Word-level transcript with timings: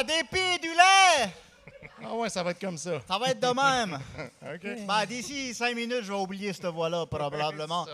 À 0.00 0.02
dépit 0.02 0.58
du 0.62 0.68
lait! 0.68 1.30
Ah 2.02 2.14
ouais, 2.14 2.30
ça 2.30 2.42
va 2.42 2.52
être 2.52 2.58
comme 2.58 2.78
ça. 2.78 3.02
Ça 3.06 3.18
va 3.18 3.32
être 3.32 3.40
de 3.40 3.48
même. 3.48 4.00
OK. 4.54 4.86
Ben, 4.86 5.04
d'ici 5.04 5.52
cinq 5.52 5.76
minutes, 5.76 6.04
je 6.04 6.10
vais 6.10 6.18
oublier 6.18 6.54
cette 6.54 6.64
voix-là, 6.64 7.04
probablement. 7.04 7.86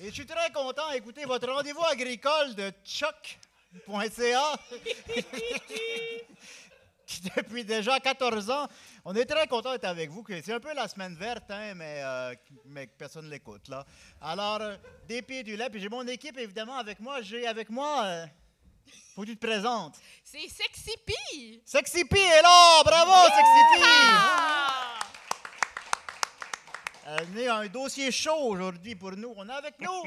Et 0.00 0.08
je 0.08 0.10
suis 0.12 0.26
très 0.26 0.50
content 0.50 0.90
d'écouter 0.90 1.24
votre 1.24 1.48
rendez-vous 1.48 1.84
agricole 1.84 2.56
de 2.56 2.72
choc.ca. 2.84 4.56
qui, 7.06 7.30
depuis 7.36 7.64
déjà 7.64 8.00
14 8.00 8.50
ans, 8.50 8.66
on 9.04 9.14
est 9.14 9.24
très 9.24 9.46
content 9.46 9.70
d'être 9.70 9.84
avec 9.84 10.10
vous. 10.10 10.24
C'est 10.44 10.54
un 10.54 10.58
peu 10.58 10.74
la 10.74 10.88
semaine 10.88 11.14
verte, 11.14 11.48
hein, 11.48 11.74
mais, 11.76 12.00
euh, 12.02 12.34
mais 12.66 12.88
personne 12.88 13.26
ne 13.26 13.30
l'écoute. 13.30 13.68
Là. 13.68 13.86
Alors, 14.20 14.62
euh, 14.62 14.76
des 15.06 15.22
pieds 15.22 15.44
du 15.44 15.56
lait, 15.56 15.70
puis 15.70 15.80
j'ai 15.80 15.88
mon 15.88 16.04
équipe 16.08 16.36
évidemment 16.38 16.78
avec 16.78 16.98
moi. 16.98 17.22
J'ai 17.22 17.46
avec 17.46 17.70
moi. 17.70 18.02
euh, 18.04 18.26
faut 19.14 19.22
que 19.22 19.26
tu 19.26 19.36
te 19.36 19.46
présentes. 19.46 19.96
C'est 20.24 20.48
Sexy 20.48 20.96
Pie! 21.04 21.62
Sexy 21.64 22.04
P 22.04 22.18
est 22.18 22.42
là! 22.42 22.82
Bravo, 22.84 23.12
Sexy 23.24 23.62
P! 23.74 23.86
Elle 27.04 27.48
a 27.48 27.56
un 27.56 27.66
dossier 27.66 28.10
chaud 28.10 28.48
aujourd'hui 28.48 28.94
pour 28.94 29.12
nous. 29.12 29.34
On 29.36 29.48
a 29.48 29.54
avec 29.54 29.74
nous. 29.80 30.02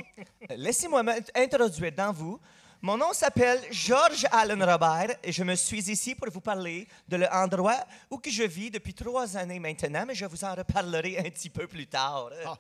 Laissez-moi 0.50 1.04
m'introduire 1.04 1.92
dans 1.92 2.12
vous. 2.12 2.40
Mon 2.82 2.98
nom 2.98 3.14
s'appelle 3.14 3.62
Georges 3.72 4.26
Allen 4.32 4.64
Robert 4.64 5.16
et 5.24 5.32
je 5.32 5.44
me 5.44 5.56
suis 5.56 5.90
ici 5.90 6.16
pour 6.16 6.30
vous 6.32 6.42
parler 6.42 6.88
de 7.08 7.18
l'endroit 7.18 7.86
où 8.10 8.18
que 8.18 8.30
je 8.30 8.44
vis 8.44 8.72
depuis 8.72 8.94
trois 8.94 9.38
années 9.38 9.60
maintenant, 9.60 10.06
mais 10.08 10.16
je 10.16 10.26
vous 10.26 10.44
en 10.44 10.56
reparlerai 10.56 11.20
un 11.20 11.30
petit 11.30 11.50
peu 11.50 11.68
plus 11.68 11.88
tard. 11.88 12.30
Ah, 12.46 12.58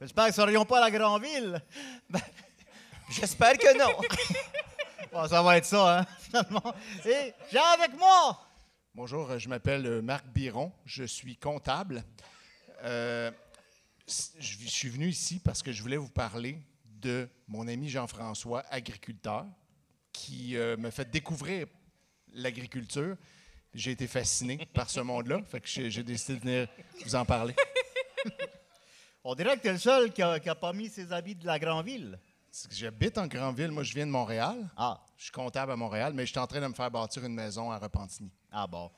J'espère 0.00 0.26
que 0.26 0.30
nous 0.30 0.36
ne 0.36 0.46
serions 0.46 0.64
pas 0.64 0.78
à 0.78 0.80
la 0.82 0.90
Grandville. 0.90 1.62
J'espère 3.10 3.56
que 3.56 3.78
non. 3.78 3.96
Ah, 5.12 5.22
Bon, 5.22 5.28
ça 5.28 5.42
va 5.42 5.56
être 5.56 5.64
ça, 5.64 5.98
hein, 5.98 6.06
finalement. 6.18 6.74
Et 7.04 7.32
j'ai 7.50 7.58
avec 7.58 7.96
moi. 7.96 8.40
Bonjour, 8.94 9.38
je 9.38 9.48
m'appelle 9.48 9.86
euh, 9.86 10.02
Marc 10.02 10.26
Biron. 10.26 10.72
Je 10.84 11.04
suis 11.04 11.36
comptable. 11.36 12.02
Euh, 12.82 13.30
je 14.06 14.68
suis 14.68 14.88
venu 14.88 15.08
ici 15.08 15.38
parce 15.38 15.62
que 15.62 15.72
je 15.72 15.82
voulais 15.82 15.96
vous 15.96 16.08
parler 16.08 16.58
de 16.84 17.28
mon 17.46 17.68
ami 17.68 17.88
Jean-François, 17.88 18.64
agriculteur, 18.70 19.46
qui 20.12 20.56
euh, 20.56 20.76
me 20.76 20.90
fait 20.90 21.10
découvrir 21.10 21.66
l'agriculture. 22.32 23.16
J'ai 23.74 23.92
été 23.92 24.06
fasciné 24.06 24.66
par 24.72 24.88
ce 24.88 25.00
monde-là, 25.00 25.42
fait 25.44 25.60
que 25.60 25.68
j'ai 25.68 26.02
décidé 26.02 26.38
de 26.38 26.40
venir 26.40 26.68
vous 27.04 27.14
en 27.14 27.24
parler. 27.24 27.54
On 29.24 29.34
dirait 29.34 29.56
que 29.56 29.62
tu 29.62 29.68
es 29.68 29.72
le 29.72 29.78
seul 29.78 30.12
qui 30.12 30.22
n'a 30.22 30.54
pas 30.54 30.72
mis 30.72 30.88
ses 30.88 31.12
habits 31.12 31.34
de 31.34 31.46
la 31.46 31.58
Grandville. 31.58 32.18
C'est 32.18 32.24
que 32.24 32.25
J'habite 32.70 33.18
en 33.18 33.26
Grandville. 33.26 33.70
Moi, 33.70 33.82
je 33.82 33.92
viens 33.94 34.06
de 34.06 34.10
Montréal. 34.10 34.56
Ah, 34.76 34.98
Je 35.16 35.24
suis 35.24 35.32
comptable 35.32 35.72
à 35.72 35.76
Montréal, 35.76 36.12
mais 36.14 36.24
je 36.26 36.30
suis 36.30 36.38
en 36.38 36.46
train 36.46 36.60
de 36.60 36.66
me 36.66 36.74
faire 36.74 36.90
bâtir 36.90 37.24
une 37.24 37.34
maison 37.34 37.70
à 37.70 37.78
Repentigny. 37.78 38.30
ah 38.52 38.66
bon. 38.66 38.90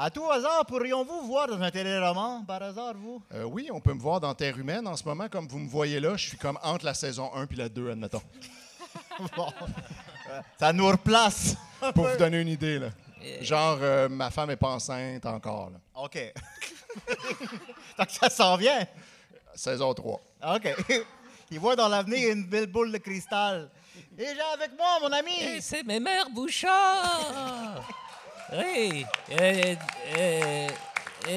À 0.00 0.10
tout 0.10 0.30
hasard, 0.30 0.64
pourrions-vous 0.64 1.26
voir 1.26 1.48
dans 1.48 1.60
un 1.60 1.70
téléroman, 1.72 2.44
par 2.46 2.62
hasard, 2.62 2.94
vous? 2.94 3.20
Euh, 3.34 3.42
oui, 3.42 3.68
on 3.72 3.80
peut 3.80 3.92
me 3.94 3.98
voir 4.00 4.20
dans 4.20 4.32
Terre 4.32 4.56
humaine 4.56 4.86
en 4.86 4.96
ce 4.96 5.02
moment. 5.04 5.28
Comme 5.28 5.48
vous 5.48 5.58
me 5.58 5.68
voyez 5.68 5.98
là, 5.98 6.16
je 6.16 6.28
suis 6.28 6.38
comme 6.38 6.56
entre 6.62 6.84
la 6.84 6.94
saison 6.94 7.34
1 7.34 7.46
puis 7.46 7.56
la 7.56 7.68
2, 7.68 7.90
admettons. 7.90 8.22
Bon. 9.36 9.48
Euh, 10.30 10.40
Ça 10.60 10.72
nous 10.72 10.86
replace. 10.86 11.56
Pour 11.94 12.06
vous 12.06 12.16
donner 12.16 12.40
une 12.40 12.48
idée, 12.48 12.78
là. 12.78 12.90
Genre, 13.40 13.78
euh, 13.82 14.08
ma 14.08 14.30
femme 14.30 14.50
est 14.50 14.56
pas 14.56 14.68
enceinte 14.68 15.26
encore. 15.26 15.70
là. 15.70 15.78
OK. 15.96 16.32
Donc, 17.98 18.10
ça 18.10 18.30
s'en 18.30 18.56
vient. 18.56 18.86
Saison 19.54 19.92
3. 19.92 20.20
OK. 20.54 20.74
Il 21.50 21.58
voit 21.60 21.76
dans 21.76 21.88
l'avenir 21.88 22.30
une 22.32 22.44
belle 22.44 22.66
boule 22.66 22.92
de 22.92 22.98
cristal. 22.98 23.70
Et 24.18 24.24
j'ai 24.26 24.40
avec 24.54 24.76
moi 24.76 24.98
mon 25.00 25.12
ami. 25.12 25.60
C'est 25.60 25.82
mes 25.82 25.98
mères 26.00 26.28
Bouchard! 26.30 27.88
oui, 28.52 29.04
euh, 29.30 30.68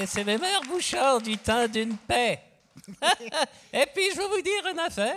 c'est 0.07 0.23
mes 0.23 0.37
mères 0.37 0.61
Bouchard 0.67 1.21
du 1.21 1.37
temps 1.37 1.67
d'une 1.67 1.95
paix. 1.97 2.41
Et 3.73 3.85
puis, 3.93 4.09
je 4.13 4.17
vais 4.17 4.27
vous 4.27 4.41
dire 4.41 4.67
une 4.71 4.79
affaire. 4.79 5.15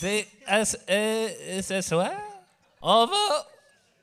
Ce- 0.00 0.76
euh, 0.90 1.62
ce 1.62 1.80
soir, 1.80 2.12
on 2.80 3.06
va 3.06 3.46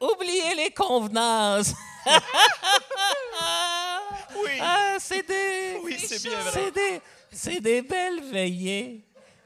oublier 0.01 0.55
les 0.55 0.71
convenances. 0.71 1.73
Oui. 4.37 4.51
Ah, 4.61 4.97
c'est 4.99 5.25
des. 5.25 5.79
Oui, 5.81 5.97
c'est 5.97 6.71
des, 6.71 7.01
c'est 7.31 7.59
des 7.61 7.81
belles 7.81 8.21
veillées 8.21 9.01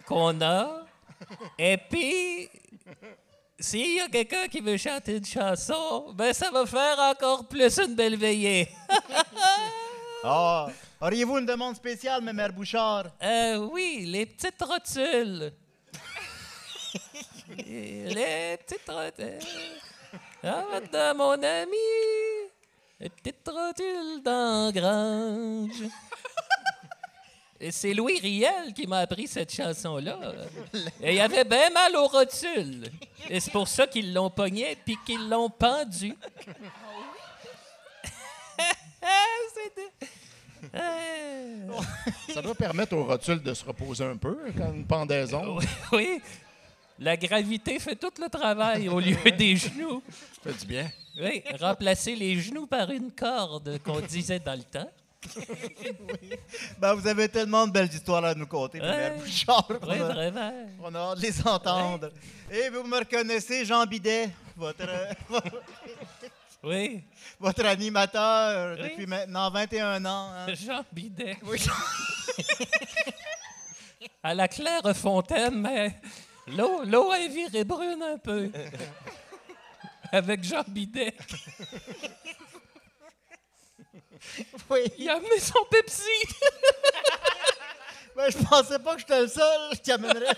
qu'on 0.10 0.42
a. 0.42 0.86
Et 1.58 1.78
puis, 1.78 2.50
s'il 3.60 3.98
y 3.98 4.00
a 4.00 4.08
quelqu'un 4.08 4.48
qui 4.48 4.60
veut 4.60 4.78
chanter 4.78 5.18
une 5.18 5.26
chanson, 5.26 6.12
ben 6.14 6.34
ça 6.34 6.50
va 6.50 6.66
faire 6.66 6.98
encore 7.00 7.48
plus 7.48 7.78
une 7.78 7.96
belle 7.96 8.18
veillée. 8.18 8.68
Ah, 10.22 10.68
auriez-vous 11.00 11.38
une 11.38 11.46
demande 11.46 11.78
spéciale, 11.78 12.22
mes 12.22 12.34
mères 12.34 12.52
Bouchard? 12.52 13.06
Euh, 13.24 13.56
oui, 13.72 14.04
les 14.06 14.26
petites 14.26 14.62
rotules. 14.62 15.54
les 17.58 18.58
petites 18.58 18.90
rotules. 18.90 19.40
Ah, 20.44 21.14
mon 21.14 21.42
ami, 21.42 21.78
les 23.00 23.08
petites 23.08 23.48
rotules 23.48 24.22
dans 24.22 24.66
la 24.66 24.72
grange. 24.74 25.90
Et 27.62 27.72
c'est 27.72 27.94
Louis 27.94 28.20
Riel 28.20 28.74
qui 28.74 28.88
m'a 28.88 29.00
appris 29.00 29.28
cette 29.28 29.54
chanson-là. 29.54 30.18
Et 31.02 31.16
il 31.16 31.20
avait 31.20 31.44
bien 31.44 31.70
mal 31.72 31.94
aux 31.98 32.08
rotules. 32.08 32.90
Et 33.30 33.40
c'est 33.42 33.52
pour 33.52 33.68
ça 33.68 33.86
qu'ils 33.86 34.14
l'ont 34.14 34.30
pogné 34.30 34.78
puis 34.86 34.98
qu'ils 35.06 35.28
l'ont 35.28 35.50
pendu. 35.50 36.16
C'était... 39.54 39.92
Euh, 40.76 41.68
Ça 42.34 42.42
doit 42.42 42.56
permettre 42.56 42.96
aux 42.96 43.06
rotules 43.06 43.42
de 43.42 43.54
se 43.54 43.64
reposer 43.66 44.06
un 44.06 44.18
peu 44.18 44.38
quand 44.58 44.74
une 44.74 44.86
pendaison. 44.86 45.58
Oui, 45.58 45.66
oui. 45.94 46.22
La 47.00 47.16
gravité 47.16 47.80
fait 47.80 47.96
tout 47.96 48.12
le 48.22 48.28
travail 48.30 48.90
au 48.90 49.00
lieu 49.00 49.16
des 49.38 49.56
genoux. 49.56 50.04
Ça 50.44 50.52
fait 50.52 50.60
du 50.60 50.66
bien. 50.66 50.92
Oui, 51.22 51.44
remplacer 51.60 52.16
les 52.16 52.40
genoux 52.40 52.68
par 52.68 52.92
une 52.92 53.12
corde 53.12 53.80
qu'on 53.84 54.00
disait 54.02 54.40
dans 54.40 54.56
le 54.56 54.64
temps. 54.64 54.90
Ben, 56.80 56.94
vous 56.94 57.06
avez 57.08 57.28
tellement 57.30 57.68
de 57.68 57.72
belles 57.72 57.94
histoires 57.94 58.24
à 58.26 58.34
nous 58.34 58.48
conter, 58.48 58.80
Ouais. 58.82 59.12
Bouchard. 59.18 59.68
A- 59.70 59.74
vraiment. 59.78 60.54
On 60.82 60.96
a 60.96 61.00
hâte 61.00 61.18
de 61.18 61.22
les 61.24 61.48
entendre. 61.48 62.10
Et 62.52 62.70
vous 62.70 62.84
me 62.84 62.98
reconnaissez, 63.00 63.66
Jean 63.66 63.86
Bidet, 63.86 64.30
votre, 64.56 64.88
Oui, 66.64 67.04
votre 67.40 67.66
animateur 67.66 68.78
Oui. 68.78 68.84
depuis 68.90 69.06
maintenant 69.08 69.50
21 69.52 70.06
ans. 70.06 70.32
hein. 70.34 70.54
Jean 70.56 70.84
Bidet. 70.92 71.38
Oui. 71.44 71.60
À 74.24 74.34
la 74.34 74.48
claire 74.50 74.82
fontaine, 74.96 75.62
mais 75.62 75.94
l'eau, 76.48 76.84
l'eau 76.86 77.14
est 77.14 77.30
virée 77.30 77.64
brune 77.64 78.02
un 78.04 78.18
peu. 78.18 78.50
Avec 80.12 80.44
Jean 80.44 80.64
Bidet. 80.68 81.14
Oui. 84.70 84.80
Il 84.98 85.10
a 85.10 85.16
amené 85.16 85.40
son 85.40 85.64
Pepsi. 85.70 86.04
Ben, 88.16 88.30
je 88.30 88.38
pensais 88.38 88.80
pas 88.80 88.96
que 88.96 89.00
j'étais 89.00 89.22
le 89.22 89.28
seul 89.30 89.80
qui 89.82 89.92
amènerait. 89.94 90.36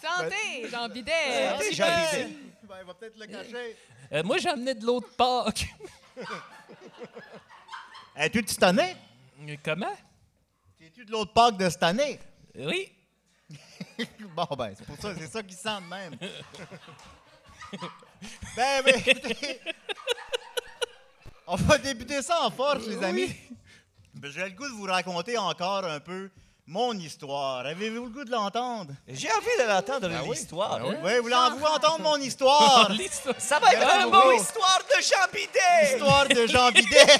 Santé, 0.00 0.68
Jean 0.70 0.88
Bidet! 0.88 1.50
Santé, 1.50 1.64
Petit 1.64 1.74
Jean. 1.74 1.86
Bidet. 1.86 2.28
Ben, 2.62 2.76
il 2.80 2.86
va 2.86 2.94
peut-être 2.94 3.18
le 3.18 3.26
cacher. 3.26 3.76
Euh, 4.12 4.22
moi, 4.22 4.38
j'ai 4.38 4.48
amené 4.50 4.72
de 4.74 4.86
l'eau 4.86 5.00
de 5.00 5.06
Pâques. 5.06 5.66
Es-tu 8.16 8.40
de 8.40 8.48
cette 8.48 8.62
année? 8.62 8.96
Comment? 9.64 9.96
Es-tu 10.80 11.04
de 11.04 11.10
l'autre 11.10 11.32
Pâques 11.32 11.56
de 11.56 11.68
cette 11.68 11.82
année? 11.82 12.20
Oui. 12.54 12.92
Bon, 14.36 14.46
ben, 14.56 14.74
c'est 14.76 14.86
pour 14.86 14.96
ça, 14.98 15.14
c'est 15.18 15.26
ça 15.26 15.42
qui 15.42 15.54
sent 15.54 15.80
de 15.80 15.88
même. 15.88 16.14
ben, 18.56 18.82
ben, 18.84 18.94
écoutez, 19.06 19.60
on 21.46 21.56
va 21.56 21.78
débuter 21.78 22.22
ça 22.22 22.42
en 22.42 22.50
force, 22.50 22.86
les 22.86 23.02
amis. 23.02 23.34
Ben, 24.14 24.30
J'ai 24.32 24.44
le 24.44 24.50
goût 24.50 24.66
de 24.68 24.72
vous 24.74 24.84
raconter 24.86 25.36
encore 25.38 25.84
un 25.84 26.00
peu 26.00 26.30
mon 26.66 26.92
histoire. 26.94 27.64
Avez-vous 27.66 28.04
le 28.06 28.10
goût 28.10 28.24
de 28.24 28.30
l'entendre? 28.30 28.92
J'ai 29.06 29.28
envie 29.30 29.46
de 29.62 29.68
l'entendre 29.68 30.08
oui? 30.24 30.30
l'histoire. 30.36 30.80
Oui? 30.82 30.94
hein. 30.96 31.00
Oui, 31.04 31.12
voulez-vous 31.20 31.64
entendre 31.64 32.00
mon 32.00 32.16
histoire? 32.20 32.90
Ça 33.38 33.58
va 33.60 33.72
être 33.72 33.82
une 34.04 34.10
bon. 34.10 34.20
bonne 34.22 34.36
histoire 34.36 34.80
de 34.88 35.02
Jean 35.02 35.32
Bidet. 35.32 35.92
L'histoire 35.92 36.28
de 36.28 36.46
Jean 36.46 36.70
Bidet. 36.72 37.06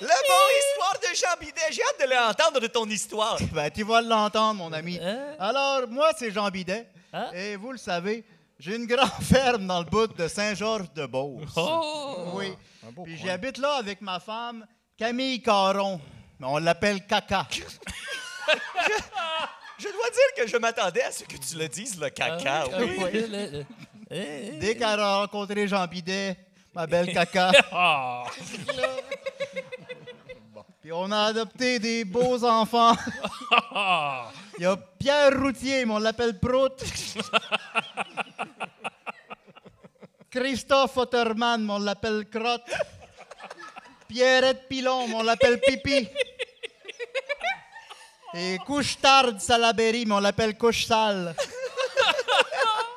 Le 0.00 0.06
bon 0.08 0.48
histoire 0.58 0.94
de 1.00 1.16
Jean 1.16 1.36
Bidet. 1.40 1.60
J'ai 1.72 1.82
hâte 1.82 2.08
de 2.08 2.14
l'entendre 2.14 2.60
de 2.60 2.66
ton 2.66 2.86
histoire. 2.86 3.38
Ben, 3.52 3.70
tu 3.70 3.82
vas 3.84 4.00
l'entendre, 4.00 4.54
mon 4.54 4.72
ami. 4.72 4.98
Hein? 5.02 5.18
Alors, 5.38 5.88
moi, 5.88 6.10
c'est 6.18 6.30
Jean 6.30 6.48
Bidet. 6.50 6.86
Hein? 7.12 7.30
Et 7.34 7.56
vous 7.56 7.72
le 7.72 7.78
savez, 7.78 8.24
j'ai 8.62 8.76
une 8.76 8.86
grande 8.86 9.10
ferme 9.22 9.66
dans 9.66 9.80
le 9.80 9.84
bout 9.86 10.06
de 10.06 10.28
Saint-Georges-de-Beauce. 10.28 11.52
Oh! 11.56 12.30
Oui. 12.34 12.54
Puis 13.04 13.16
j'habite 13.18 13.58
là 13.58 13.74
avec 13.74 14.00
ma 14.00 14.20
femme, 14.20 14.64
Camille 14.96 15.42
Caron. 15.42 16.00
Mais 16.38 16.46
on 16.48 16.58
l'appelle 16.58 17.04
Caca. 17.06 17.46
Je 19.78 19.88
dois 19.88 20.10
dire 20.10 20.30
que 20.36 20.46
je 20.46 20.56
m'attendais 20.58 21.02
à 21.02 21.10
ce 21.10 21.24
que 21.24 21.36
tu 21.36 21.56
le 21.58 21.66
dises, 21.68 21.98
le 22.00 22.08
caca. 22.10 22.64
Ah, 22.72 22.78
oui. 22.78 22.96
oui, 22.98 23.10
le- 23.12 23.26
le- 23.26 23.50
le- 23.58 23.64
eh, 24.10 24.52
Dès 24.60 24.74
qu'elle 24.76 25.00
a 25.00 25.16
rencontré 25.22 25.66
Jean 25.66 25.86
Bidet, 25.88 26.36
ma 26.72 26.86
belle 26.86 27.12
caca, 27.12 27.50
ah. 27.72 28.22
Puis 30.82 30.90
on 30.92 31.12
a 31.12 31.26
adopté 31.26 31.78
des 31.78 32.04
beaux 32.04 32.44
enfants. 32.44 32.96
Il 34.58 34.64
y 34.64 34.66
a 34.66 34.76
Pierre 34.76 35.40
Routier, 35.40 35.84
mais 35.86 35.94
on 35.94 35.98
l'appelle 35.98 36.40
Prout. 36.40 36.82
Christophe 40.28 40.96
Otterman, 40.96 41.64
mais 41.64 41.72
on 41.72 41.78
l'appelle 41.78 42.28
Crotte. 42.28 42.68
Pierrette 44.08 44.68
Pilon, 44.68 45.06
mais 45.06 45.14
on 45.14 45.22
l'appelle 45.22 45.60
Pipi. 45.60 46.08
Et 48.34 48.58
Couche-Tard 48.66 49.40
Salaberry, 49.40 50.04
mais 50.04 50.14
on 50.14 50.20
l'appelle 50.20 50.58
Couche-Sale. 50.58 51.36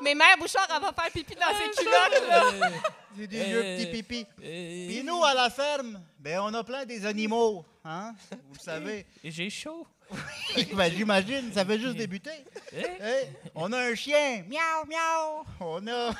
Mais 0.01 0.15
Mère 0.15 0.37
Bouchard, 0.39 0.67
elle 0.73 0.81
va 0.81 0.93
faire 0.93 1.11
pipi 1.11 1.35
dans 1.35 1.47
ses 1.57 1.83
culottes, 1.83 2.29
là. 2.29 2.69
C'est 3.17 3.27
des 3.27 3.43
vieux 3.43 3.61
petits 3.61 3.87
pipis. 3.87 4.25
Puis 4.37 5.03
nous, 5.03 5.23
à 5.23 5.33
la 5.33 5.49
ferme, 5.49 6.01
ben, 6.19 6.39
on 6.41 6.53
a 6.53 6.63
plein 6.63 6.85
des 6.85 7.05
animaux, 7.05 7.65
hein? 7.85 8.15
Vous 8.31 8.53
le 8.55 8.59
savez. 8.59 9.05
J'ai 9.23 9.49
chaud. 9.49 9.87
ben, 10.73 10.91
j'imagine, 10.91 11.51
ça 11.53 11.65
fait 11.65 11.79
juste 11.79 11.95
débuter. 11.97 12.29
Eh? 12.73 12.77
Hey, 13.01 13.27
on 13.55 13.71
a 13.73 13.79
un 13.79 13.95
chien, 13.95 14.43
miaou, 14.47 14.85
miaou. 14.87 15.43
On 15.61 15.87
a 15.87 16.11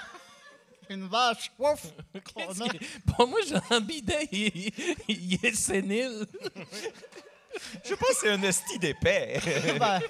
une 0.90 1.08
vache. 1.08 1.52
On 1.60 1.76
Qu'est-ce 1.76 2.64
a- 2.64 2.68
que- 2.70 2.78
Bon, 3.06 3.28
moi, 3.28 3.40
Jean 3.48 3.82
Bidet, 3.82 4.28
il, 4.32 4.72
il 5.08 5.40
est 5.46 5.56
sénile. 5.56 6.26
Je 7.84 7.94
pense 7.96 8.10
que 8.10 8.16
c'est 8.22 8.32
un 8.32 8.42
esti 8.44 8.80
d'épais. 8.80 9.40
Ben, 9.80 10.02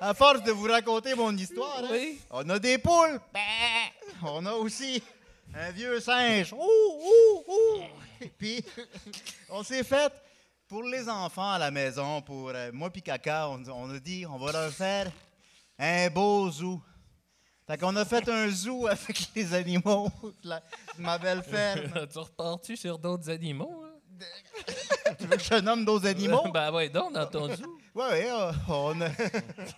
à 0.00 0.14
force 0.14 0.42
de 0.42 0.50
vous 0.52 0.66
raconter 0.66 1.14
mon 1.14 1.36
histoire, 1.36 1.82
hein, 1.84 2.12
on 2.30 2.48
a 2.50 2.58
des 2.58 2.78
poules. 2.78 3.20
Ben, 3.32 3.40
on 4.22 4.44
a 4.46 4.52
aussi 4.52 5.02
un 5.54 5.70
vieux 5.70 6.00
singe. 6.00 6.52
Ouh, 6.52 6.58
ouh, 6.58 7.44
ouh. 7.46 7.82
Puis, 8.38 8.64
on 9.50 9.62
s'est 9.62 9.84
fait, 9.84 10.12
pour 10.68 10.82
les 10.82 11.08
enfants 11.08 11.50
à 11.52 11.58
la 11.58 11.70
maison, 11.70 12.20
pour 12.22 12.50
euh, 12.54 12.70
moi 12.72 12.90
puis 12.90 13.02
Caca, 13.02 13.48
on, 13.48 13.62
on 13.70 13.94
a 13.94 13.98
dit, 13.98 14.24
on 14.26 14.36
va 14.38 14.52
leur 14.52 14.70
faire 14.70 15.10
un 15.78 16.08
beau 16.10 16.50
zoo. 16.50 16.80
Fait 17.66 17.76
qu'on 17.78 17.94
a 17.96 18.04
fait 18.04 18.28
un 18.28 18.48
zoo 18.50 18.86
avec 18.90 19.28
les 19.34 19.54
animaux 19.54 20.10
de, 20.42 20.48
la- 20.48 20.60
de 20.60 21.02
ma 21.02 21.18
belle 21.18 21.42
ferme. 21.42 22.06
tu 22.12 22.18
repars-tu 22.18 22.76
sur 22.76 22.98
d'autres 22.98 23.30
animaux? 23.30 23.84
hein? 23.84 24.24
tu 25.18 25.26
veux 25.26 25.36
que 25.36 25.42
je 25.42 25.54
nomme 25.60 25.84
d'autres 25.84 26.06
animaux? 26.08 26.44
ben 26.52 26.72
ouais, 26.72 26.88
donc, 26.88 27.12
dans 27.12 27.26
ton 27.26 27.54
zoo. 27.54 27.78
Oui, 27.94 28.04
oui, 28.12 28.20
euh, 28.26 28.52
on 28.68 29.00
a, 29.00 29.08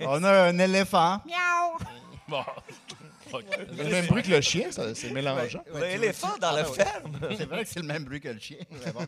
on 0.01 0.25
a 0.25 0.43
un 0.49 0.59
éléphant. 0.59 1.21
Miaou! 1.27 1.79
Bon. 2.29 2.45
OK. 3.33 3.45
Le 3.77 3.85
même 3.85 4.07
bruit 4.07 4.23
que 4.23 4.31
le 4.31 4.41
chien, 4.41 4.71
ça- 4.73 4.95
c'est 4.95 5.11
mélangeant. 5.11 5.63
L'éléphant 5.81 6.37
dans 6.41 6.53
la 6.53 6.65
ferme. 6.65 7.19
C'est 7.37 7.45
vrai 7.47 7.65
que 7.65 7.69
c'est 7.71 7.81
le 7.81 7.87
même 7.87 8.05
bruit 8.05 8.21
que 8.21 8.29
le 8.29 8.39
chien. 8.41 8.59
mais 8.85 8.93
bon. 8.93 9.07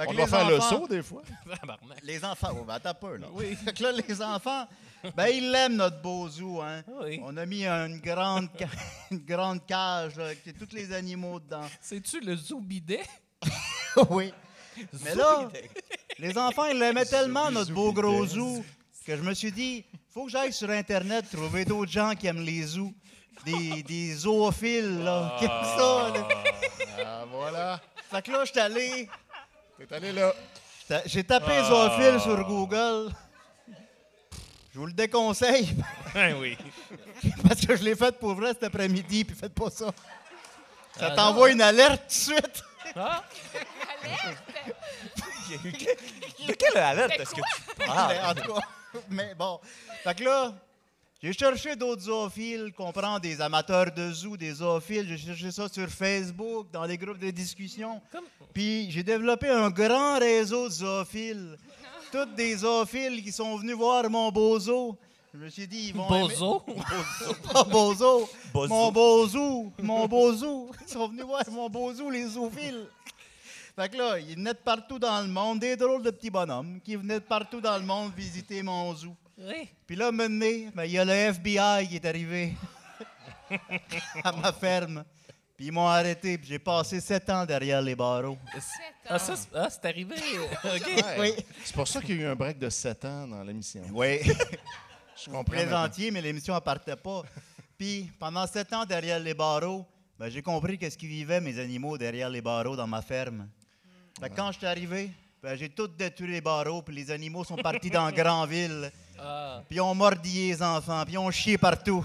Fait 0.00 0.06
On 0.08 0.10
les 0.12 0.16
doit 0.16 0.26
faire 0.26 0.48
le 0.48 0.56
enfants- 0.58 0.80
saut 0.80 0.88
des 0.88 1.02
fois. 1.02 1.22
Les 2.02 2.24
enfants, 2.24 2.48
oh, 2.58 2.64
ben, 2.64 2.74
attends 2.74 2.94
peu, 2.94 3.16
là. 3.16 3.26
Oui. 3.32 3.54
Fait 3.56 3.72
que 3.72 3.82
là, 3.82 3.92
les 3.92 4.22
enfants, 4.22 4.66
ben, 5.16 5.26
ils 5.28 5.50
l'aiment, 5.50 5.76
notre 5.76 6.00
beau 6.00 6.28
zoo, 6.28 6.60
hein. 6.62 6.82
Oui. 7.02 7.20
On 7.24 7.36
a 7.36 7.44
mis 7.46 7.64
une 7.66 7.98
grande, 8.00 8.48
ca- 8.58 8.68
une 9.10 9.18
grande 9.18 9.64
cage, 9.66 10.16
là, 10.16 10.26
avec 10.26 10.42
tous 10.58 10.74
les 10.74 10.92
animaux 10.92 11.38
dedans. 11.40 11.66
C'est-tu 11.80 12.20
le 12.20 12.36
zoo 12.36 12.60
bidet? 12.60 13.02
oui. 14.10 14.32
Mais 15.04 15.14
là, 15.14 15.48
les 16.18 16.38
enfants, 16.38 16.64
ils 16.66 16.78
l'aimaient 16.78 17.04
tellement, 17.04 17.50
notre 17.50 17.72
beau 17.72 17.92
gros 17.92 18.24
zoo, 18.26 18.64
que 19.06 19.16
je 19.16 19.22
me 19.22 19.34
suis 19.34 19.52
dit, 19.52 19.84
faut 20.08 20.24
que 20.24 20.30
j'aille 20.30 20.52
sur 20.52 20.70
Internet 20.70 21.26
trouver 21.30 21.64
d'autres 21.64 21.90
gens 21.92 22.14
qui 22.14 22.26
aiment 22.26 22.44
les 22.44 22.62
zoos. 22.62 22.92
Des, 23.44 23.82
des 23.82 24.14
zoophiles, 24.14 25.02
là, 25.02 25.34
qui 25.38 25.44
aiment 25.46 25.50
ça. 25.76 26.12
là? 26.14 26.28
Ah, 27.06 27.24
voilà. 27.30 27.80
Fait 28.10 28.22
que 28.22 28.30
là, 28.32 28.44
je 28.44 28.50
suis 28.50 28.60
allé, 28.60 29.08
T'es 29.88 29.94
allé 29.94 30.12
là. 30.12 30.34
J'ai 31.06 31.24
tapé 31.24 31.52
zoophile 31.64 32.20
sur 32.20 32.44
Google. 32.44 33.10
Je 34.72 34.78
vous 34.78 34.86
le 34.86 34.92
déconseille 34.92 35.74
Ben 36.14 36.36
oui. 36.38 36.56
parce 37.48 37.64
que 37.64 37.74
je 37.76 37.82
l'ai 37.82 37.96
fait 37.96 38.16
pour 38.18 38.34
vrai 38.34 38.48
cet 38.50 38.64
après-midi, 38.64 39.24
puis 39.24 39.34
faites 39.34 39.54
pas 39.54 39.70
ça. 39.70 39.86
Ça 40.98 41.08
Ah, 41.12 41.16
t'envoie 41.16 41.48
non. 41.48 41.54
une 41.54 41.62
alerte 41.62 42.02
tout 42.02 42.06
de 42.08 42.12
suite. 42.40 42.62
Ah? 42.94 43.24
De 46.46 46.52
quelle 46.52 46.76
alerte 46.76 47.18
est-ce 47.18 47.30
que 47.30 47.40
tu 47.40 47.42
Mais 47.78 47.86
parles? 47.86 48.16
en 48.24 48.34
tout 48.34 48.52
cas, 48.54 48.60
mais 49.08 49.34
bon. 49.34 49.60
Fait 50.04 50.14
que 50.14 50.24
là, 50.24 50.52
j'ai 51.22 51.32
cherché 51.32 51.76
d'autres 51.76 52.02
zoophiles, 52.02 52.72
comprend 52.76 53.18
des 53.18 53.40
amateurs 53.40 53.92
de 53.92 54.10
zoo, 54.12 54.36
des 54.36 54.54
zoophiles. 54.54 55.06
J'ai 55.08 55.18
cherché 55.18 55.50
ça 55.50 55.68
sur 55.68 55.88
Facebook, 55.88 56.68
dans 56.72 56.84
les 56.84 56.96
groupes 56.96 57.18
de 57.18 57.30
discussion. 57.30 58.00
Comme- 58.10 58.24
Puis 58.54 58.90
j'ai 58.90 59.02
développé 59.02 59.48
un 59.48 59.70
grand 59.70 60.18
réseau 60.18 60.66
de 60.68 60.72
zoophiles. 60.72 61.56
Toutes 62.10 62.34
des 62.34 62.56
zoophiles 62.56 63.22
qui 63.22 63.30
sont 63.32 63.56
venus 63.56 63.76
voir 63.76 64.08
mon 64.08 64.30
beau 64.32 64.58
zoo. 64.58 64.96
Je 65.32 65.38
me 65.38 65.48
suis 65.48 65.68
dit, 65.68 65.88
ils 65.90 65.94
vont. 65.94 66.08
aimer- 66.08 66.28
Bozo? 66.28 66.60
Pas 67.52 67.64
Bozo. 67.64 68.28
Bozo. 68.52 68.68
Mon 68.74 68.90
Bozo. 68.90 69.72
Mon 69.80 70.06
Bozo. 70.08 70.70
Ils 70.82 70.88
sont 70.92 71.06
venus 71.08 71.24
voir 71.24 71.44
mon 71.50 71.68
Bozo, 71.70 72.10
les 72.10 72.26
zoophiles. 72.26 72.88
Fait 73.76 73.88
que 73.88 73.96
là, 73.96 74.18
ils 74.18 74.34
venaient 74.34 74.54
de 74.54 74.58
partout 74.58 74.98
dans 74.98 75.20
le 75.20 75.28
monde, 75.28 75.60
des 75.60 75.76
drôles 75.76 76.02
de 76.02 76.10
petits 76.10 76.30
bonhommes 76.30 76.80
qui 76.82 76.96
venaient 76.96 77.20
de 77.20 77.24
partout 77.24 77.60
dans 77.60 77.76
le 77.78 77.84
monde 77.84 78.10
visiter 78.16 78.60
mon 78.62 78.92
zoo. 78.94 79.14
Oui. 79.40 79.68
Puis 79.86 79.96
là, 79.96 80.12
maintenant, 80.12 80.70
ben, 80.74 80.84
il 80.84 80.92
y 80.92 80.98
a 80.98 81.04
le 81.04 81.12
FBI 81.12 81.88
qui 81.88 81.96
est 81.96 82.04
arrivé 82.04 82.54
à 84.24 84.32
ma 84.32 84.52
ferme. 84.52 85.04
Puis 85.56 85.66
ils 85.66 85.72
m'ont 85.72 85.86
arrêté, 85.86 86.38
puis 86.38 86.48
j'ai 86.48 86.58
passé 86.58 87.00
sept 87.00 87.28
ans 87.28 87.44
derrière 87.44 87.82
les 87.82 87.94
barreaux. 87.94 88.38
Ah, 89.06 89.18
ça, 89.18 89.36
c'est- 89.36 89.48
ah, 89.54 89.68
c'est 89.70 89.84
arrivé. 89.84 90.14
OK. 90.64 90.86
Ouais. 90.86 91.16
Oui. 91.18 91.32
C'est 91.64 91.74
pour 91.74 91.86
ça 91.88 92.00
qu'il 92.00 92.16
y 92.16 92.20
a 92.20 92.22
eu 92.22 92.26
un 92.26 92.34
break 92.34 92.58
de 92.58 92.70
7 92.70 93.04
ans 93.04 93.26
dans 93.26 93.42
l'émission. 93.42 93.82
Oui. 93.92 94.20
Je 95.22 95.26
comprends. 95.26 95.44
présentier, 95.44 96.10
mais 96.10 96.22
l'émission 96.22 96.54
ne 96.54 96.60
partait 96.60 96.96
pas. 96.96 97.22
Puis, 97.76 98.10
pendant 98.18 98.46
sept 98.46 98.72
ans 98.72 98.86
derrière 98.86 99.18
les 99.18 99.34
barreaux, 99.34 99.86
ben, 100.18 100.30
j'ai 100.30 100.40
compris 100.42 100.78
qu'est-ce 100.78 100.96
qui 100.96 101.06
vivaient 101.08 101.40
mes 101.42 101.58
animaux 101.58 101.98
derrière 101.98 102.30
les 102.30 102.40
barreaux 102.40 102.76
dans 102.76 102.86
ma 102.86 103.02
ferme. 103.02 103.48
Fait 104.18 104.30
que 104.30 104.34
quand 104.36 104.52
je 104.52 104.58
suis 104.58 104.66
arrivé, 104.66 105.10
j'ai 105.54 105.68
tout 105.70 105.88
détruit 105.88 106.30
les 106.32 106.40
barreaux, 106.40 106.82
puis 106.82 106.94
les 106.94 107.10
animaux 107.10 107.44
sont 107.44 107.56
partis 107.56 107.90
dans 107.90 108.10
Grandville. 108.12 108.90
Ah. 109.18 109.62
Puis 109.68 109.76
ils 109.76 109.80
ont 109.80 109.94
mordi 109.94 110.48
les 110.48 110.62
enfants, 110.62 111.02
puis 111.04 111.14
ils 111.14 111.18
ont 111.18 111.30
chié 111.30 111.58
partout. 111.58 112.04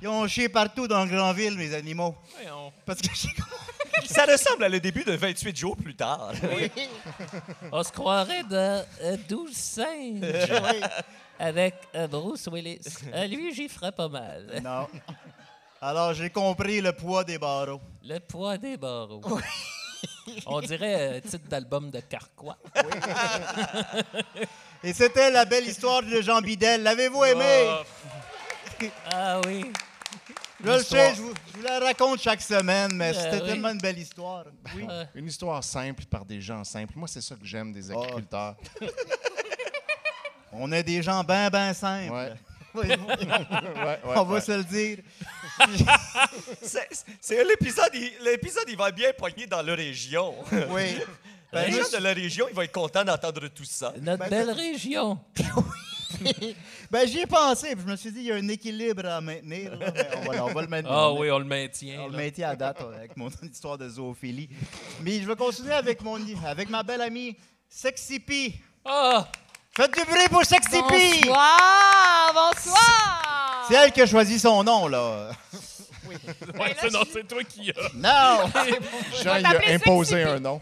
Ils 0.00 0.08
ont 0.08 0.26
chié 0.26 0.48
partout 0.48 0.88
dans 0.88 1.06
Grandville, 1.06 1.56
mes 1.56 1.74
animaux. 1.74 2.14
Voyons. 2.34 2.72
Parce 2.84 3.00
que 3.00 3.08
j'ai 3.14 3.28
Ça 4.06 4.24
ressemble 4.24 4.64
à 4.64 4.68
le 4.68 4.80
début 4.80 5.04
de 5.04 5.12
28 5.12 5.56
jours 5.56 5.76
plus 5.76 5.94
tard. 5.94 6.32
On 7.72 7.82
se 7.82 7.92
croirait 7.92 8.42
dans 8.42 8.84
euh, 9.02 9.16
12 9.28 9.52
singes 9.54 10.20
Oui. 10.22 10.80
avec 11.38 11.74
euh, 11.94 12.06
Bruce 12.08 12.48
Willis. 12.50 12.80
Euh, 13.12 13.26
lui, 13.26 13.54
j'y 13.54 13.68
ferais 13.68 13.92
pas 13.92 14.08
mal. 14.08 14.60
Non. 14.64 14.88
Alors, 15.80 16.14
j'ai 16.14 16.30
compris 16.30 16.80
le 16.80 16.92
poids 16.92 17.22
des 17.22 17.38
barreaux. 17.38 17.80
Le 18.02 18.18
poids 18.18 18.56
des 18.58 18.76
barreaux. 18.76 19.20
On 20.46 20.60
dirait 20.60 21.16
un 21.16 21.20
titre 21.20 21.48
d'album 21.48 21.90
de 21.90 22.00
Carquois. 22.00 22.56
Et 24.84 24.92
c'était 24.92 25.30
la 25.30 25.44
belle 25.44 25.66
histoire 25.66 26.02
de 26.02 26.20
Jean 26.20 26.40
Bidel. 26.40 26.82
L'avez-vous 26.82 27.24
aimé? 27.24 27.70
Ah 29.12 29.40
oui. 29.46 29.70
Je 30.64 30.70
le 30.70 30.82
sais, 30.82 31.14
je 31.16 31.22
vous, 31.22 31.32
je 31.52 31.56
vous 31.58 31.62
la 31.64 31.80
raconte 31.80 32.20
chaque 32.20 32.40
semaine, 32.40 32.92
mais 32.94 33.10
Euh, 33.10 33.20
c'était 33.20 33.42
oui. 33.42 33.48
tellement 33.48 33.70
une 33.70 33.78
belle 33.80 33.98
histoire. 33.98 34.44
Oui. 34.76 34.86
Euh, 34.88 35.04
Une 35.14 35.26
histoire 35.26 35.62
simple 35.64 36.04
par 36.04 36.24
des 36.24 36.40
gens 36.40 36.62
simples. 36.62 36.92
Moi, 36.96 37.08
c'est 37.08 37.20
ça 37.20 37.34
que 37.34 37.44
j'aime 37.44 37.72
des 37.72 37.90
Oh. 37.90 38.00
agriculteurs. 38.00 38.54
On 40.52 40.70
est 40.70 40.82
des 40.82 41.02
gens 41.02 41.24
bien, 41.24 41.48
bien 41.50 41.72
simples. 41.74 42.12
Ouais. 42.12 42.32
Oui, 42.74 42.86
Ouais, 42.88 42.96
ouais, 42.96 43.98
on 44.16 44.22
va 44.24 44.34
ouais. 44.34 44.40
se 44.40 44.52
le 44.52 44.64
dire. 44.64 44.98
C'est 47.20 47.44
l'épisode, 47.44 47.90
il- 47.94 48.12
l'épisode, 48.24 48.64
il 48.68 48.76
va 48.76 48.90
bien 48.90 49.12
pogner 49.16 49.46
dans 49.46 49.62
leur 49.62 49.76
région. 49.76 50.34
Oui. 50.70 50.96
Ben, 51.52 51.66
Les 51.66 51.72
je- 51.72 51.82
gens 51.82 51.98
de 51.98 52.02
la 52.02 52.12
région, 52.14 52.46
ils 52.48 52.54
vont 52.54 52.62
être 52.62 52.72
contents 52.72 53.04
d'entendre 53.04 53.46
tout 53.48 53.64
ça. 53.64 53.92
notre 54.00 54.24
Ben, 54.24 54.30
belle 54.30 54.50
région. 54.52 55.18
ben, 56.90 57.06
j'y 57.06 57.20
ai 57.20 57.26
pensé, 57.26 57.74
puis 57.76 57.84
je 57.86 57.90
me 57.90 57.96
suis 57.96 58.10
dit, 58.10 58.20
il 58.20 58.26
y 58.26 58.32
a 58.32 58.36
un 58.36 58.48
équilibre 58.48 59.04
à 59.06 59.20
maintenir. 59.20 59.76
là, 59.76 59.92
mais 59.92 60.08
on, 60.16 60.32
va, 60.32 60.44
on 60.46 60.52
va 60.54 60.62
le 60.62 60.68
maintenir. 60.68 60.92
Ah 60.96 61.12
oui, 61.12 61.30
on 61.30 61.38
le 61.38 61.44
maintient. 61.44 62.00
On 62.02 62.08
le 62.08 62.16
maintient 62.16 62.48
à 62.50 62.56
date 62.56 62.80
avec 62.80 63.14
mon 63.18 63.28
histoire 63.42 63.76
de 63.76 63.86
zoophilie. 63.88 64.48
Mais 65.02 65.20
je 65.20 65.26
vais 65.26 65.36
continuer 65.36 65.72
avec, 65.74 66.00
mon, 66.02 66.18
avec 66.46 66.70
ma 66.70 66.82
belle 66.82 67.02
amie 67.02 67.36
Sexy 67.68 68.18
P. 68.18 68.54
Ah! 68.84 69.28
Faites 69.74 69.94
du 69.94 70.04
bruit 70.04 70.28
pour 70.30 70.44
Sexy 70.44 70.82
P! 70.88 71.20
Bonsoir! 71.24 72.32
Bonsoir! 72.34 73.64
C'est 73.68 73.74
elle 73.74 73.90
qui 73.92 74.02
a 74.02 74.06
choisi 74.06 74.38
son 74.38 74.62
nom, 74.62 74.86
là. 74.86 75.30
Ouais, 76.06 76.76
c'est- 76.78 76.90
non, 76.90 77.00
c'est 77.10 77.26
toi 77.26 77.42
qui 77.42 77.70
as. 77.70 77.90
Non! 77.94 78.50
Jean, 79.24 79.36
il 79.36 79.42
t'appeler 79.42 79.72
a 79.72 79.74
imposé 79.76 80.16
Sexy 80.16 80.30
un 80.30 80.40
nom. 80.40 80.60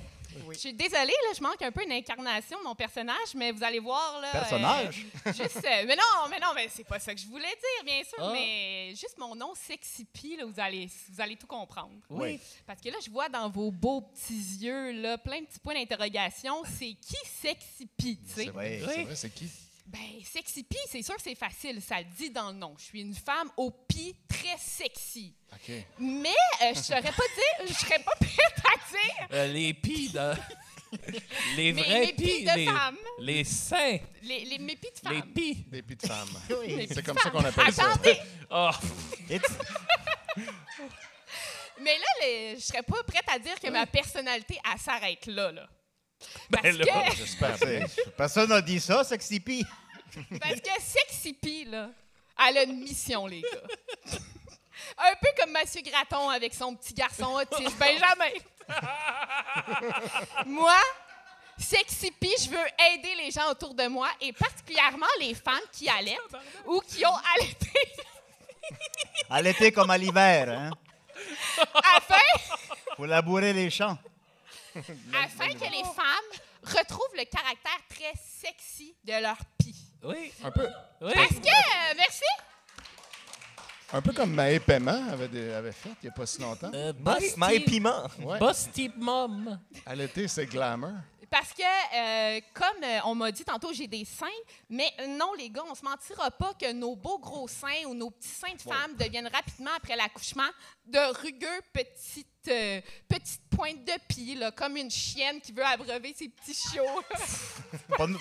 Oui. 0.50 0.54
Je 0.56 0.60
suis 0.60 0.72
désolée, 0.74 1.06
là, 1.06 1.32
je 1.36 1.42
manque 1.42 1.62
un 1.62 1.70
peu 1.70 1.84
une 1.84 1.92
incarnation 1.92 2.58
de 2.58 2.64
mon 2.64 2.74
personnage, 2.74 3.34
mais 3.36 3.52
vous 3.52 3.62
allez 3.62 3.78
voir. 3.78 4.20
Là, 4.20 4.28
euh, 4.28 4.32
Personnage? 4.32 5.06
juste, 5.26 5.56
euh, 5.64 5.84
mais 5.86 5.94
non, 5.96 6.28
mais 6.28 6.40
non, 6.40 6.48
mais 6.54 6.68
c'est 6.68 6.84
pas 6.84 6.98
ça 6.98 7.14
que 7.14 7.20
je 7.20 7.26
voulais 7.26 7.44
dire, 7.46 7.84
bien 7.84 8.02
sûr, 8.02 8.18
Ah. 8.20 8.30
mais 8.32 8.88
juste 8.90 9.16
mon 9.18 9.34
nom 9.36 9.52
Sexy 9.54 10.04
P, 10.04 10.36
là, 10.36 10.44
vous 10.44 10.58
allez, 10.60 10.88
vous 11.08 11.20
allez 11.20 11.36
tout 11.36 11.46
comprendre. 11.46 11.92
Oui. 12.10 12.40
Parce 12.66 12.80
que 12.80 12.88
là, 12.88 12.96
je 13.04 13.10
vois 13.10 13.28
dans 13.28 13.48
vos 13.48 13.70
beaux 13.70 14.00
petits 14.00 14.58
yeux, 14.64 14.90
là, 15.00 15.16
plein 15.18 15.40
de 15.40 15.46
petits 15.46 15.60
points 15.60 15.74
d'interrogation. 15.74 16.62
C'est 16.78 16.94
qui 17.00 17.16
Sexy 17.24 17.86
P, 17.86 18.16
tu 18.16 18.16
sais? 18.26 18.44
C'est 18.44 18.50
vrai, 18.50 18.80
Oui. 18.82 18.92
c'est 18.94 19.02
vrai, 19.04 19.16
c'est 19.16 19.30
qui? 19.30 19.48
Ben, 19.92 20.22
Sexy 20.24 20.62
P, 20.62 20.76
c'est 20.88 21.02
sûr 21.02 21.16
que 21.16 21.22
c'est 21.22 21.34
facile, 21.34 21.82
ça 21.82 21.98
le 21.98 22.04
dit 22.16 22.30
dans 22.30 22.50
le 22.52 22.56
nom. 22.58 22.74
Je 22.78 22.84
suis 22.84 23.00
une 23.00 23.14
femme 23.14 23.50
au 23.56 23.70
pi 23.72 24.14
très 24.28 24.56
sexy. 24.58 25.34
OK. 25.52 25.72
Mais 25.98 26.28
euh, 26.62 26.72
je 26.74 26.80
saurais 26.80 27.02
pas 27.02 27.10
dire, 27.10 27.66
je 27.68 27.72
serais 27.74 27.98
pas 27.98 28.12
prête 28.20 28.64
à 28.64 28.76
dire 28.90 29.28
Euh, 29.32 29.46
les 29.52 29.74
pis 29.74 30.08
de... 30.12 30.32
Les 31.56 31.72
vrais 31.72 32.00
mes 32.00 32.12
pis 32.12 32.22
pis, 32.22 32.44
de 32.44 32.50
les, 32.56 32.64
femmes. 32.66 32.96
les 33.20 33.44
seins, 33.44 33.98
les, 34.22 34.44
les 34.44 34.58
mes 34.58 34.76
pis 34.76 34.88
de 35.02 35.10
les 35.10 35.20
femmes. 35.20 35.32
pis. 35.32 35.54
Des 35.68 35.82
pis 35.82 35.96
de 35.96 36.06
femmes. 36.06 36.28
Les 36.66 36.86
C'est 36.88 37.02
comme 37.04 37.18
ça 37.18 37.30
qu'on 37.30 37.44
appelle 37.44 37.72
ça. 37.72 37.90
Attendez, 37.92 38.18
Oh, 38.50 38.70
tu- 39.28 39.40
mais 41.80 41.96
là, 41.98 42.04
les- 42.22 42.56
je 42.56 42.60
serais 42.60 42.82
pas 42.82 43.02
prête 43.04 43.24
à 43.28 43.38
dire 43.38 43.58
que 43.58 43.68
ma 43.70 43.86
personnalité, 43.86 44.58
elle 44.72 44.78
s'arrête 44.80 45.26
là, 45.26 45.50
là. 45.52 45.68
Ben 46.48 46.60
Parce 46.62 46.76
là, 46.76 47.10
que, 47.10 47.16
J'espère. 47.16 47.56
Personne 48.16 48.48
n'a 48.48 48.60
dit 48.60 48.80
ça, 48.80 49.04
Sexy 49.04 49.40
P. 49.40 49.62
parce 50.40 50.60
que 50.60 50.70
Sexy 50.80 51.32
P, 51.32 51.64
là, 51.64 51.90
elle 52.48 52.58
a 52.58 52.62
une 52.64 52.80
mission, 52.80 53.26
les 53.26 53.42
gars. 53.42 54.18
Un 54.98 55.14
peu 55.20 55.28
comme 55.38 55.52
Mathieu 55.52 55.82
Graton 55.82 56.30
avec 56.30 56.54
son 56.54 56.74
petit 56.74 56.94
garçon 56.94 57.34
autiste, 57.34 57.76
Benjamin. 57.78 58.30
Moi, 60.46 60.76
Sexy 61.58 62.10
P, 62.10 62.28
je 62.42 62.50
veux 62.50 62.66
aider 62.92 63.14
les 63.16 63.30
gens 63.30 63.50
autour 63.50 63.74
de 63.74 63.86
moi 63.86 64.08
et 64.20 64.32
particulièrement 64.32 65.06
les 65.20 65.34
femmes 65.34 65.60
qui 65.70 65.88
allaitent 65.88 66.18
ou 66.66 66.80
qui 66.80 67.04
ont 67.04 67.16
allaité 67.36 67.70
était 69.46 69.72
comme 69.72 69.90
à 69.90 69.98
l'hiver, 69.98 70.48
hein? 70.48 70.70
afin, 71.96 72.14
Faut 72.96 73.06
labourer 73.06 73.52
les 73.52 73.70
champs. 73.70 73.98
afin 75.24 75.48
que 75.54 75.70
les 75.70 75.84
femmes 75.84 76.40
retrouvent 76.62 77.14
le 77.16 77.24
caractère 77.24 77.78
très 77.88 78.12
sexy 78.40 78.94
de 79.04 79.12
leur 79.22 79.36
pie. 79.58 79.74
oui, 80.04 80.32
Un 80.44 80.50
peu, 80.50 80.68
oui. 81.02 81.12
Parce 81.14 81.28
que, 81.40 81.48
euh, 81.48 81.94
merci, 81.96 82.24
un 83.92 84.00
peu 84.02 84.12
comme 84.12 84.32
Maë 84.34 84.60
Paiement 84.60 85.08
avait, 85.10 85.28
des- 85.28 85.52
avait 85.52 85.72
fait 85.72 85.88
il 86.02 86.06
n'y 86.06 86.08
a 86.10 86.12
pas 86.12 86.26
si 86.26 86.40
longtemps. 86.40 86.70
Euh, 86.72 86.92
Maï 87.00 87.32
Boss 87.34 87.34
Team- 87.58 87.64
Piment. 87.64 88.06
Ouais. 88.20 88.38
Boss 88.38 88.68
Team 88.72 88.92
Mom. 88.98 89.58
À 89.84 89.94
l'été, 89.96 90.28
c'est 90.28 90.46
glamour. 90.46 90.92
Parce 91.30 91.52
que, 91.52 91.62
euh, 91.62 92.40
comme 92.52 92.82
euh, 92.82 92.98
on 93.04 93.14
m'a 93.14 93.30
dit 93.30 93.44
tantôt, 93.44 93.72
j'ai 93.72 93.86
des 93.86 94.04
seins, 94.04 94.26
mais 94.68 94.90
non, 95.08 95.32
les 95.34 95.48
gars, 95.48 95.62
on 95.70 95.74
se 95.74 95.84
mentira 95.84 96.30
pas 96.32 96.52
que 96.54 96.72
nos 96.72 96.96
beaux 96.96 97.18
gros 97.18 97.46
seins 97.46 97.86
ou 97.86 97.94
nos 97.94 98.10
petits 98.10 98.28
seins 98.28 98.54
de 98.54 98.60
femmes 98.60 98.96
deviennent 98.98 99.28
rapidement, 99.28 99.70
après 99.76 99.94
l'accouchement, 99.96 100.48
de 100.86 100.98
rugueux 101.22 101.60
petites, 101.72 102.26
euh, 102.48 102.80
petites 103.08 103.42
pointes 103.48 103.84
de 103.84 103.92
pied, 104.08 104.34
là, 104.34 104.50
comme 104.50 104.76
une 104.76 104.90
chienne 104.90 105.40
qui 105.40 105.52
veut 105.52 105.64
abreuver 105.64 106.14
ses 106.18 106.28
petits 106.28 106.54
chiots. 106.54 107.02
C'est 107.70 107.96
pas, 107.96 108.06
nous- 108.08 108.18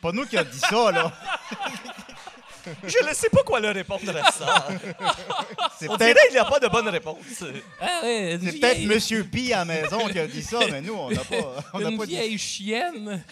pas 0.00 0.12
nous 0.12 0.26
qui 0.26 0.38
a 0.38 0.44
dit 0.44 0.58
ça, 0.58 0.90
là. 0.92 1.12
Je 2.86 3.04
ne 3.08 3.14
sais 3.14 3.28
pas 3.30 3.42
quoi 3.42 3.60
leur 3.60 3.74
répondre 3.74 4.16
à 4.16 4.30
ça. 4.32 4.68
C'est 5.78 5.88
On 5.88 5.96
peut-être 5.96 6.14
dirait 6.14 6.26
qu'il 6.26 6.32
n'y 6.32 6.38
a 6.38 6.44
pas 6.44 6.58
de 6.60 6.68
bonne 6.68 6.88
réponse. 6.88 7.16
Ah 7.80 8.00
ouais, 8.02 8.34
une 8.34 8.40
c'est 8.40 8.58
peut-être 8.58 8.76
vieille- 8.78 8.86
Monsieur 8.86 9.24
P 9.24 9.52
à 9.52 9.58
la 9.58 9.64
maison 9.66 10.08
qui 10.08 10.18
a 10.18 10.26
dit 10.26 10.42
ça, 10.42 10.60
mais 10.70 10.80
nous, 10.80 10.94
on 10.94 11.10
n'a 11.10 11.24
pas, 11.24 11.36
on 11.74 11.78
n'a 11.80 11.90
une 11.90 11.98
pas 11.98 12.06
dit 12.06 12.12
vieille 12.16 12.38
chienne. 12.38 13.22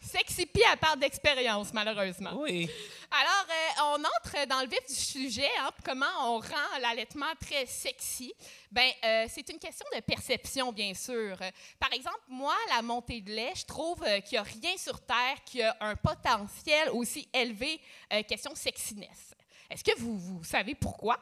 Sexy 0.00 0.46
Pie, 0.46 0.62
elle 0.70 0.78
parle 0.78 0.98
d'expérience, 1.00 1.72
malheureusement. 1.72 2.30
Oui. 2.36 2.70
Alors, 3.16 3.46
euh, 3.48 3.96
on 3.96 4.04
entre 4.04 4.48
dans 4.48 4.60
le 4.62 4.68
vif 4.68 4.84
du 4.88 4.94
sujet, 4.94 5.48
hein, 5.60 5.70
comment 5.84 6.34
on 6.34 6.40
rend 6.40 6.78
l'allaitement 6.80 7.32
très 7.40 7.64
sexy. 7.64 8.34
Ben, 8.72 8.90
euh, 9.04 9.26
c'est 9.28 9.48
une 9.50 9.58
question 9.60 9.86
de 9.94 10.00
perception, 10.00 10.72
bien 10.72 10.92
sûr. 10.94 11.36
Par 11.78 11.92
exemple, 11.92 12.18
moi, 12.26 12.56
la 12.74 12.82
montée 12.82 13.20
de 13.20 13.30
lait, 13.30 13.52
je 13.54 13.64
trouve 13.66 14.02
euh, 14.02 14.18
qu'il 14.18 14.32
n'y 14.32 14.38
a 14.38 14.42
rien 14.42 14.76
sur 14.76 15.00
Terre 15.00 15.36
qui 15.46 15.62
a 15.62 15.76
un 15.80 15.94
potentiel 15.94 16.90
aussi 16.90 17.28
élevé, 17.32 17.80
euh, 18.12 18.24
question 18.24 18.52
sexiness. 18.56 19.32
Est-ce 19.70 19.84
que 19.84 19.96
vous, 19.96 20.18
vous 20.18 20.42
savez 20.42 20.74
pourquoi? 20.74 21.20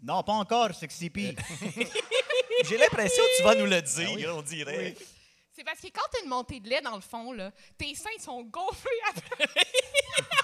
Non, 0.00 0.22
pas 0.22 0.34
encore, 0.34 0.72
Sexy 0.72 1.10
P. 1.10 1.34
J'ai 2.64 2.76
l'impression 2.76 3.22
que 3.22 3.36
tu 3.38 3.42
vas 3.42 3.54
nous 3.56 3.66
le 3.66 3.82
dire, 3.82 4.36
on 4.36 4.42
dirait. 4.42 4.94
C'est 5.52 5.64
parce 5.64 5.80
que 5.80 5.88
quand 5.88 6.08
tu 6.12 6.20
as 6.20 6.22
une 6.22 6.30
montée 6.30 6.60
de 6.60 6.68
lait, 6.68 6.80
dans 6.80 6.94
le 6.94 7.02
fond, 7.02 7.32
là, 7.32 7.50
tes 7.76 7.94
seins 7.96 8.10
sont 8.20 8.42
gonflés 8.42 8.90
après. 9.10 9.48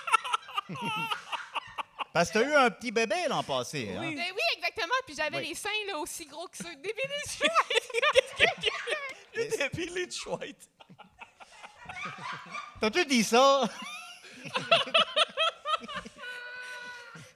Parce 2.12 2.30
que 2.30 2.38
t'as 2.38 2.44
eu 2.44 2.54
un 2.54 2.70
petit 2.70 2.90
bébé 2.90 3.16
l'an 3.28 3.42
passé. 3.42 3.90
Hein? 3.96 4.00
Ben 4.00 4.32
oui, 4.34 4.42
exactement. 4.56 4.94
Puis 5.06 5.14
j'avais 5.16 5.38
Oui. 5.38 5.48
les 5.48 5.54
seins 5.54 5.70
là, 5.86 5.98
aussi 5.98 6.26
gros 6.26 6.48
que 6.48 6.56
ceux. 6.56 6.72
Et 9.34 9.68
puis 9.70 9.86
les 9.90 10.10
chouettes. 10.10 10.68
T'as-tu 12.80 13.04
dit 13.06 13.22
ça? 13.24 13.68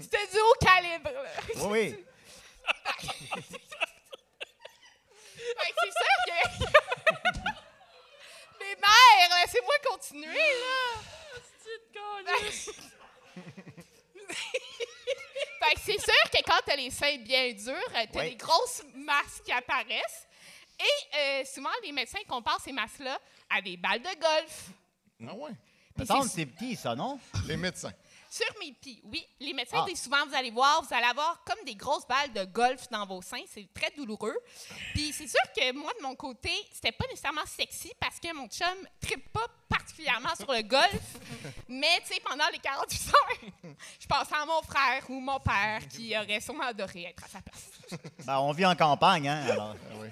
C'était 0.01 0.27
du 0.33 0.39
haut 0.39 0.55
calibre. 0.61 1.11
là. 1.12 1.31
Oui, 1.57 1.62
oui. 1.71 2.05
Fait 5.37 5.71
que 5.71 5.77
c'est 5.83 5.93
sûr 5.93 6.17
que. 6.27 6.39
Mais 8.61 8.75
mère, 8.77 9.29
laissez-moi 9.43 9.75
continuer, 9.89 10.33
là. 10.39 11.03
fait 15.61 15.75
que 15.75 15.81
c'est 15.85 15.99
quand 16.53 16.61
t'as 16.67 16.77
les 16.77 16.91
seins 16.91 17.17
bien 17.19 17.53
durs, 17.53 17.73
euh, 17.97 18.05
t'as 18.13 18.21
Oui. 18.21 18.31
des 18.31 18.37
grosses 18.37 18.83
masses 18.95 19.41
qui 19.45 19.53
apparaissent. 19.53 20.27
Et 20.79 21.17
euh, 21.17 21.45
souvent, 21.45 21.71
les 21.83 21.93
médecins 21.93 22.19
comparent 22.29 22.61
ces 22.61 22.73
masses-là 22.73 23.19
à 23.49 23.63
des 23.63 23.77
balles 23.77 24.01
de 24.03 24.21
golf. 24.21 24.69
Ah 25.27 25.35
ouais. 25.35 25.53
Puis 25.97 26.07
c'est- 26.07 26.15
que 26.21 26.29
c'est 26.29 26.47
petit, 26.47 26.77
ça, 26.77 26.95
non? 26.95 27.19
Les 27.47 27.57
médecins. 27.57 27.93
Sur 28.35 28.47
mes 28.61 28.73
pieds, 28.73 28.99
oui. 29.05 29.27
Les 29.41 29.53
médecins 29.53 29.83
Ah. 29.83 29.87
disent 29.87 30.01
souvent, 30.05 30.25
vous 30.27 30.35
allez 30.35 30.51
voir, 30.51 30.81
vous 30.83 30.95
allez 30.95 31.05
avoir 31.05 31.45
comme 31.45 31.62
des 31.67 31.75
grosses 31.75 32.07
balles 32.07 32.33
de 32.33 32.45
golf 32.45 32.89
dans 32.91 33.05
vos 33.05 33.21
seins. 33.21 33.43
C'est 33.53 33.69
très 33.75 33.91
douloureux. 33.91 34.35
Puis 34.95 35.12
c'est 35.12 35.27
sûr 35.27 35.43
que 35.55 35.71
moi, 35.73 35.93
de 35.99 36.03
mon 36.03 36.15
côté, 36.15 36.51
c'était 36.73 36.93
pas 36.93 37.05
nécessairement 37.09 37.45
sexy 37.45 37.93
parce 38.01 38.19
que 38.19 38.33
mon 38.35 38.47
chum 38.49 38.67
ne 38.81 39.07
trippe 39.07 39.31
pas 39.35 39.45
particulièrement 39.69 40.35
sur 40.35 40.51
le 40.51 40.62
golf. 40.62 41.03
Mais, 41.69 42.01
tu 42.07 42.15
sais, 42.15 42.21
pendant 42.21 42.49
les 42.51 42.59
48 42.59 43.09
heures, 43.15 43.75
je 44.01 44.07
pensais 44.07 44.35
à 44.35 44.47
mon 44.47 44.62
frère 44.62 45.05
ou 45.11 45.21
mon 45.21 45.39
père 45.39 45.87
qui 45.89 46.17
aurait 46.17 46.41
sûrement 46.41 46.65
adoré 46.65 47.03
être 47.05 47.25
à 47.25 47.29
sa 47.29 47.43
place. 47.43 48.01
Ben, 48.25 48.39
on 48.39 48.53
vit 48.53 48.65
en 48.65 48.75
campagne, 48.75 49.29
hein? 49.29 49.45
Alors. 49.51 49.77
Ah 49.91 49.95
oui. 50.01 50.09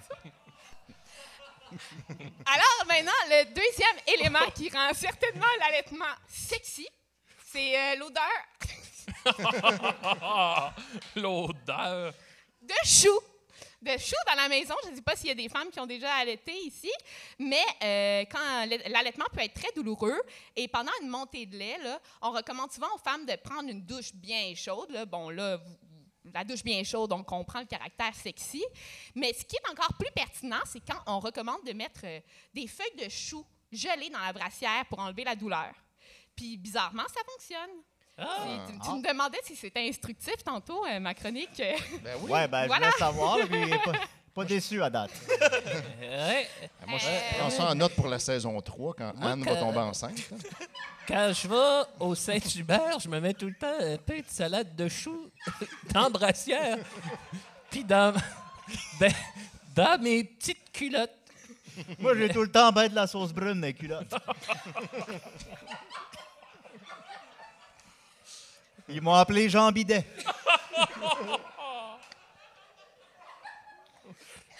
Alors 2.44 2.86
maintenant, 2.86 3.12
le 3.30 3.44
deuxième 3.46 3.96
élément 4.18 4.50
qui 4.54 4.68
rend 4.68 4.92
certainement 4.92 5.46
l'allaitement 5.60 6.04
sexy, 6.28 6.86
c'est 7.52 7.78
euh, 7.78 7.96
l'odeur 7.96 8.24
L'odeur. 11.16 12.12
de 12.62 12.74
chou. 12.84 13.18
De 13.82 13.92
chou 13.98 14.14
dans 14.26 14.34
la 14.34 14.48
maison. 14.48 14.74
Je 14.84 14.90
ne 14.90 14.96
sais 14.96 15.02
pas 15.02 15.16
s'il 15.16 15.28
y 15.28 15.32
a 15.32 15.34
des 15.34 15.48
femmes 15.48 15.70
qui 15.70 15.80
ont 15.80 15.86
déjà 15.86 16.12
allaité 16.16 16.52
ici, 16.64 16.90
mais 17.38 17.62
euh, 17.82 18.24
quand 18.30 18.66
l'a- 18.66 18.88
l'allaitement 18.88 19.24
peut 19.32 19.40
être 19.40 19.54
très 19.54 19.72
douloureux 19.74 20.20
et 20.54 20.68
pendant 20.68 20.92
une 21.02 21.08
montée 21.08 21.46
de 21.46 21.56
lait, 21.56 21.78
là, 21.78 21.98
on 22.20 22.30
recommande 22.30 22.70
souvent 22.70 22.94
aux 22.94 22.98
femmes 22.98 23.24
de 23.24 23.34
prendre 23.36 23.70
une 23.70 23.82
douche 23.86 24.12
bien 24.14 24.54
chaude. 24.54 24.90
là. 24.90 25.06
Bon, 25.06 25.30
là, 25.30 25.56
vous- 25.56 25.76
la 26.34 26.44
douche 26.44 26.62
bien 26.62 26.84
chaude, 26.84 27.10
on 27.12 27.24
comprend 27.24 27.60
le 27.60 27.66
caractère 27.66 28.14
sexy. 28.14 28.62
Mais 29.14 29.32
ce 29.32 29.44
qui 29.46 29.56
est 29.56 29.70
encore 29.70 29.94
plus 29.98 30.10
pertinent, 30.14 30.60
c'est 30.66 30.80
quand 30.86 31.00
on 31.06 31.18
recommande 31.18 31.64
de 31.66 31.72
mettre 31.72 32.02
euh, 32.04 32.20
des 32.52 32.66
feuilles 32.66 32.96
de 33.02 33.08
chou 33.08 33.44
gelées 33.72 34.10
dans 34.10 34.20
la 34.20 34.32
brassière 34.34 34.84
pour 34.90 34.98
enlever 34.98 35.24
la 35.24 35.34
douleur. 35.34 35.72
Puis 36.40 36.56
bizarrement, 36.56 37.02
ça 37.14 37.20
fonctionne. 37.30 37.70
Ah. 38.16 38.64
Tu, 38.66 38.78
tu 38.78 38.90
me 38.96 39.06
demandais 39.06 39.36
si 39.44 39.54
c'était 39.54 39.86
instructif 39.86 40.42
tantôt, 40.42 40.86
euh, 40.86 40.98
ma 40.98 41.12
chronique. 41.12 41.50
Ben 42.02 42.14
oui. 42.22 42.30
Ouais, 42.32 42.48
ben, 42.48 42.66
Voilà. 42.66 42.86
je 42.88 43.04
voulais 43.04 43.06
savoir, 43.12 43.36
puis 43.50 43.70
pas, 43.84 43.92
pas 44.34 44.44
déçu 44.46 44.82
à 44.82 44.88
date. 44.88 45.10
Ouais. 46.00 46.48
Ah, 46.82 46.86
Moi, 46.86 46.98
je 46.98 47.06
Euh, 47.06 47.18
prends 47.38 47.50
ça 47.50 47.70
en 47.70 47.74
note 47.74 47.94
pour 47.94 48.06
la 48.08 48.18
saison 48.18 48.58
3 48.58 48.94
quand 48.96 49.12
Moi, 49.16 49.30
Anne 49.32 49.42
va 49.44 49.56
tomber 49.56 49.78
enceinte. 49.80 50.18
hein. 50.32 50.36
Quand 51.06 51.30
je 51.34 51.46
vais 51.46 51.88
au 51.98 52.14
Saint-Hubert, 52.14 52.98
je 53.00 53.08
me 53.10 53.20
mets 53.20 53.34
tout 53.34 53.46
le 53.48 53.54
temps 53.54 53.78
un 53.78 53.98
peu 53.98 54.16
de 54.16 54.28
salade 54.28 54.74
de 54.76 54.88
choux 54.88 55.30
dans 55.92 56.10
brassière. 56.10 56.78
Puis 57.70 57.84
dans, 57.84 58.14
ben, 58.98 59.12
dans 59.74 60.00
mes 60.00 60.24
petites 60.24 60.72
culottes. 60.72 61.10
Moi, 61.98 62.14
j'ai 62.16 62.28
tout 62.28 62.42
le 62.42 62.50
temps 62.50 62.72
ben 62.72 62.88
de 62.88 62.94
la 62.94 63.06
sauce 63.06 63.32
brune 63.32 63.60
dans 63.60 63.66
les 63.66 63.74
culottes. 63.74 64.12
Ils 68.90 69.00
m'ont 69.00 69.14
appelé 69.14 69.48
Jean 69.48 69.70
Bidet. 69.72 70.04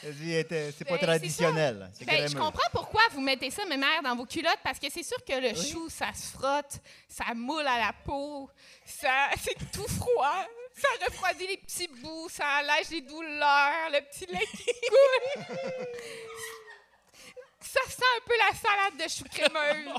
C'est 0.02 0.84
pas 0.84 0.96
Ben, 0.96 0.98
traditionnel. 0.98 1.90
Ben, 2.06 2.26
je 2.26 2.34
comprends 2.34 2.68
pourquoi 2.72 3.02
vous 3.12 3.20
mettez 3.20 3.50
ça, 3.50 3.66
mes 3.66 3.76
mères, 3.76 4.02
dans 4.02 4.16
vos 4.16 4.24
culottes, 4.24 4.58
parce 4.64 4.78
que 4.78 4.86
c'est 4.90 5.02
sûr 5.02 5.18
que 5.24 5.34
le 5.34 5.54
chou, 5.54 5.90
ça 5.90 6.12
se 6.14 6.32
frotte, 6.32 6.80
ça 7.06 7.34
moule 7.34 7.66
à 7.66 7.78
la 7.78 7.92
peau, 8.04 8.48
ça, 8.84 9.28
c'est 9.42 9.56
tout 9.72 9.86
froid, 9.88 10.46
ça 10.74 10.88
refroidit 11.06 11.46
les 11.46 11.58
petits 11.58 11.88
bouts, 11.88 12.28
ça 12.30 12.46
allège 12.46 12.88
les 12.90 13.02
douleurs, 13.02 13.90
le 13.92 14.00
petit 14.08 14.26
lait 14.26 14.46
qui 14.56 14.64
coule. 14.88 15.86
Ça 17.60 17.80
sent 17.86 18.02
un 18.16 18.26
peu 18.26 18.34
la 18.38 18.54
salade 18.56 18.96
de 19.04 19.08
chou 19.08 19.24
crémeuse. 19.30 19.94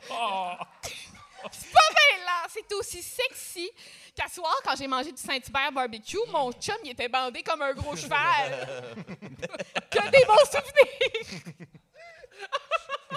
C'est 1.52 1.72
pas 1.72 1.80
bien 1.90 2.26
là, 2.26 2.48
c'est 2.50 2.72
aussi 2.74 3.02
sexy 3.02 3.70
qu'à 4.16 4.28
soir, 4.28 4.54
quand 4.64 4.76
j'ai 4.76 4.88
mangé 4.88 5.12
du 5.12 5.22
Saint-Hubert 5.22 5.72
barbecue, 5.72 6.18
mon 6.32 6.52
chum, 6.54 6.76
il 6.84 6.92
était 6.92 7.10
bandé 7.10 7.42
comme 7.44 7.62
un 7.62 7.74
gros 7.74 7.96
cheval. 7.96 8.68
que 9.90 10.10
des 10.10 10.26
bons 10.26 10.46
souvenirs! 10.46 11.44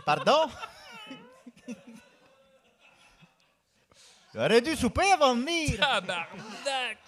Pardon? 0.04 0.48
J'aurais 4.34 4.60
dû 4.60 4.74
souper 4.76 5.12
avant 5.12 5.34
de 5.34 5.40
venir. 5.42 5.78
Tabarnak! 5.78 6.98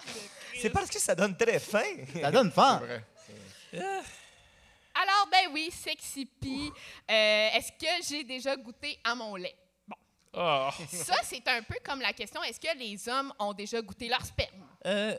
C'est 0.61 0.71
parce 0.71 0.89
que 0.89 0.99
ça 0.99 1.15
donne 1.15 1.37
très 1.37 1.59
faim. 1.59 1.97
Ça 2.21 2.31
donne 2.31 2.51
faim. 2.53 2.79
Vrai. 2.79 3.05
Alors, 4.95 5.29
ben 5.31 5.49
oui, 5.53 5.71
Sexy 5.71 6.25
Pea. 6.25 6.71
Euh, 7.11 7.49
Est-ce 7.59 7.73
que 7.73 8.09
j'ai 8.09 8.25
déjà 8.25 8.57
goûté 8.57 8.99
à 9.05 9.15
mon 9.15 9.37
lait? 9.37 9.55
Oh. 10.39 10.69
ça, 10.93 11.15
c'est 11.25 11.47
un 11.49 11.63
peu 11.63 11.77
comme 11.85 12.01
la 12.01 12.13
question 12.13 12.43
est-ce 12.43 12.61
que 12.61 12.77
les 12.79 13.09
hommes 13.09 13.33
ont 13.39 13.53
déjà 13.55 13.81
goûté 13.81 14.09
leur 14.09 14.25
sperme? 14.25 14.67
Euh, 14.85 15.19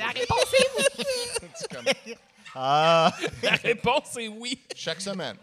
La 0.00 0.06
réponse 0.08 0.54
est 0.54 0.70
oui. 0.78 2.14
Ah, 2.54 3.12
la 3.42 3.50
réponse 3.52 4.16
est 4.16 4.28
oui. 4.28 4.58
chaque 4.74 5.02
semaine. 5.02 5.36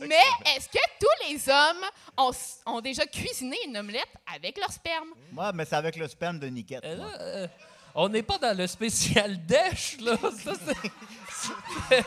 Mais 0.00 0.22
est-ce 0.54 0.68
que 0.68 0.78
tous 1.00 1.28
les 1.28 1.48
hommes 1.50 1.84
ont, 2.16 2.30
ont 2.66 2.80
déjà 2.80 3.04
cuisiné 3.04 3.56
une 3.66 3.76
omelette 3.76 4.08
avec 4.32 4.56
leur 4.58 4.70
sperme? 4.70 5.08
moi, 5.32 5.50
mais 5.52 5.64
c'est 5.64 5.74
avec 5.74 5.96
le 5.96 6.06
sperme 6.08 6.38
de 6.38 6.46
Niquette. 6.46 6.84
Euh, 6.84 6.96
là, 6.96 7.20
euh, 7.20 7.48
on 7.96 8.08
n'est 8.08 8.22
pas 8.22 8.38
dans 8.38 8.56
le 8.56 8.66
spécial 8.68 9.44
dèche, 9.44 9.98
là. 10.00 10.16
Ça, 10.44 10.52
c'est- 11.90 12.02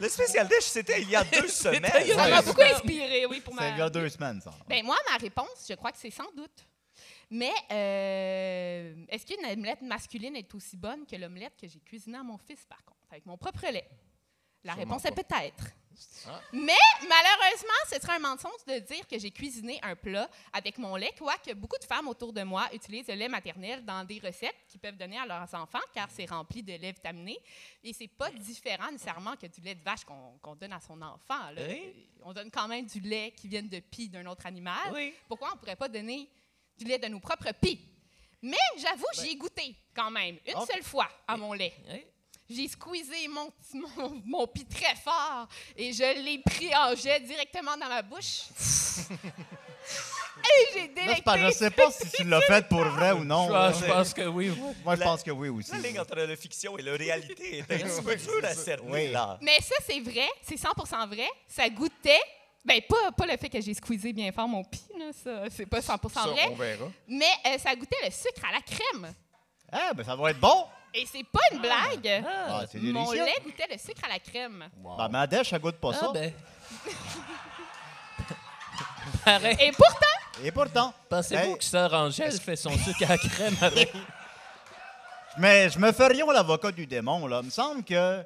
Le 0.00 0.08
spécial 0.08 0.48
dish, 0.48 0.62
c'était 0.64 1.02
il 1.02 1.10
y 1.10 1.16
a 1.16 1.22
deux 1.24 1.46
semaines. 1.48 1.84
Ça 1.84 2.28
m'a 2.28 2.40
c'est 2.40 2.46
beaucoup 2.46 2.62
inspiré, 2.62 3.26
oui, 3.26 3.40
pour 3.40 3.54
C'est 3.54 3.60
ma... 3.60 3.68
il 3.68 3.78
y 3.78 3.82
a 3.82 3.90
deux 3.90 4.08
semaines, 4.08 4.40
ça. 4.40 4.52
Ben 4.66 4.82
moi, 4.84 4.96
ma 5.10 5.16
réponse, 5.18 5.66
je 5.68 5.74
crois 5.74 5.92
que 5.92 5.98
c'est 5.98 6.10
sans 6.10 6.30
doute. 6.34 6.66
Mais 7.30 7.52
euh, 7.70 9.04
est-ce 9.08 9.24
qu'une 9.26 9.44
omelette 9.46 9.82
masculine 9.82 10.34
est 10.36 10.52
aussi 10.54 10.76
bonne 10.76 11.06
que 11.06 11.14
l'omelette 11.16 11.54
que 11.60 11.68
j'ai 11.68 11.78
cuisinée 11.80 12.18
à 12.18 12.22
mon 12.22 12.38
fils, 12.38 12.64
par 12.68 12.82
contre, 12.84 13.06
avec 13.10 13.26
mon 13.26 13.36
propre 13.36 13.66
lait? 13.70 13.88
La 14.64 14.74
Sûrement 14.74 14.96
réponse 14.96 15.04
est 15.06 15.14
peut-être. 15.14 15.64
Ah. 16.26 16.40
Mais 16.52 16.72
malheureusement, 17.08 17.80
ce 17.90 18.00
serait 18.00 18.16
un 18.16 18.18
mensonge 18.18 18.64
de 18.66 18.78
dire 18.78 19.06
que 19.06 19.18
j'ai 19.18 19.30
cuisiné 19.30 19.78
un 19.82 19.96
plat 19.96 20.28
avec 20.52 20.78
mon 20.78 20.96
lait, 20.96 21.12
quoique 21.18 21.52
beaucoup 21.54 21.78
de 21.78 21.84
femmes 21.84 22.08
autour 22.08 22.32
de 22.32 22.42
moi 22.42 22.68
utilisent 22.72 23.08
le 23.08 23.14
lait 23.14 23.28
maternel 23.28 23.84
dans 23.84 24.04
des 24.04 24.18
recettes 24.18 24.56
qu'ils 24.68 24.80
peuvent 24.80 24.96
donner 24.96 25.18
à 25.18 25.26
leurs 25.26 25.54
enfants, 25.54 25.80
car 25.94 26.08
c'est 26.10 26.26
rempli 26.26 26.62
de 26.62 26.72
lait 26.74 26.92
vitaminé. 26.92 27.38
Et 27.82 27.92
c'est 27.92 28.08
pas 28.08 28.30
différent 28.30 28.90
nécessairement 28.90 29.36
que 29.36 29.46
du 29.46 29.60
lait 29.60 29.74
de 29.74 29.82
vache 29.82 30.04
qu'on 30.04 30.54
donne 30.56 30.72
à 30.72 30.80
son 30.80 31.00
enfant. 31.00 31.50
là. 31.52 31.62
Oui. 31.68 31.92
On 32.22 32.32
donne 32.32 32.50
quand 32.50 32.68
même 32.68 32.86
du 32.86 33.00
lait 33.00 33.32
qui 33.36 33.48
vient 33.48 33.62
de 33.62 33.80
pie 33.80 34.08
d'un 34.08 34.26
autre 34.26 34.44
animal. 34.46 34.92
Oui. 34.92 35.14
Pourquoi 35.28 35.48
on 35.52 35.54
ne 35.54 35.58
pourrait 35.58 35.76
pas 35.76 35.88
donner 35.88 36.28
du 36.76 36.84
lait 36.84 36.98
de 36.98 37.08
nos 37.08 37.20
propres 37.20 37.52
pis? 37.60 37.80
Mais 38.42 38.56
j'avoue, 38.78 39.06
j'y 39.14 39.30
ai 39.30 39.36
goûté 39.36 39.76
quand 39.94 40.10
même, 40.10 40.38
une 40.46 40.66
seule 40.66 40.82
fois 40.82 41.08
à 41.26 41.36
mon 41.36 41.52
lait. 41.52 41.74
Oui. 41.90 42.04
J'ai 42.52 42.66
squeezé 42.68 43.28
mon, 43.28 43.48
mon, 43.96 44.22
mon 44.26 44.46
pis 44.48 44.64
très 44.66 44.96
fort 44.96 45.46
et 45.76 45.92
je 45.92 46.02
l'ai 46.24 46.38
pris 46.44 46.74
en 46.74 46.96
jet 46.96 47.20
directement 47.20 47.76
dans 47.76 47.88
ma 47.88 48.02
bouche. 48.02 48.40
et 50.42 50.88
j'ai 51.16 51.22
pas- 51.22 51.38
je 51.38 51.50
sais 51.52 51.70
pas 51.70 51.90
si 51.90 52.10
tu 52.10 52.24
l'as 52.24 52.40
fait 52.42 52.66
pour 52.68 52.82
vrai 52.84 53.12
ou 53.12 53.24
non. 53.24 53.46
Je, 53.46 53.52
pense- 53.52 53.80
je 53.80 53.86
pense 53.86 54.14
que 54.14 54.22
oui. 54.26 54.48
Moi, 54.84 54.94
je 54.96 55.00
La- 55.00 55.06
pense 55.06 55.22
que 55.22 55.30
oui 55.30 55.48
aussi. 55.48 55.70
La 55.72 55.78
ligne 55.78 56.00
entre 56.00 56.16
la 56.16 56.36
fiction 56.36 56.76
et 56.78 56.82
la 56.82 56.94
réalité 56.96 57.58
est 57.58 57.70
un 57.72 57.78
petit 57.88 58.02
peu 58.02 58.16
dure 58.16 58.44
à 58.44 58.54
cerner, 58.54 58.90
Oui. 58.90 59.12
là. 59.12 59.38
Mais 59.42 59.60
ça, 59.60 59.76
c'est 59.86 60.00
vrai, 60.00 60.28
c'est 60.42 60.56
100% 60.60 61.06
vrai. 61.08 61.28
Ça 61.46 61.68
goûtait. 61.68 62.20
Ben, 62.64 62.80
pas, 62.86 63.12
pas 63.12 63.26
le 63.26 63.36
fait 63.38 63.48
que 63.48 63.60
j'ai 63.60 63.72
squeezé 63.74 64.12
bien 64.12 64.32
fort 64.32 64.46
mon 64.46 64.62
pis, 64.64 64.82
là, 64.98 65.06
ça, 65.12 65.44
c'est 65.48 65.64
pas 65.66 65.80
100 65.80 65.96
Ça, 66.12 66.26
vrai. 66.26 66.48
on 66.50 66.54
verra. 66.56 66.90
Mais 67.08 67.30
euh, 67.46 67.58
ça 67.58 67.74
goûtait 67.74 67.96
le 68.04 68.10
sucre 68.10 68.42
à 68.46 68.52
la 68.52 68.60
crème. 68.60 69.14
Ah, 69.72 69.92
ben 69.94 70.04
ça 70.04 70.14
va 70.14 70.30
être 70.30 70.40
bon. 70.40 70.66
Et 70.94 71.06
c'est 71.06 71.24
pas 71.24 71.40
une 71.52 71.60
blague. 71.60 72.24
Ah, 72.26 72.62
c'est 72.70 72.78
Mon 72.80 73.02
délicieux. 73.04 73.24
lait 73.24 73.36
goûtait 73.44 73.66
le 73.70 73.78
sucre 73.78 74.02
à 74.04 74.08
la 74.08 74.18
crème. 74.18 74.68
Ben, 74.76 75.08
ma 75.08 75.26
dèche, 75.26 75.52
elle 75.52 75.60
goûte 75.60 75.76
pas 75.76 75.92
ça. 75.92 76.06
Ah, 76.08 76.12
ben. 76.12 76.32
Pareil. 79.24 79.56
Et 79.60 79.72
pourtant, 79.72 80.06
Et 80.44 80.50
pourtant. 80.50 80.94
Pensez-vous 81.08 81.52
Hey, 81.52 81.58
que 81.58 81.64
Sœur 81.64 81.92
Angèle 81.92 82.32
fait 82.40 82.56
son 82.56 82.70
sucre 82.76 83.02
à 83.04 83.08
la 83.08 83.18
crème 83.18 83.56
avec? 83.60 83.92
Mais 85.38 85.68
je 85.70 85.78
me 85.78 85.92
fais 85.92 86.08
rien 86.08 86.26
l'avocat 86.32 86.72
du 86.72 86.86
démon, 86.86 87.26
là. 87.26 87.40
Il 87.42 87.46
me 87.46 87.50
semble 87.50 87.84
que 87.84 88.24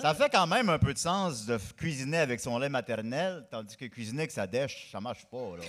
ça 0.00 0.14
fait 0.14 0.30
quand 0.30 0.46
même 0.46 0.68
un 0.68 0.78
peu 0.78 0.92
de 0.92 0.98
sens 0.98 1.46
de 1.46 1.58
cuisiner 1.76 2.18
avec 2.18 2.40
son 2.40 2.58
lait 2.58 2.68
maternel, 2.68 3.46
tandis 3.50 3.76
que 3.76 3.86
cuisiner 3.86 4.22
avec 4.22 4.30
sa 4.30 4.46
dèche, 4.46 4.88
ça 4.90 5.00
marche 5.00 5.24
pas, 5.26 5.56
là. 5.58 5.64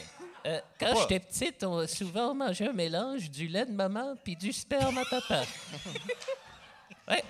Euh, 0.45 0.59
quand 0.79 0.93
Pas. 0.93 1.01
j'étais 1.01 1.19
petite, 1.19 1.63
on 1.63 1.79
a 1.79 1.87
souvent 1.87 2.35
mangé 2.35 2.67
un 2.67 2.73
mélange 2.73 3.31
du 3.31 3.47
lait 3.47 3.65
de 3.65 3.71
maman 3.71 4.15
puis 4.23 4.35
du 4.35 4.53
sperme 4.53 4.97
à 4.99 5.05
papa. 5.05 5.41
ouais. 7.07 7.23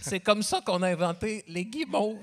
C'est 0.00 0.20
comme 0.20 0.42
ça 0.42 0.60
qu'on 0.60 0.82
a 0.82 0.88
inventé 0.88 1.44
les 1.46 1.64
guimauves. 1.64 2.18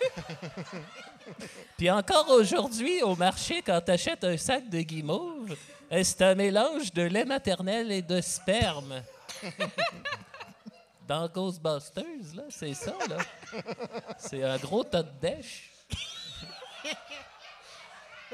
puis 1.76 1.90
encore 1.90 2.30
aujourd'hui, 2.30 3.02
au 3.02 3.16
marché, 3.16 3.60
quand 3.62 3.80
tu 3.82 3.90
achètes 3.90 4.24
un 4.24 4.36
sac 4.36 4.68
de 4.70 4.80
guimauves, 4.80 5.56
euh, 5.92 6.02
c'est 6.02 6.22
un 6.22 6.34
mélange 6.34 6.92
de 6.92 7.02
lait 7.02 7.24
maternel 7.26 7.92
et 7.92 8.02
de 8.02 8.20
sperme. 8.20 9.02
Dans 11.08 11.26
Ghostbusters, 11.26 12.04
là, 12.34 12.42
c'est 12.50 12.74
ça, 12.74 12.92
là. 13.08 13.16
C'est 14.18 14.42
un 14.44 14.58
gros 14.58 14.84
tas 14.84 15.02
de 15.02 15.10
dèche. 15.20 15.70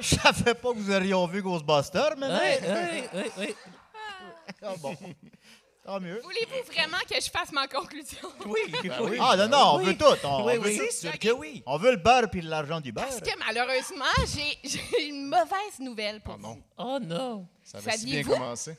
Je 0.01 0.17
savais 0.17 0.55
pas 0.55 0.73
que 0.73 0.79
vous 0.79 0.91
auriez 0.93 1.15
vu 1.29 1.41
Ghostbusters, 1.41 2.17
mais. 2.19 2.27
Oui, 2.27 2.67
oui, 2.69 3.03
oui, 3.15 3.31
oui. 3.39 3.55
Ah 4.61 4.75
bon. 4.81 4.97
Tant 5.85 6.01
mieux. 6.01 6.19
voulez-vous 6.23 6.73
vraiment 6.73 6.97
que 7.09 7.15
je 7.21 7.31
fasse 7.31 7.53
ma 7.53 7.69
conclusion? 7.69 8.27
Oui, 8.47 8.61
oui. 9.03 9.19
Ah, 9.21 9.37
non, 9.37 9.49
non, 9.49 9.59
on 9.75 9.79
Oui. 9.79 9.85
veut 9.85 9.97
tout. 9.99 10.05
On, 10.27 10.45
Oui, 10.47 10.55
on 10.59 10.61
veut, 10.63 10.69
oui, 10.71 10.77
c'est 10.91 11.09
sûr 11.11 11.19
que 11.19 11.29
oui. 11.31 11.63
on 11.67 11.77
veut 11.77 11.91
le 11.93 11.97
beurre 11.99 12.29
puis 12.31 12.41
l'argent 12.41 12.81
du 12.81 12.91
beurre. 12.91 13.05
Parce 13.07 13.21
que 13.21 13.39
malheureusement, 13.39 14.05
j'ai 14.25 15.09
une 15.09 15.27
mauvaise 15.29 15.79
nouvelle 15.81 16.23
pour 16.23 16.37
Oh 16.37 16.39
non, 16.41 16.55
vous. 16.55 16.63
Oh 16.79 16.99
non. 17.01 17.47
ça 17.63 17.79
avait 17.79 17.99
si 17.99 18.07
bien 18.07 18.23
commencé. 18.25 18.77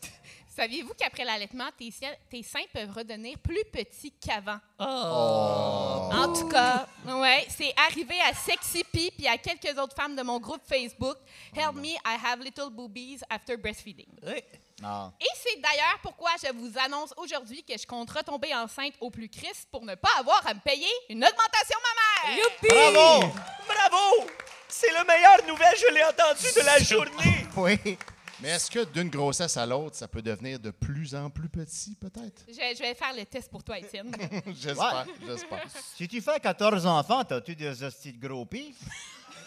Saviez-vous 0.55 0.93
qu'après 0.97 1.25
l'allaitement, 1.25 1.67
tes, 1.77 1.91
seins 1.91 2.63
peuvent 2.73 2.91
redevenir 2.91 3.37
plus 3.39 3.63
petits 3.73 4.13
qu'avant? 4.13 4.59
Oh. 4.79 6.09
En 6.13 6.33
tout 6.33 6.47
cas, 6.47 6.87
ouais, 7.05 7.45
c'est 7.49 7.73
arrivé 7.75 8.15
à 8.21 8.33
Sexy 8.33 8.85
Pea 8.85 9.11
puis 9.11 9.27
à 9.27 9.37
quelques 9.37 9.77
autres 9.77 9.95
femmes 9.95 10.15
de 10.15 10.23
mon 10.23 10.39
groupe 10.39 10.61
Facebook. 10.65 11.17
Help 11.53 11.75
me, 11.75 11.89
I 11.89 12.17
have 12.23 12.39
little 12.39 12.69
boobies 12.69 13.19
after 13.29 13.57
breastfeeding. 13.57 14.07
Oui. 14.23 14.41
Ah. 14.81 15.11
Et 15.19 15.27
c'est 15.35 15.59
d'ailleurs 15.59 15.99
pourquoi 16.01 16.31
je 16.41 16.53
vous 16.53 16.71
annonce 16.79 17.13
aujourd'hui 17.17 17.61
que 17.63 17.77
je 17.77 17.85
compte 17.85 18.09
retomber 18.11 18.53
enceinte 18.55 18.93
au 19.01 19.09
plus 19.09 19.27
Christ 19.27 19.67
pour 19.69 19.83
ne 19.83 19.95
pas 19.95 20.09
avoir 20.19 20.45
à 20.47 20.53
me 20.53 20.59
payer 20.61 20.87
une 21.09 21.23
augmentation 21.23 21.79
mammaire. 21.83 22.47
Bravo! 22.61 23.33
Bravo! 23.67 24.29
C'est 24.69 24.91
la 24.91 25.03
meilleure 25.03 25.45
nouvelle, 25.47 25.75
je 25.77 25.93
l'ai 25.93 26.03
entendue 26.03 26.53
de 26.55 26.65
la 26.65 26.79
journée. 26.83 27.47
Oui. 27.57 27.97
Mais 28.45 28.51
est-ce 28.51 28.69
que 28.69 28.83
d'une 28.85 29.09
grossesse 29.09 29.57
à 29.57 29.65
l'autre, 29.65 29.95
ça 29.95 30.07
peut 30.07 30.21
devenir 30.21 30.59
de 30.59 30.69
plus 30.69 31.15
en 31.15 31.31
plus 31.31 31.49
petit, 31.49 31.95
peut-être? 31.95 32.43
Je, 32.47 32.53
je 32.53 32.79
vais 32.79 32.93
faire 32.93 33.11
le 33.17 33.25
test 33.25 33.49
pour 33.49 33.63
toi, 33.63 33.79
Étienne. 33.79 34.15
j'espère, 34.61 35.07
j'espère. 35.25 35.65
Si 35.95 36.07
tu 36.07 36.21
fais 36.21 36.39
14 36.39 36.85
enfants, 36.85 37.23
t'as-tu 37.23 37.55
des 37.55 37.81
hosties 37.83 38.13
de 38.13 38.27
gros 38.27 38.45
pis? 38.45 38.75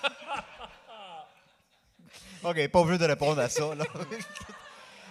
OK, 2.42 2.68
pas 2.68 2.80
obligé 2.80 2.98
de 2.98 3.04
répondre 3.04 3.40
à 3.40 3.48
ça, 3.48 3.72
là. 3.72 3.84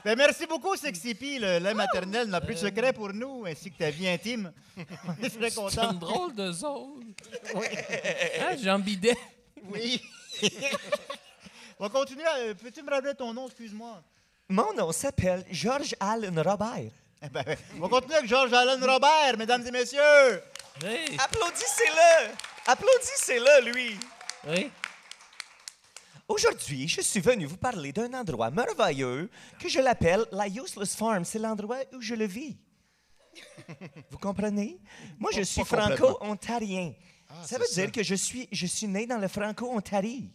Ben, 0.03 0.15
merci 0.17 0.45
beaucoup, 0.45 0.75
Sexy 0.75 1.15
Pea. 1.15 1.39
Le 1.39 1.59
lait 1.59 1.73
maternel 1.73 2.27
n'a 2.27 2.39
plus 2.39 2.53
de 2.53 2.59
secret 2.59 2.93
pour 2.93 3.11
nous, 3.11 3.45
ainsi 3.45 3.71
que 3.71 3.77
ta 3.77 3.89
vie 3.89 4.07
intime. 4.07 4.53
On 4.77 5.23
est 5.23 5.29
très 5.29 5.49
C'est 5.49 5.55
contents. 5.55 5.91
une 5.91 5.99
drôle 5.99 6.35
de 6.35 6.51
zone. 6.51 7.13
Hein, 7.53 8.55
Jean 8.61 8.79
Bidet? 8.79 9.17
Oui. 9.65 10.01
On 11.79 11.83
va 11.85 11.89
continuer. 11.89 12.25
à- 12.25 12.55
Peux-tu 12.55 12.81
me 12.83 12.89
rappeler 12.89 13.13
ton 13.15 13.33
nom, 13.33 13.47
excuse-moi? 13.47 14.01
Mon 14.49 14.73
nom 14.73 14.91
s'appelle 14.91 15.45
Georges 15.51 15.95
Allen 15.99 16.39
Robert. 16.39 16.91
Eh 17.21 17.29
ben, 17.29 17.43
on 17.75 17.79
va 17.81 17.89
continuer 17.89 18.15
avec 18.15 18.29
Georges 18.29 18.53
Allen 18.53 18.83
Robert, 18.83 19.37
mesdames 19.37 19.65
et 19.65 19.71
messieurs. 19.71 20.41
Oui. 20.83 21.17
Applaudissez-le! 21.17 22.33
Applaudissez-le, 22.67 23.71
lui! 23.71 23.97
Oui. 24.47 24.71
Aujourd'hui, 26.27 26.87
je 26.87 27.01
suis 27.01 27.19
venu 27.21 27.45
vous 27.45 27.57
parler 27.57 27.91
d'un 27.93 28.13
endroit 28.13 28.51
merveilleux 28.51 29.29
que 29.59 29.69
je 29.69 29.79
l'appelle 29.79 30.25
la 30.31 30.47
Useless 30.47 30.95
Farm. 30.95 31.23
C'est 31.25 31.39
l'endroit 31.39 31.77
où 31.93 32.01
je 32.01 32.13
le 32.15 32.25
vis. 32.25 32.57
Vous 34.11 34.17
comprenez? 34.17 34.79
Moi, 35.19 35.31
je 35.33 35.41
suis 35.41 35.63
franco-ontarien. 35.63 36.93
Ah, 37.29 37.33
ça 37.45 37.57
veut 37.57 37.67
dire 37.71 37.91
que 37.91 38.03
je 38.03 38.15
suis, 38.15 38.47
je 38.51 38.65
suis 38.65 38.87
né 38.87 39.05
dans 39.05 39.19
le 39.19 39.27
franco-ontarie. 39.27 40.29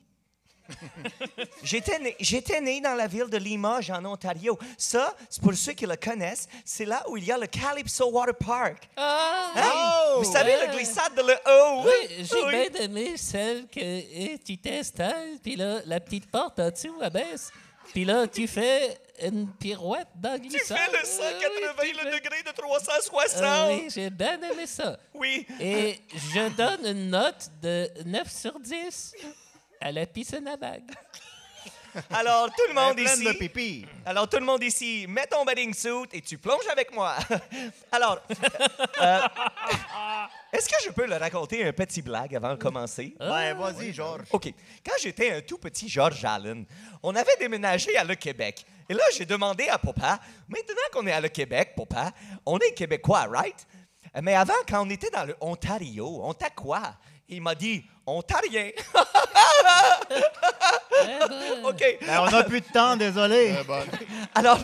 J'étais 1.62 1.98
né, 1.98 2.16
j'étais 2.20 2.61
né 2.61 2.81
dans 2.81 2.94
la 2.94 3.07
ville 3.07 3.29
de 3.29 3.37
Limoges, 3.37 3.90
en 3.90 4.05
Ontario. 4.05 4.59
Ça, 4.77 5.14
c'est 5.29 5.42
pour 5.42 5.55
ceux 5.55 5.72
qui 5.72 5.87
le 5.87 5.96
connaissent, 5.96 6.48
c'est 6.64 6.85
là 6.85 7.03
où 7.09 7.16
il 7.16 7.25
y 7.25 7.33
a 7.33 7.38
le 7.38 7.46
Calypso 7.46 8.11
Water 8.11 8.35
Park. 8.35 8.88
Ah! 8.96 9.53
Hein? 9.57 10.14
Vous 10.18 10.31
savez, 10.33 10.53
ouais. 10.57 10.66
le 10.68 10.72
glissade 10.77 11.14
de 11.14 11.22
le 11.22 11.35
haut? 11.35 11.85
Oui, 11.85 12.25
j'ai 12.25 12.44
Oui. 12.44 12.70
bien 12.70 12.83
aimé 12.83 13.12
celle 13.16 13.66
que 13.68 14.37
tu 14.38 14.59
t'installes, 14.59 15.38
puis 15.42 15.57
là, 15.57 15.81
la 15.87 16.01
petite 16.01 16.31
porte 16.31 16.59
en 16.61 16.70
dessous 16.70 16.96
abaisse, 17.01 17.51
puis 17.92 18.05
là, 18.05 18.27
tu 18.27 18.46
fais 18.46 18.98
une 19.22 19.48
pirouette 19.53 20.09
dans 20.16 20.33
le 20.33 20.40
Tu 20.48 20.59
fais 20.59 20.75
le 20.75 21.05
180 21.05 21.29
Euh, 21.62 21.72
oui, 21.83 21.92
le 21.92 22.11
fais- 22.11 22.20
degré 22.20 22.42
de 22.42 22.51
360. 22.51 23.42
Ah 23.44 23.68
oui, 23.68 23.87
j'ai 23.94 24.11
bien 24.11 24.40
aimé 24.40 24.66
ça. 24.66 24.98
oui. 25.14 25.46
Et 25.61 26.01
je 26.35 26.48
donne 26.57 26.87
une 26.87 27.11
note 27.11 27.51
de 27.61 27.88
9 28.07 28.31
sur 28.31 28.59
10 28.59 29.14
à 29.83 29.92
la 29.92 30.07
piscine 30.07 30.47
à 30.47 30.57
vagues. 30.57 30.90
Alors, 32.11 32.47
tout 32.47 32.62
le 32.68 32.71
Elle 32.71 32.75
monde 32.75 32.99
ici. 33.01 33.25
de 33.25 33.33
pipi. 33.33 33.87
Alors, 34.07 34.27
tout 34.27 34.38
le 34.38 34.47
monde 34.47 34.62
ici, 34.62 35.05
mets 35.09 35.27
ton 35.27 35.45
bathing 35.45 35.75
suit 35.75 36.09
et 36.12 36.23
tu 36.23 36.38
plonges 36.38 36.66
avec 36.71 36.90
moi. 36.95 37.16
Alors, 37.92 38.18
euh, 39.03 39.21
est-ce 40.53 40.68
que 40.68 40.77
je 40.85 40.90
peux 40.90 41.05
leur 41.05 41.21
raconter 41.21 41.66
un 41.66 41.73
petit 41.73 42.01
blague 42.01 42.35
avant 42.35 42.53
de 42.53 42.57
commencer? 42.59 43.14
Ben, 43.18 43.55
vas-y, 43.55 43.92
Georges. 43.92 44.27
OK. 44.31 44.55
Quand 44.85 44.95
j'étais 45.03 45.33
un 45.33 45.40
tout 45.42 45.59
petit 45.59 45.87
George 45.88 46.25
Allen, 46.25 46.64
on 47.03 47.14
avait 47.14 47.37
déménagé 47.38 47.95
à 47.99 48.05
le 48.05 48.14
Québec. 48.14 48.64
Et 48.88 48.95
là, 48.95 49.05
j'ai 49.14 49.27
demandé 49.27 49.68
à 49.68 49.77
papa, 49.79 50.18
maintenant 50.49 50.88
qu'on 50.92 51.07
est 51.07 51.12
à 51.12 51.21
le 51.21 51.29
Québec, 51.29 51.75
papa, 51.77 52.11
on 52.47 52.59
est 52.59 52.73
québécois, 52.73 53.27
right? 53.31 53.66
Mais 54.23 54.35
avant, 54.35 54.55
quand 54.68 54.87
on 54.87 54.90
était 54.90 55.11
dans 55.11 55.25
le 55.25 55.37
Ontario, 55.40 56.21
on 56.23 56.33
t'a 56.35 56.51
quoi? 56.51 56.95
Il 57.28 57.42
m'a 57.42 57.54
dit, 57.54 57.85
ontarien. 58.06 58.70
Eh 61.04 61.18
ben, 61.28 61.64
OK. 61.64 61.98
Ben, 62.06 62.20
on 62.20 62.30
n'a 62.30 62.44
plus 62.44 62.61
de 62.61 62.66
temps, 62.66 62.96
désolé. 62.96 63.54
Alors, 64.35 64.58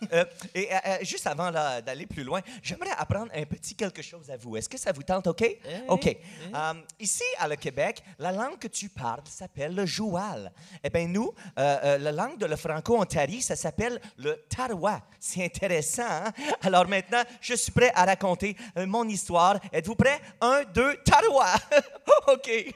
euh, 0.12 0.24
et, 0.54 0.72
euh, 0.72 0.76
euh, 0.86 0.96
juste 1.02 1.26
avant 1.26 1.50
là, 1.50 1.80
d'aller 1.80 2.06
plus 2.06 2.22
loin, 2.24 2.40
j'aimerais 2.62 2.90
apprendre 2.96 3.30
un 3.34 3.44
petit 3.44 3.74
quelque 3.74 4.02
chose 4.02 4.30
à 4.30 4.36
vous. 4.36 4.56
Est-ce 4.56 4.68
que 4.68 4.78
ça 4.78 4.92
vous 4.92 5.02
tente, 5.02 5.26
OK? 5.26 5.44
OK. 5.88 6.16
Euh, 6.54 6.72
ici, 7.00 7.24
à 7.38 7.48
le 7.48 7.56
Québec, 7.56 8.02
la 8.18 8.32
langue 8.32 8.58
que 8.58 8.68
tu 8.68 8.88
parles 8.88 9.22
s'appelle 9.28 9.74
le 9.74 9.86
joual. 9.86 10.52
Eh 10.84 10.90
bien, 10.90 11.06
nous, 11.08 11.32
euh, 11.58 11.98
la 11.98 12.12
langue 12.12 12.38
de 12.38 12.46
le 12.46 12.56
franco-ontario, 12.56 13.40
ça 13.40 13.56
s'appelle 13.56 14.00
le 14.16 14.36
tarois. 14.48 15.00
C'est 15.20 15.44
intéressant, 15.44 16.02
hein? 16.08 16.32
Alors 16.62 16.86
maintenant, 16.88 17.22
je 17.40 17.54
suis 17.54 17.72
prêt 17.72 17.90
à 17.94 18.04
raconter 18.04 18.56
mon 18.76 19.08
histoire. 19.08 19.58
Êtes-vous 19.72 19.94
prêts? 19.96 20.20
Un, 20.40 20.62
deux, 20.74 20.96
tarois! 21.04 21.54
OK. 22.28 22.50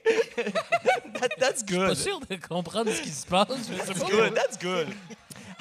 That- 1.14 1.36
that's 1.38 1.62
Je 1.66 1.66
suis 1.66 1.76
pas 1.78 1.86
good. 1.88 1.96
sûr 1.96 2.20
de 2.20 2.36
comprendre 2.36 2.90
ce 2.92 3.00
qui 3.02 3.10
se 3.10 3.26
passe. 3.26 3.48
That's 3.48 3.98
good, 4.10 4.34
that's 4.34 4.58
good. 4.58 4.88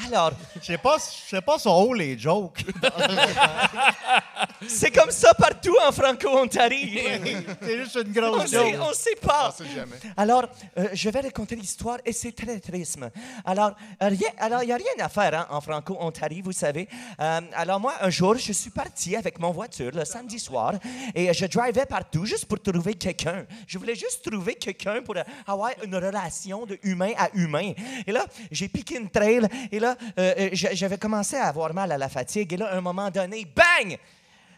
Alors, 0.08 0.32
Je 0.60 0.66
sais 0.66 0.78
pas, 0.78 0.98
je 0.98 1.30
sais 1.36 1.42
pas 1.42 1.60
sont 1.60 1.86
où 1.88 1.94
les 1.94 2.18
jokes. 2.18 2.64
c'est 4.68 4.92
comme 4.92 5.12
ça 5.12 5.34
partout 5.34 5.76
en 5.88 5.92
franco-ontario. 5.92 7.02
C'est 7.62 7.78
juste 7.78 7.96
une 8.06 8.24
On 8.24 8.32
grosse 8.32 8.50
sait, 8.50 8.58
joke. 8.72 8.76
on 8.82 8.94
sait 8.94 9.16
On 9.24 9.28
pas. 9.28 9.52
sait 9.52 9.66
jamais. 9.76 9.96
Alors, 10.18 10.46
euh, 10.78 10.88
je 10.94 11.10
vais 11.10 11.20
raconter 11.22 11.56
l'histoire 11.56 11.98
et 12.06 12.12
c'est 12.14 12.32
très 12.32 12.60
triste. 12.60 13.00
Alors, 13.46 13.72
euh, 14.02 14.08
rien, 14.08 14.30
alors 14.38 14.64
il 14.64 14.68
n'y 14.68 14.72
a 14.74 14.78
rien 14.78 15.06
à 15.06 15.10
faire 15.10 15.34
hein, 15.40 15.48
en 15.50 15.62
Franco-Ontario, 15.62 16.42
vous 16.44 16.52
savez. 16.52 16.88
Euh, 17.20 17.42
alors 17.56 17.80
moi, 17.80 17.94
un 18.02 18.10
jour, 18.10 18.36
je 18.38 18.52
suis 18.54 18.70
parti 18.72 19.16
avec 19.16 19.40
mon 19.40 19.52
voiture 19.52 19.92
le 19.94 20.06
samedi 20.06 20.40
soir 20.40 20.74
et 21.16 21.34
je 21.34 21.46
drivais 21.46 21.86
partout 21.86 22.26
juste 22.26 22.46
pour 22.46 22.60
trouver 22.62 22.96
quelqu'un. 22.96 23.46
Je 23.68 23.78
voulais 23.78 23.96
juste 23.96 24.30
trouver 24.30 24.56
quelqu'un 24.56 25.02
pour 25.02 25.16
avoir 25.48 25.72
une 25.84 25.96
relation 25.96 26.66
de 26.66 26.78
humain 26.84 27.12
à 27.18 27.30
humain. 27.34 27.74
Et 28.08 28.12
là, 28.12 28.26
j'ai 28.52 28.68
piqué 28.68 28.98
une 28.98 29.10
trail 29.10 29.48
et 29.72 29.80
là, 29.80 29.90
euh, 30.17 30.34
euh, 30.39 30.49
j'a- 30.54 30.73
j'avais 30.73 30.97
commencé 30.97 31.36
à 31.36 31.47
avoir 31.47 31.73
mal 31.73 31.91
à 31.91 31.97
la 31.97 32.10
fatigue. 32.10 32.54
Et 32.54 32.58
là, 32.58 32.67
à 32.73 32.77
un 32.77 32.82
moment 32.82 33.10
donné, 33.10 33.45
bang! 33.45 33.97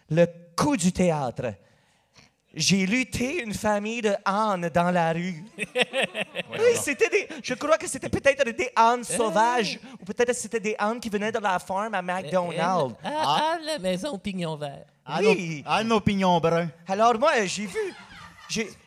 Le 0.09 0.25
coup 0.55 0.75
du 0.77 0.91
théâtre. 0.91 1.53
J'ai 2.55 2.85
lutté 2.85 3.41
une 3.41 3.53
famille 3.55 4.01
de 4.01 4.13
ânes 4.25 4.69
dans 4.71 4.91
la 4.91 5.11
rue. 5.11 5.43
oui, 5.57 6.75
c'était 6.75 7.09
des. 7.09 7.27
Je 7.41 7.55
crois 7.55 7.79
que 7.79 7.87
c'était 7.87 8.09
peut-être 8.09 8.47
des 8.51 8.69
ânes 8.75 9.03
sauvages, 9.03 9.79
ou 9.99 10.05
peut-être 10.05 10.33
c'était 10.35 10.59
des 10.59 10.75
ânes 10.77 10.99
qui 10.99 11.09
venaient 11.09 11.31
de 11.31 11.39
la 11.39 11.57
farm 11.57 11.91
à 11.95 12.01
McDonald's. 12.03 12.95
À, 13.03 13.09
à 13.55 13.59
la 13.59 13.79
maison 13.79 14.19
Pignon 14.19 14.55
Vert. 14.55 14.85
À 15.03 15.19
Oui. 15.21 15.63
nos, 15.65 15.71
à 15.71 15.83
nos 15.83 15.99
pignons 15.99 16.39
bruns. 16.39 16.69
Alors 16.87 17.17
moi, 17.17 17.31
j'ai 17.45 17.65
vu. 17.65 17.79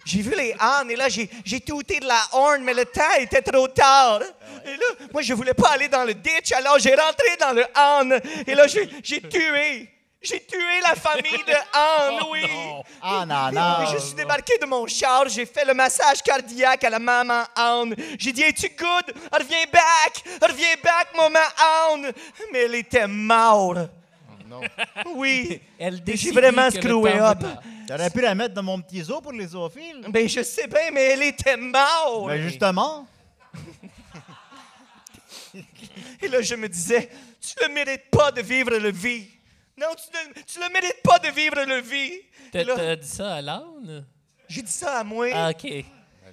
J'ai, 0.05 0.23
vu 0.23 0.35
les 0.37 0.55
ânes 0.61 0.91
et 0.91 0.97
là, 0.97 1.09
j'ai, 1.09 1.61
touté 1.61 1.99
de 2.01 2.07
la 2.07 2.21
horn, 2.33 2.63
mais 2.63 2.75
le 2.75 2.85
temps 2.85 3.15
était 3.19 3.43
trop 3.43 3.69
tard. 3.69 4.21
Et 4.65 4.71
là, 4.71 5.07
moi, 5.13 5.23
je 5.23 5.35
voulais 5.35 5.55
pas 5.55 5.71
aller 5.71 5.89
dans 5.89 6.05
le 6.05 6.15
ditch, 6.15 6.53
alors 6.53 6.79
j'ai 6.79 6.95
rentré 6.95 7.37
dans 7.41 7.53
le 7.53 7.65
âne. 7.75 8.21
Et 8.47 8.55
là, 8.55 8.67
j'ai, 8.67 8.89
tué. 9.21 9.91
J'ai 10.23 10.45
tué 10.45 10.81
la 10.83 10.95
famille 10.95 11.45
de 11.47 11.53
ânes, 11.75 12.27
oui. 12.31 12.45
Ah, 13.03 13.25
non, 13.27 13.53
non. 13.53 13.93
je 13.93 13.99
suis 13.99 14.15
débarqué 14.15 14.59
de 14.59 14.67
mon 14.67 14.87
char, 14.87 15.29
j'ai 15.29 15.47
fait 15.47 15.65
le 15.65 15.75
massage 15.75 16.23
cardiaque 16.23 16.85
à 16.85 16.91
la 16.91 16.99
maman 16.99 17.43
Anne. 17.55 17.95
J'ai 18.19 18.33
dit, 18.33 18.43
es-tu 18.43 18.69
good? 18.69 19.15
Reviens 19.33 19.67
back! 19.73 20.25
Reviens 20.43 20.77
back, 20.83 21.09
maman 21.17 21.39
Anne! 21.93 22.13
Mais 22.53 22.65
elle 22.65 22.75
était 22.77 23.07
morte. 23.07 23.91
Non. 24.49 24.61
Oui. 25.15 25.61
Elle 25.79 26.03
J'ai 26.07 26.31
vraiment 26.31 26.71
screwé 26.71 27.19
up. 27.19 27.39
J'aurais 27.89 28.11
pu 28.11 28.21
la 28.21 28.35
mettre 28.35 28.55
dans 28.55 28.63
mon 28.63 28.81
petit 28.81 29.03
zoo 29.03 29.21
pour 29.21 29.33
les 29.33 29.49
zoophiles. 29.49 30.07
Ben, 30.09 30.29
je 30.29 30.43
sais 30.43 30.67
bien, 30.67 30.91
mais 30.93 31.13
elle 31.13 31.23
était 31.23 31.57
morte. 31.57 32.29
Ben, 32.29 32.43
justement. 32.43 33.07
Et 36.23 36.29
là, 36.29 36.43
je 36.43 36.55
me 36.55 36.69
disais, 36.69 37.09
tu 37.41 37.55
ne 37.69 37.75
mérites 37.75 38.11
pas 38.11 38.31
de 38.33 38.43
vivre 38.43 38.77
le 38.77 38.91
vie. 38.91 39.29
Non, 39.79 39.89
tu 39.97 40.05
ne, 40.11 40.43
tu 40.43 40.59
ne 40.59 40.73
mérites 40.73 41.03
pas 41.03 41.19
de 41.19 41.29
vivre 41.29 41.63
le 41.65 41.81
vie. 41.81 42.21
T'as 42.51 42.97
dit 42.97 43.09
ça 43.09 43.37
à 43.37 43.43
l'âne? 43.43 44.05
j'ai 44.49 44.63
dit 44.63 44.73
ça 44.73 45.01
à 45.01 45.05
moi. 45.05 45.29
Ah, 45.33 45.51
OK. 45.51 45.65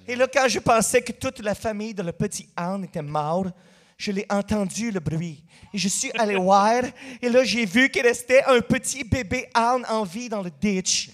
Et 0.06 0.16
là, 0.16 0.26
quand 0.32 0.48
je 0.48 0.58
pensais 0.58 1.02
que 1.02 1.12
toute 1.12 1.40
la 1.40 1.54
famille 1.54 1.94
de 1.94 2.02
le 2.02 2.12
petit 2.12 2.48
Anne 2.56 2.84
était 2.84 3.02
morte, 3.02 3.54
je 3.96 4.12
l'ai 4.12 4.26
entendu 4.28 4.90
le 4.90 5.00
bruit. 5.00 5.44
Et 5.72 5.78
je 5.78 5.88
suis 5.88 6.10
allé 6.18 6.36
voir. 6.40 6.82
Et 7.22 7.28
là, 7.28 7.44
j'ai 7.44 7.64
vu 7.64 7.88
qu'il 7.88 8.02
restait 8.02 8.44
un 8.44 8.60
petit 8.60 9.04
bébé 9.04 9.48
Anne 9.54 9.84
en 9.88 10.04
vie 10.04 10.28
dans 10.28 10.42
le 10.42 10.50
ditch. 10.50 11.10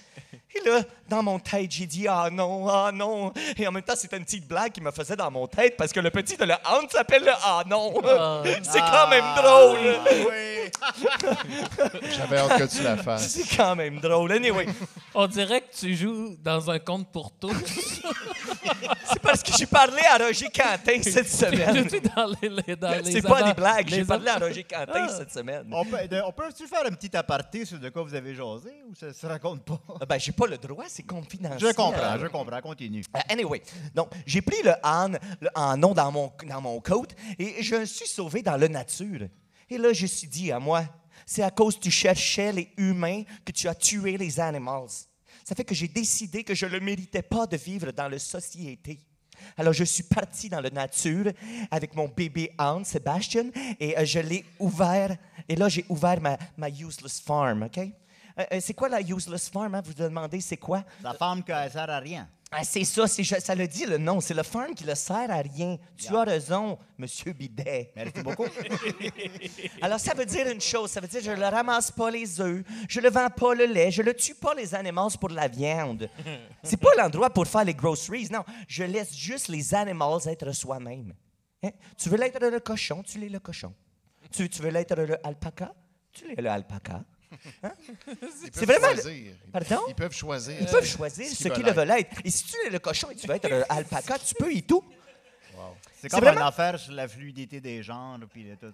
Et 0.55 0.69
là, 0.69 0.81
dans 1.09 1.23
mon 1.23 1.39
tête, 1.39 1.71
j'ai 1.71 1.87
dit 1.87 2.09
Ah 2.09 2.29
non, 2.31 2.69
ah 2.69 2.91
non. 2.93 3.33
Et 3.57 3.67
en 3.67 3.73
même 3.73 3.83
temps, 3.83 3.95
c'était 3.97 4.17
une 4.17 4.25
petite 4.25 4.49
blague 4.49 4.73
qui 4.73 4.81
me 4.81 4.91
faisait 4.91 5.17
dans 5.17 5.31
mon 5.31 5.47
tête 5.47 5.77
parce 5.77 5.93
que 5.93 6.01
le 6.01 6.11
petit 6.11 6.37
de 6.37 6.45
le 6.45 6.55
Anne 6.55 6.89
s'appelle 6.91 7.25
le 7.25 7.33
Ah 7.45 7.63
non. 7.67 7.95
Ah. 8.05 8.43
C'est 8.63 8.81
quand 8.81 9.09
même 9.09 9.25
drôle. 9.37 9.79
J'avais 12.17 12.39
hâte 12.39 12.59
que 12.59 12.77
tu 12.77 12.83
la 12.83 12.97
fasses. 12.97 13.29
C'est 13.29 13.57
quand 13.57 13.77
même 13.77 14.01
drôle. 14.01 14.33
Anyway, 14.33 14.67
On 15.15 15.27
dirait 15.27 15.61
que 15.61 15.75
tu 15.75 15.95
joues 15.95 16.37
dans 16.43 16.71
un 16.71 16.79
conte 16.79 17.09
pour 17.13 17.31
tous. 17.33 18.03
C'est 19.05 19.21
parce 19.21 19.43
que 19.43 19.53
j'ai 19.57 19.67
parlé 19.67 20.03
à 20.11 20.19
Roger 20.19 20.49
Quentin 20.49 21.03
cette 21.03 21.29
semaine. 21.31 21.87
Tu 21.89 21.97
es 21.97 22.01
dans 22.01 22.33
les, 22.43 22.49
les- 22.49 22.77
dans 22.77 23.03
les 23.05 23.11
C'est 23.13 23.23
pas 23.23 23.43
des 23.43 23.55
blagues. 23.55 23.89
J'ai 23.89 24.05
parlé 24.05 24.29
à 24.29 24.39
Roger 24.39 24.65
Quentin 24.65 25.07
Ah. 25.09 25.09
cette 25.09 25.33
semaine. 25.33 25.67
On 25.73 25.85
peut, 25.85 25.97
on 26.27 26.33
peut-tu 26.33 26.67
faire 26.67 26.85
un 26.87 26.91
petit 26.93 27.17
aparté 27.17 27.65
sur 27.65 27.79
de 27.79 27.89
quoi 27.89 28.03
vous 28.03 28.15
avez 28.15 28.35
jasé 28.35 28.71
ou 28.89 28.95
ça 28.95 29.13
se 29.13 29.27
raconte 29.27 29.65
pas? 29.65 29.81
Ah 30.01 30.07
Ben, 30.07 30.19
j'ai 30.19 30.33
pas 30.33 30.47
le 30.47 30.59
droit, 30.59 30.85
c'est 30.89 31.03
confidentiel. 31.05 31.59
Je 31.71 31.75
comprends, 31.75 32.19
je 32.19 32.27
comprends. 32.27 32.61
Continue. 32.61 33.03
Euh, 33.17 33.21
anyway, 33.29 33.63
donc 33.95 34.11
j'ai 34.27 34.43
pris 34.43 34.63
le 34.65 34.73
âne, 34.83 35.19
le 35.41 35.49
nom 35.77 35.93
dans 35.95 36.11
mon, 36.13 36.33
dans 36.47 36.61
mon 36.61 36.81
coat 36.81 37.07
et 37.39 37.63
je 37.63 37.77
me 37.77 37.85
suis 37.85 38.07
sauvé 38.09 38.43
dans 38.43 38.57
la 38.57 38.69
nature. 38.69 39.23
Et 39.69 39.79
là, 39.79 39.93
je 39.93 40.03
me 40.03 40.07
suis 40.09 40.27
dit 40.29 40.51
à 40.53 40.59
moi, 40.59 40.83
c'est 41.25 41.43
à 41.43 41.51
cause 41.51 41.77
que 41.77 41.81
tu 41.83 41.91
cherchais 41.91 42.53
les 42.53 42.73
humains 42.77 43.23
que 43.45 43.53
tu 43.53 43.69
as 43.69 43.75
tué 43.75 44.17
les 44.17 44.41
animaux. 44.41 44.87
Ça 45.45 45.55
fait 45.55 45.65
que 45.65 45.75
j'ai 45.75 45.89
décidé 45.89 46.45
que 46.45 46.55
je 46.55 46.67
ne 46.67 46.79
méritais 46.79 47.23
pas 47.23 47.47
de 47.47 47.57
vivre 47.57 47.93
dans 47.93 48.09
la 48.09 48.19
société. 48.19 48.99
Alors, 49.57 49.73
je 49.73 49.85
suis 49.85 50.03
parti 50.03 50.49
dans 50.51 50.61
la 50.61 50.69
nature 50.71 51.33
avec 51.71 51.95
mon 51.95 52.09
bébé 52.09 52.53
âne, 52.59 52.85
Sébastien, 52.85 53.51
et 53.79 53.97
euh, 53.99 54.05
je 54.05 54.19
l'ai 54.21 54.45
ouvert. 54.59 55.17
Et 55.49 55.57
là, 55.57 55.69
j'ai 55.69 55.85
ouvert 55.89 56.21
ma, 56.21 56.37
ma 56.59 56.69
useless 56.69 57.21
farm, 57.21 57.63
OK? 57.63 57.79
Euh, 57.79 58.45
euh, 58.53 58.59
c'est 58.61 58.75
quoi 58.75 58.89
la 58.89 59.01
useless 59.01 59.49
farm? 59.49 59.75
hein? 59.75 59.81
Vous 59.81 59.93
vous 59.97 60.03
demandez 60.03 60.41
c'est 60.41 60.59
quoi? 60.59 60.85
La 61.03 61.15
femme 61.15 61.43
qui 61.43 61.53
ne 61.53 61.69
sert 61.71 61.89
à 61.89 61.99
rien. 61.99 62.29
Ah, 62.53 62.65
c'est 62.65 62.83
ça, 62.83 63.07
ça 63.07 63.55
le 63.55 63.69
dit 63.69 63.87
le 63.87 63.97
nom. 63.97 64.21
C'est 64.21 64.35
le 64.35 64.43
farm 64.43 64.75
qui 64.75 64.85
ne 64.85 64.95
sert 64.97 65.31
à 65.31 65.37
rien. 65.37 65.79
Tu 65.97 66.15
as 66.15 66.25
raison, 66.25 66.77
Monsieur 66.99 67.33
Bidet. 67.33 67.93
Merci 67.95 68.23
beaucoup. 68.25 68.47
Alors, 69.83 70.01
ça 70.01 70.15
veut 70.15 70.27
dire 70.27 70.49
une 70.49 70.61
chose. 70.61 70.91
Ça 70.91 71.01
veut 71.01 71.07
dire 71.07 71.21
que 71.21 71.27
je 71.27 71.31
ne 71.31 71.45
ramasse 71.45 71.93
pas 71.93 72.11
les 72.11 72.41
œufs, 72.41 72.65
je 72.89 73.01
ne 73.01 73.09
vends 73.09 73.31
pas 73.31 73.55
le 73.55 73.67
lait, 73.67 73.93
je 73.93 74.03
ne 74.03 74.11
tue 74.11 74.35
pas 74.35 74.53
les 74.55 74.75
animaux 74.75 75.11
pour 75.21 75.29
la 75.29 75.47
viande. 75.47 76.11
C'est 76.65 76.77
pas 76.77 76.91
l'endroit 76.99 77.31
pour 77.31 77.47
faire 77.47 77.65
les 77.65 77.75
groceries. 77.75 78.29
Non, 78.33 78.45
je 78.67 78.83
laisse 78.83 79.15
juste 79.15 79.47
les 79.47 79.73
animaux 79.73 80.19
être 80.27 80.51
soi-même. 80.51 81.15
Hein? 81.63 81.71
Tu 81.97 82.09
veux 82.09 82.17
l'être 82.17 82.45
le 82.45 82.59
cochon, 82.59 83.05
tu 83.05 83.19
l'es 83.21 83.29
le 83.29 83.39
cochon. 83.39 83.73
Tu, 84.33 84.49
tu 84.49 84.61
veux 84.61 84.71
l'être 84.71 84.97
le 84.97 85.25
alpaca, 85.25 85.73
tu 86.13 86.27
l'es 86.27 86.43
le 86.43 86.51
alpaca. 86.51 87.05
Ils 87.33 88.51
C'est 88.55 88.67
peuvent 88.67 88.79
vraiment 88.81 88.95
choisir. 89.01 89.13
Ils- 89.47 89.51
Pardon? 89.53 89.85
Ils 89.89 89.95
peuvent 89.95 90.13
choisir. 90.15 90.57
Ils 90.61 90.67
peuvent 90.67 90.87
choisir 90.87 91.27
ce 91.27 91.49
qu'ils 91.49 91.65
veulent 91.65 91.75
veulent 91.75 91.91
être. 91.91 92.17
Et 92.25 92.31
si 92.31 92.45
tu 92.45 92.57
es 92.67 92.71
le 92.71 92.79
cochon 92.79 93.11
et 93.11 93.17
tu 93.17 93.27
veux 93.27 93.35
être 93.35 93.51
un 93.53 93.65
alpaca, 93.69 94.19
tu 94.19 94.35
peux 94.35 94.53
et 94.55 94.63
tout. 94.63 94.85
C'est 95.95 96.09
C'est 96.09 96.09
comme 96.17 96.21
vraiment- 96.21 96.41
une 96.41 96.47
affaire 96.47 96.79
sur 96.81 96.93
la 96.95 97.07
fluidité 97.07 97.61
des 97.61 97.83
genres. 97.83 98.19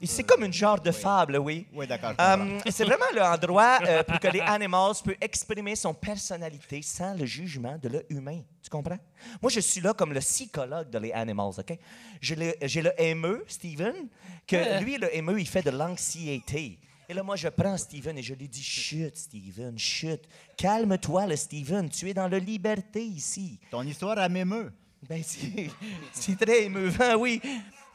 C'est 0.05 0.23
comme 0.23 0.45
une 0.45 0.53
genre 0.53 0.79
de 0.81 0.91
Oui. 0.91 0.97
fable, 0.97 1.37
oui. 1.39 1.67
Oui, 1.73 1.85
d'accord. 1.85 2.13
Euh, 2.21 2.61
c'est 2.71 2.85
vraiment 2.85 3.07
l'endroit 3.13 3.81
euh, 3.85 4.03
pour 4.05 4.21
que 4.21 4.29
les 4.29 4.39
animals 4.41 4.93
puissent 5.05 5.17
exprimer 5.21 5.75
son 5.75 5.93
personnalité 5.93 6.81
sans 6.83 7.15
le 7.15 7.27
jugement 7.27 7.77
de 7.83 8.05
l'humain. 8.09 8.41
Tu 8.63 8.71
comprends? 8.71 8.99
Moi, 9.43 9.51
je 9.51 9.59
suis 9.59 9.81
là 9.81 9.93
comme 9.95 10.13
le 10.13 10.21
psychologue 10.21 10.89
de 10.89 10.99
les 11.01 11.11
animals, 11.13 11.55
OK? 11.59 11.77
J'ai 12.21 12.37
le, 12.37 12.55
le 12.61 13.03
émeu, 13.03 13.45
Steven, 13.49 14.07
que 14.47 14.55
Ouais. 14.55 14.81
lui, 14.81 14.97
le 14.97 15.13
émeu, 15.17 15.41
il 15.41 15.49
fait 15.49 15.63
de 15.63 15.71
l'anxiété. 15.71 16.79
Et 17.09 17.15
là, 17.15 17.23
moi, 17.23 17.37
je 17.37 17.49
prends 17.49 17.77
Steven 17.77 18.19
et 18.19 18.23
je 18.23 18.35
lui 18.35 18.49
dis 18.49 18.63
Chut, 18.63 19.17
Steven, 19.17 19.79
chut. 19.79 20.21
Calme-toi, 20.57 21.27
le 21.27 21.37
Steven. 21.37 21.89
Tu 21.89 22.11
es 22.11 22.15
dans 22.15 22.27
la 22.27 22.39
liberté 22.39 23.03
ici. 23.05 23.61
Ton 23.71 23.83
histoire, 23.83 24.19
elle 24.19 24.33
m'émeut. 24.33 24.73
Ben, 25.09 25.23
c'est, 26.13 26.37
très 26.37 26.65
émeuvant, 26.65 27.15
oui. 27.17 27.41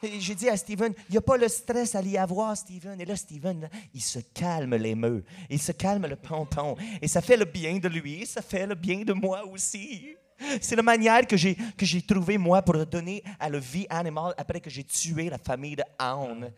Et 0.02 0.18
J'ai 0.18 0.34
dit 0.34 0.48
à 0.48 0.56
Steven, 0.56 0.94
il 1.08 1.12
n'y 1.12 1.18
a 1.18 1.20
pas 1.20 1.36
le 1.36 1.46
stress 1.48 1.94
à 1.94 2.00
l'y 2.00 2.16
avoir, 2.16 2.56
Steven. 2.56 2.98
Et 3.00 3.04
là, 3.04 3.14
Steven, 3.14 3.60
là, 3.60 3.68
il 3.92 4.00
se 4.00 4.20
calme 4.32 4.74
l'émeu. 4.76 5.24
Il 5.50 5.60
se 5.60 5.72
calme 5.72 6.06
le 6.06 6.16
pompon. 6.16 6.76
Et 7.02 7.06
ça 7.06 7.20
fait 7.20 7.36
le 7.36 7.44
bien 7.44 7.78
de 7.78 7.88
lui, 7.88 8.24
ça 8.24 8.40
fait 8.40 8.66
le 8.66 8.74
bien 8.74 9.02
de 9.02 9.12
moi 9.12 9.46
aussi. 9.46 10.16
C'est 10.60 10.74
la 10.74 10.82
manière 10.82 11.26
que 11.26 11.36
j'ai, 11.36 11.54
que 11.54 11.84
j'ai 11.84 12.02
trouvé, 12.02 12.38
moi, 12.38 12.62
pour 12.62 12.84
donner 12.86 13.22
à 13.38 13.48
la 13.48 13.58
vie 13.58 13.86
animale 13.88 14.34
après 14.36 14.60
que 14.60 14.70
j'ai 14.70 14.84
tué 14.84 15.28
la 15.28 15.38
famille 15.38 15.76
de 15.76 15.84
Anne. 15.98 16.50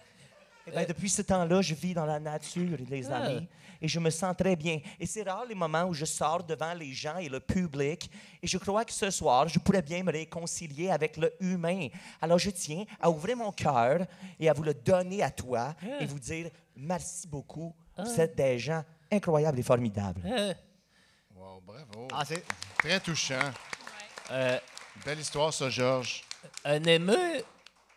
Eh 0.66 0.70
ben, 0.70 0.86
depuis 0.86 1.10
ce 1.10 1.22
temps-là, 1.22 1.60
je 1.62 1.74
vis 1.74 1.92
dans 1.94 2.06
la 2.06 2.18
nature, 2.18 2.76
les 2.88 3.10
Ah. 3.10 3.16
amis, 3.24 3.46
et 3.82 3.86
je 3.88 4.00
me 4.00 4.08
sens 4.10 4.34
très 4.36 4.56
bien. 4.56 4.80
Et 4.98 5.04
c'est 5.06 5.22
rare 5.22 5.44
les 5.46 5.54
moments 5.54 5.84
où 5.84 5.92
je 5.94 6.04
sors 6.06 6.42
devant 6.42 6.72
les 6.74 6.92
gens 6.92 7.18
et 7.18 7.28
le 7.28 7.38
public, 7.40 8.10
et 8.42 8.46
je 8.46 8.56
crois 8.58 8.84
que 8.84 8.92
ce 8.92 9.10
soir, 9.10 9.46
je 9.48 9.58
pourrais 9.58 9.82
bien 9.82 10.02
me 10.02 10.10
réconcilier 10.12 10.90
avec 10.90 11.16
le 11.18 11.32
humain. 11.40 11.88
Alors 12.20 12.38
je 12.38 12.50
tiens 12.50 12.84
à 13.00 13.10
ouvrir 13.10 13.36
mon 13.36 13.52
cœur 13.52 14.06
et 14.40 14.48
à 14.48 14.52
vous 14.54 14.62
le 14.62 14.72
donner 14.74 15.22
à 15.22 15.30
toi 15.30 15.74
et 16.00 16.06
vous 16.06 16.18
dire 16.18 16.48
merci 16.76 17.28
beaucoup. 17.28 17.74
Vous 17.98 18.20
êtes 18.20 18.34
des 18.34 18.58
gens 18.58 18.82
incroyables 19.12 19.58
et 19.58 19.62
formidables. 19.62 20.22
Wow, 21.36 21.60
bravo. 21.60 22.08
Ah, 22.12 22.24
c'est... 22.26 22.42
Très 22.78 22.98
touchant. 23.00 23.50
euh, 24.30 24.58
Belle 25.04 25.20
histoire, 25.20 25.52
ça, 25.52 25.68
Georges. 25.68 26.22
un 26.64 26.82
émeu, 26.84 27.42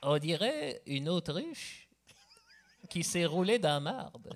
on 0.01 0.17
dirait 0.17 0.81
une 0.85 1.07
autruche 1.09 1.86
qui 2.89 3.03
s'est 3.03 3.25
roulée 3.25 3.59
dans 3.59 3.73
la 3.75 3.79
marde. 3.79 4.35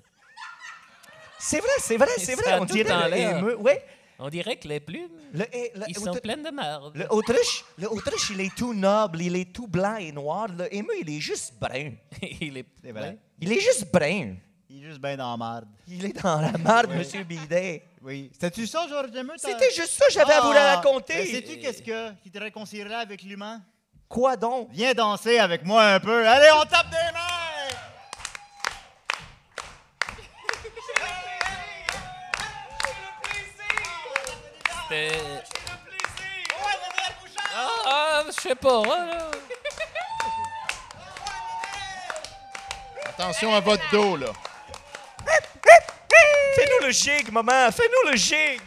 C'est 1.38 1.58
vrai, 1.60 1.68
c'est 1.78 1.96
vrai, 1.96 2.08
c'est 2.18 2.34
vrai. 2.34 2.52
a 2.52 2.60
On 2.60 2.64
dirait 2.64 3.10
le 3.10 3.16
émeu. 3.16 3.56
Oui. 3.58 3.72
On 4.18 4.28
dirait 4.28 4.56
que 4.56 4.68
les 4.68 4.78
plumes, 4.78 5.08
Le, 5.32 5.44
eh, 5.52 5.72
le- 5.74 5.84
ils 5.88 5.96
sont 5.98 6.12
pleines 6.14 6.44
de 6.44 6.50
marde. 6.50 6.96
le 6.96 7.06
autruche, 7.12 7.64
le 7.76 7.90
autruche, 7.90 8.30
il 8.30 8.40
est 8.40 8.54
tout 8.54 8.72
noble, 8.72 9.20
il 9.20 9.34
est 9.34 9.52
tout 9.52 9.66
blanc 9.66 9.96
et 9.96 10.12
noir. 10.12 10.46
Le 10.56 10.72
émeu, 10.72 10.92
il 11.00 11.10
est 11.10 11.20
juste 11.20 11.54
brun. 11.60 11.90
Il 12.40 12.56
est, 12.58 12.66
C'est 12.84 12.92
vrai. 12.92 13.18
Il 13.40 13.50
est 13.50 13.58
juste 13.60 13.90
brun. 13.92 14.36
Il 14.70 14.84
est 14.84 14.88
juste 14.88 15.00
bien 15.00 15.16
dans 15.16 15.32
la 15.32 15.36
marde. 15.36 15.66
Il 15.88 16.04
est 16.04 16.22
dans 16.22 16.40
la 16.40 16.52
marde, 16.56 16.90
Monsieur 16.94 17.24
Bidet. 17.24 17.82
Oui. 18.00 18.30
C'était-tu 18.32 18.66
ça, 18.68 18.86
Georges 18.88 19.10
C'était 19.38 19.70
juste 19.74 19.90
ça 19.98 20.06
que 20.06 20.12
j'avais 20.12 20.32
à 20.34 20.40
vous 20.42 20.52
Ah! 20.54 20.76
raconter. 20.76 21.26
Sais-tu 21.26 21.58
qu'est-ce 21.58 21.82
que, 21.82 22.12
qui 22.22 22.30
te 22.30 22.38
réconcilierait 22.38 22.94
avec 22.94 23.22
l'humain? 23.22 23.60
Quoi 24.08 24.36
donc? 24.36 24.68
Viens 24.70 24.94
danser 24.94 25.38
avec 25.38 25.64
moi 25.64 25.82
un 25.84 26.00
peu. 26.00 26.26
Allez, 26.28 26.50
on 26.60 26.64
tape 26.64 26.90
des 26.90 27.12
mains! 27.12 27.31
C'était- 34.92 35.18
Ah, 37.54 37.68
ah, 37.86 38.22
je 38.26 38.32
sais 38.42 38.54
pas, 38.54 38.82
là. 38.84 39.30
Attention 43.06 43.54
à 43.54 43.60
votre 43.60 43.82
dos, 43.90 44.16
là. 44.16 44.26
Fais-nous 46.54 46.86
le 46.86 46.92
gig, 46.92 47.30
maman. 47.32 47.70
Fais-nous 47.72 48.10
le 48.10 48.16
gig. 48.16 48.60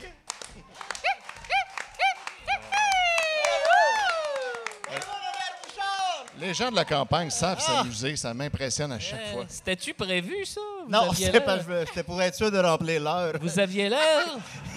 Les 6.40 6.54
gens 6.54 6.70
de 6.70 6.76
la 6.76 6.84
campagne 6.86 7.30
savent 7.30 7.60
s'amuser. 7.62 8.16
Ça 8.18 8.34
m'impressionne 8.34 8.92
à 8.92 9.00
chaque 9.00 9.22
Euh, 9.22 9.34
fois. 9.34 9.46
C'était-tu 9.48 9.94
prévu, 9.94 10.46
ça? 10.46 10.60
Vous 10.84 10.92
Non, 10.92 11.12
c'était 11.14 12.04
pour 12.04 12.22
être 12.22 12.36
sûr 12.36 12.52
de 12.52 12.60
remplir 12.60 13.02
l'heure. 13.02 13.34
Vous 13.42 13.58
aviez 13.60 13.88
l'air. 13.90 14.26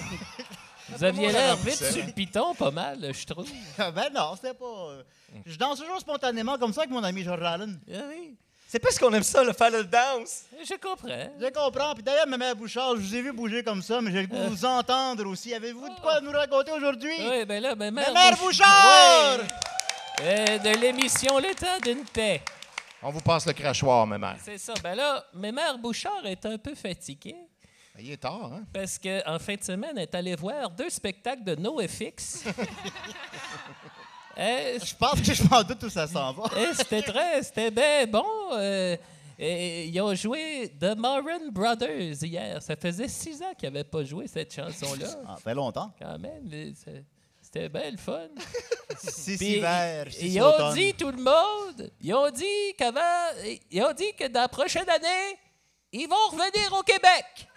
Vous 0.99 1.05
aviez 1.05 1.31
l'air 1.33 1.57
vite 1.57 1.75
sur 1.77 2.05
le 2.05 2.13
piton, 2.13 2.55
pas 2.55 2.71
mal, 2.73 3.13
je 3.15 3.25
trouve. 3.25 3.49
ben 3.79 4.11
non, 4.15 4.35
c'était 4.35 4.55
pas... 4.55 4.65
euh, 4.65 5.03
Je 5.47 5.57
danse 5.57 5.79
toujours 5.79 6.01
spontanément 6.01 6.59
comme 6.59 6.73
ça 6.73 6.81
avec 6.83 6.91
mon 6.91 7.05
ami 7.05 7.23
George 7.23 7.43
Allen. 7.43 7.79
Ah 7.95 7.99
oui, 8.09 8.35
C'est 8.67 8.81
parce 8.81 8.99
qu'on 8.99 9.13
aime 9.15 9.23
ça, 9.23 9.45
le 9.45 9.53
faire 9.53 9.71
le 9.71 9.85
dance. 9.85 10.43
je 10.61 10.75
comprends. 10.75 11.09
Je 11.41 11.47
comprends. 11.53 11.95
Puis 11.95 12.03
d'ailleurs, 12.03 12.27
Mme 12.27 12.55
Bouchard, 12.57 12.97
je 12.97 13.01
vous 13.01 13.15
ai 13.15 13.23
vu 13.23 13.33
bouger 13.33 13.63
comme 13.63 13.81
ça, 13.81 14.01
mais 14.01 14.11
j'ai 14.11 14.23
le 14.23 14.27
goût 14.27 14.37
de 14.39 14.49
vous 14.49 14.65
entendre 14.65 15.25
aussi. 15.27 15.55
Avez-vous 15.55 15.89
de 15.89 16.01
quoi 16.01 16.21
nous 16.21 16.33
raconter 16.33 16.73
aujourd'hui? 16.73 17.15
Oui, 17.31 17.45
ben 17.45 17.63
là, 17.63 17.75
ben, 17.77 17.95
mère, 17.95 18.13
Mère 18.13 18.33
Bouch- 18.33 18.41
Bouchard! 18.59 19.39
Euh, 20.21 20.59
de 20.59 20.81
l'émission 20.81 21.39
temps 21.41 21.79
d'une 21.85 22.05
paix. 22.05 22.43
On 23.01 23.11
vous 23.11 23.21
passe 23.21 23.47
le 23.47 23.53
crachoir, 23.53 24.05
ma 24.05 24.19
mère. 24.19 24.37
C'est 24.45 24.59
ça. 24.59 24.75
Ben 24.83 24.97
là, 24.97 25.25
mais 25.33 25.53
mère 25.53 25.79
Bouchard 25.79 26.27
est 26.27 26.45
un 26.45 26.59
peu 26.59 26.75
fatiguée 26.75 27.37
Il 28.01 28.13
est 28.13 28.17
tard, 28.17 28.53
hein? 28.53 28.63
parce 28.73 28.99
qu'en 28.99 29.39
fin 29.39 29.55
de 29.57 29.63
semaine, 29.65 29.93
elle 29.97 30.03
est 30.03 30.15
allée 30.15 30.37
voir 30.37 30.71
deux 30.71 30.89
spectacles 30.91 31.45
de 31.45 31.55
NoFX. 31.57 32.45
Euh, 34.41 34.79
Je 34.81 34.95
pense 34.95 35.21
que 35.21 35.35
je 35.35 35.43
m'en 35.49 35.65
doute 35.65 35.83
où 35.83 35.91
ça 35.91 36.07
s'en 36.07 36.33
va. 36.33 36.45
Eh, 36.57 36.73
c'était 36.73 37.03
très, 37.03 37.43
c'était 37.43 37.73
bien 37.73 38.07
bon. 38.07 38.25
euh, 38.53 38.97
et 39.37 39.87
ils 39.87 40.01
ont 40.01 40.15
joué 40.15 40.73
The 40.81 40.97
Moran 40.97 41.51
Brothers 41.51 42.23
hier. 42.23 42.63
Ça 42.63 42.77
faisait 42.77 43.09
six 43.09 43.43
ans 43.43 43.53
qu'ils 43.59 43.69
n'avaient 43.69 43.83
pas 43.83 44.05
joué 44.05 44.29
cette 44.29 44.55
chanson-là. 44.55 45.09
Ah, 45.27 45.35
ça 45.37 45.43
fait 45.43 45.55
longtemps. 45.55 45.93
Quand 46.01 46.17
même, 46.21 46.49
c'était 47.43 47.69
bien 47.69 47.91
le 47.91 47.97
fun. 47.97 48.29
Six 48.97 49.41
hivers, 49.41 50.07
ils- 50.07 50.13
six 50.13 50.35
ils 50.35 50.41
ont 50.43 50.73
dit, 50.73 50.95
tout 50.95 51.11
le 51.11 51.17
monde, 51.23 51.91
ils 52.01 52.15
ont 52.15 52.31
dit 52.31 52.75
qu'avant, 52.79 53.01
ils 53.73 53.83
ont 53.83 53.93
dit 53.93 54.13
que 54.17 54.29
dans 54.29 54.43
la 54.43 54.49
prochaine 54.49 54.89
année, 54.89 55.37
ils 55.93 56.07
vont 56.09 56.15
revenir 56.31 56.73
au 56.79 56.83
Québec. 56.83 57.49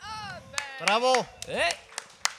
Bravo! 0.86 1.13
Eh, 1.50 1.60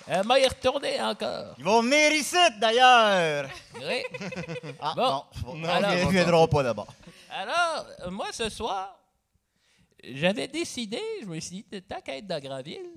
Elle 0.08 0.24
m'a 0.26 0.38
y 0.38 0.46
retourné 0.46 1.00
encore. 1.00 1.54
Ils 1.58 1.64
vont 1.64 1.82
venir 1.82 2.12
ici, 2.12 2.36
d'ailleurs! 2.58 3.48
Oui. 3.76 4.02
Ah, 4.80 4.94
Bon. 4.96 5.24
non. 5.46 5.54
Non, 5.58 5.68
Alors, 5.68 5.92
ils 5.94 6.06
ne 6.06 6.10
viendront 6.10 6.48
pas 6.48 6.62
d'abord. 6.62 6.92
Alors, 7.30 7.86
moi, 8.10 8.26
ce 8.32 8.48
soir, 8.48 8.98
j'avais 10.02 10.48
décidé, 10.48 11.00
je 11.20 11.26
me 11.26 11.38
suis 11.40 11.64
dit, 11.70 11.82
tant 11.82 12.00
qu'à 12.00 12.16
être 12.16 12.26
dans 12.26 12.40
Grandville, 12.40 12.90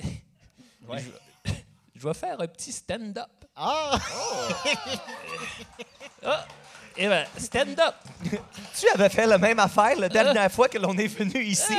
je, 0.00 0.98
je 1.94 2.06
vais 2.08 2.14
faire 2.14 2.40
un 2.40 2.46
petit 2.46 2.72
stand-up. 2.72 3.30
Ah! 3.56 3.98
Ah, 6.24 6.44
et 6.98 7.06
bien, 7.08 7.24
stand-up. 7.38 7.94
Tu 8.78 8.88
avais 8.94 9.08
fait 9.08 9.26
la 9.26 9.38
même 9.38 9.58
affaire 9.58 9.98
la 9.98 10.08
dernière 10.08 10.50
fois 10.52 10.68
que 10.68 10.78
l'on 10.78 10.96
est 10.98 11.06
venu 11.08 11.42
ici. 11.42 11.72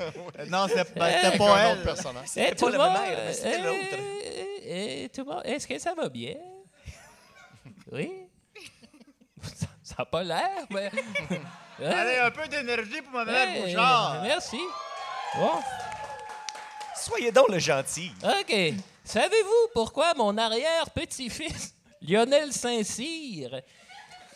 non, 0.48 0.66
c'était 0.68 0.84
ben, 0.94 1.12
c'était 1.22 1.38
pas 1.38 1.54
un 1.56 1.58
elle. 1.70 1.72
autre 1.78 1.82
personnage. 1.84 2.26
C'était 2.28 2.46
Eh, 2.46 2.50
pas 2.50 2.56
tout 2.56 2.66
la 2.68 2.72
le 2.72 2.78
même 2.78 2.92
monde, 2.92 3.00
mère, 3.08 3.18
mais 3.26 3.32
c'était 3.32 3.56
eh, 3.58 3.62
l'autre. 3.62 3.98
eh, 4.62 5.04
eh, 5.04 5.08
tout 5.10 5.24
le 5.24 5.32
monde, 5.32 5.42
est-ce 5.44 5.66
que 5.66 5.78
ça 5.78 5.94
va 5.94 6.08
bien? 6.08 6.34
Oui? 7.92 8.10
Ça- 9.42 9.66
Ça 9.82 9.94
n'a 10.00 10.04
pas 10.06 10.22
l'air, 10.24 10.66
mais... 10.70 10.90
Allez, 11.84 12.18
un 12.18 12.30
peu 12.30 12.48
d'énergie 12.48 13.02
pour 13.02 13.12
ma 13.12 13.24
mère 13.24 13.48
Eh, 13.54 13.60
Bouchard. 13.62 14.22
Merci. 14.22 14.58
Bon. 15.36 15.50
Soyez 16.96 17.30
donc 17.30 17.48
le 17.50 17.58
gentil. 17.58 18.10
OK. 18.24 18.54
Savez-vous 19.04 19.68
pourquoi 19.74 20.14
mon 20.14 20.36
arrière-petit-fils, 20.36 21.74
Lionel 22.02 22.52
Saint-Cyr, 22.52 23.60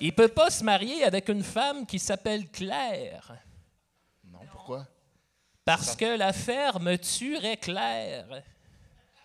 il 0.00 0.12
peut 0.14 0.28
pas 0.28 0.50
se 0.50 0.64
marier 0.64 1.04
avec 1.04 1.28
une 1.28 1.42
femme 1.42 1.86
qui 1.86 1.98
s'appelle 1.98 2.48
Claire? 2.48 3.32
Non, 4.24 4.40
pourquoi? 4.50 4.86
Parce 5.64 5.94
que 5.94 6.16
la 6.16 6.32
ferme 6.32 6.98
tuerait 6.98 7.56
Claire. 7.56 8.42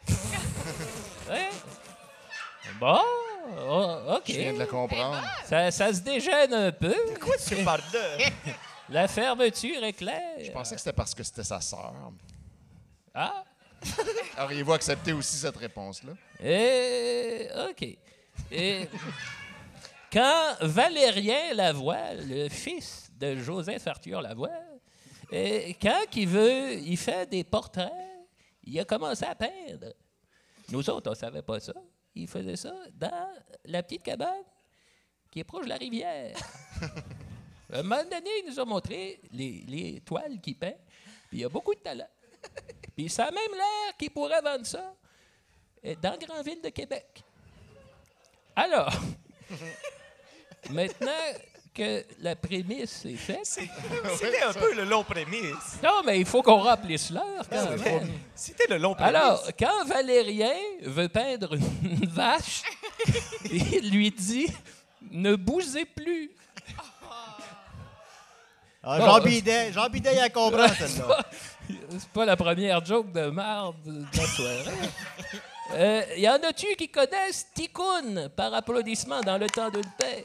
Ouais. 1.27 1.49
Bon, 2.79 2.99
oh, 3.67 4.15
OK. 4.17 4.23
Je 4.27 4.33
viens 4.33 4.53
de 4.53 4.59
le 4.59 4.65
comprendre. 4.67 5.19
Ça, 5.45 5.71
ça 5.71 5.91
se 5.91 6.01
dégêne 6.01 6.53
un 6.53 6.71
peu. 6.71 6.93
Quoi 7.19 7.35
tu 7.37 7.55
parles 7.63 7.81
de? 7.91 8.51
La 8.89 9.07
fermeture 9.07 9.83
est 9.83 9.93
claire. 9.93 10.37
Je 10.39 10.51
pensais 10.51 10.75
que 10.75 10.81
c'était 10.81 10.93
parce 10.93 11.15
que 11.15 11.23
c'était 11.23 11.43
sa 11.43 11.59
sœur. 11.59 11.93
Ah, 13.13 13.43
Auriez-vous 14.43 14.73
accepté 14.73 15.13
aussi 15.13 15.37
cette 15.37 15.57
réponse-là? 15.57 16.13
et, 16.43 17.49
OK. 17.69 17.97
Et 18.51 18.87
quand 20.15 20.55
Valérien 20.61 21.53
Lavoie, 21.53 22.13
le 22.13 22.47
fils 22.47 23.11
de 23.19 23.35
Joseph 23.35 23.85
Arthur 23.85 24.21
Lavoie, 24.21 24.61
et 25.29 25.73
quand 25.73 26.05
il 26.15 26.29
veut, 26.29 26.75
il 26.75 26.95
fait 26.95 27.29
des 27.29 27.43
portraits, 27.43 27.91
il 28.63 28.79
a 28.79 28.85
commencé 28.85 29.25
à 29.25 29.35
peindre. 29.35 29.93
Nous 30.69 30.89
autres, 30.89 31.09
on 31.09 31.11
ne 31.11 31.17
savait 31.17 31.41
pas 31.41 31.59
ça. 31.59 31.73
Il 32.15 32.29
faisait 32.29 32.55
ça 32.55 32.73
dans 32.93 33.27
la 33.65 33.83
petite 33.83 34.03
cabane 34.03 34.45
qui 35.29 35.41
est 35.41 35.43
proche 35.43 35.65
de 35.65 35.69
la 35.69 35.75
rivière. 35.75 36.37
À 37.73 37.79
un 37.79 37.83
moment 37.83 38.03
donné, 38.03 38.29
il 38.43 38.45
nous 38.47 38.59
a 38.59 38.63
montré 38.63 39.19
les, 39.33 39.65
les 39.67 39.99
toiles 40.01 40.39
qu'il 40.39 40.55
peint, 40.55 40.75
puis 41.29 41.39
il 41.39 41.45
a 41.45 41.49
beaucoup 41.49 41.73
de 41.73 41.79
talent. 41.79 42.07
Puis 42.95 43.09
ça 43.09 43.25
a 43.25 43.31
même 43.31 43.51
l'air 43.51 43.97
qu'il 43.97 44.11
pourrait 44.11 44.41
vendre 44.41 44.65
ça 44.65 44.93
euh, 45.83 45.95
dans 46.01 46.11
la 46.11 46.17
grande 46.17 46.45
ville 46.45 46.61
de 46.61 46.69
Québec. 46.69 47.23
Alors, 48.55 48.93
maintenant 50.69 51.11
que 51.73 52.05
la 52.21 52.35
prémisse 52.37 53.03
est 53.05 53.15
faite, 53.17 53.39
C'était 54.17 54.41
un 54.43 54.53
peu 54.53 54.73
le 54.75 54.85
long 54.85 55.03
prémisse. 55.03 55.79
non, 55.83 56.03
mais 56.05 56.19
il 56.19 56.25
faut 56.25 56.41
qu'on 56.41 56.61
remplisse 56.61 57.09
l'heure. 57.11 57.43
C'était- 58.33 58.67
le 58.69 58.77
long 58.77 58.93
prémisse. 58.95 59.15
Alors, 59.15 59.43
quand 59.59 59.85
Valérien 59.85 60.53
veut 60.83 61.09
peindre 61.09 61.53
une 61.55 62.05
vache, 62.07 62.61
il 63.51 63.91
lui 63.91 64.09
dit 64.11 64.47
Ne 65.11 65.35
bousez 65.35 65.83
plus. 65.85 66.31
Ah, 68.87 68.99
Bon, 68.99 69.05
Jean 69.05 69.19
Bidet, 69.21 69.73
Jean 69.73 69.89
Bidet, 69.89 70.13
il 70.13 70.19
a 70.19 70.29
compris 70.29 70.69
celle-là. 70.77 71.19
C'est 71.89 72.09
pas 72.09 72.25
la 72.25 72.37
première 72.37 72.85
joke 72.85 73.11
de 73.11 73.29
marde 73.31 73.75
de 73.83 74.05
la 74.15 74.27
soirée. 74.27 74.89
Euh, 75.73 76.03
y 76.17 76.29
en 76.29 76.35
a-tu 76.35 76.67
qui 76.75 76.87
connaissent 76.89 77.47
Tikkun 77.55 78.29
par 78.35 78.53
applaudissement 78.53 79.21
dans 79.21 79.39
le 79.39 79.47
temps 79.49 79.71
d'une 79.71 79.89
paix? 79.97 80.23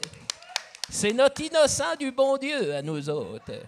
C'est 0.93 1.13
notre 1.13 1.41
innocent 1.41 1.95
du 1.97 2.11
bon 2.11 2.35
Dieu 2.35 2.75
à 2.75 2.81
nous 2.81 3.09
autres. 3.09 3.63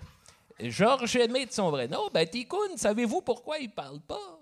Georges 0.60 1.16
Aimé 1.16 1.46
de 1.46 1.54
son 1.54 1.72
vrai 1.72 1.88
nom, 1.88 2.10
ben 2.14 2.28
Tikkun, 2.28 2.76
savez-vous 2.76 3.22
pourquoi 3.22 3.60
il 3.60 3.72
parle 3.72 4.02
pas? 4.02 4.40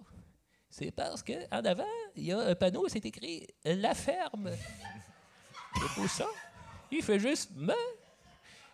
C'est 0.67 0.89
parce 0.89 1.21
qu'en 1.21 1.63
avant, 1.63 1.85
il 2.15 2.25
y 2.25 2.31
a 2.31 2.39
un 2.39 2.55
panneau, 2.55 2.87
c'est 2.89 3.05
écrit 3.05 3.45
La 3.63 3.93
ferme. 3.93 4.49
C'est 5.75 5.93
pour 5.93 6.09
ça. 6.09 6.27
Il 6.89 7.03
fait 7.03 7.19
juste 7.19 7.51
me, 7.55 7.75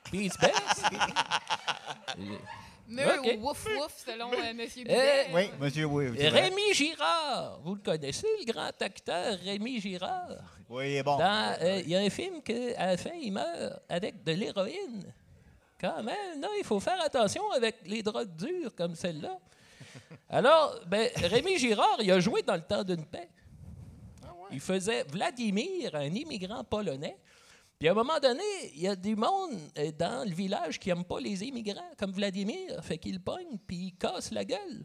puis 0.05 0.25
il 0.25 0.31
se 0.31 0.39
baisse. 0.39 0.83
Me 2.87 3.35
ou 3.35 3.45
wouf 3.45 3.65
wouf, 3.65 4.05
selon 4.05 4.31
euh, 4.31 4.37
M. 4.37 4.57
Bidet. 4.73 5.27
Oui, 5.33 5.51
vrai. 6.07 6.29
Rémi 6.29 6.73
Girard, 6.73 7.59
vous 7.61 7.75
le 7.75 7.81
connaissez, 7.81 8.27
le 8.39 8.51
grand 8.51 8.81
acteur 8.81 9.37
Rémi 9.39 9.81
Girard? 9.81 10.56
Oui, 10.69 10.91
il 10.91 10.95
est 10.97 11.03
bon. 11.03 11.17
Dans, 11.17 11.57
euh, 11.61 11.81
Il 11.83 11.89
y 11.89 11.95
a 11.95 11.99
un 11.99 12.09
film 12.09 12.41
qu'à 12.41 12.87
la 12.87 12.97
fin, 12.97 13.13
il 13.13 13.31
meurt 13.31 13.81
avec 13.87 14.23
de 14.23 14.31
l'héroïne. 14.33 15.13
Quand 15.79 16.03
même, 16.03 16.39
non, 16.39 16.49
il 16.57 16.65
faut 16.65 16.79
faire 16.79 16.99
attention 17.01 17.43
avec 17.51 17.77
les 17.85 18.01
drogues 18.01 18.35
dures 18.35 18.73
comme 18.75 18.95
celle-là. 18.95 19.37
Alors, 20.29 20.79
ben, 20.87 21.09
Rémi 21.15 21.57
Girard, 21.57 21.97
il 22.01 22.11
a 22.11 22.19
joué 22.19 22.41
dans 22.41 22.55
le 22.55 22.61
temps 22.61 22.83
d'une 22.83 23.05
paix. 23.05 23.29
Il 24.51 24.59
faisait 24.59 25.03
Vladimir, 25.03 25.93
un 25.95 26.13
immigrant 26.13 26.63
polonais. 26.63 27.17
Puis 27.77 27.87
à 27.87 27.91
un 27.91 27.95
moment 27.95 28.19
donné, 28.19 28.43
il 28.73 28.81
y 28.81 28.87
a 28.87 28.95
du 28.95 29.15
monde 29.15 29.59
euh, 29.77 29.91
dans 29.91 30.27
le 30.27 30.33
village 30.33 30.79
qui 30.79 30.89
n'aime 30.89 31.03
pas 31.03 31.19
les 31.19 31.43
immigrants, 31.43 31.91
comme 31.97 32.11
Vladimir. 32.11 32.83
Fait 32.83 32.97
qu'il 32.97 33.19
pogne, 33.19 33.57
puis 33.67 33.77
il 33.77 33.91
casse 33.93 34.31
la 34.31 34.43
gueule. 34.43 34.83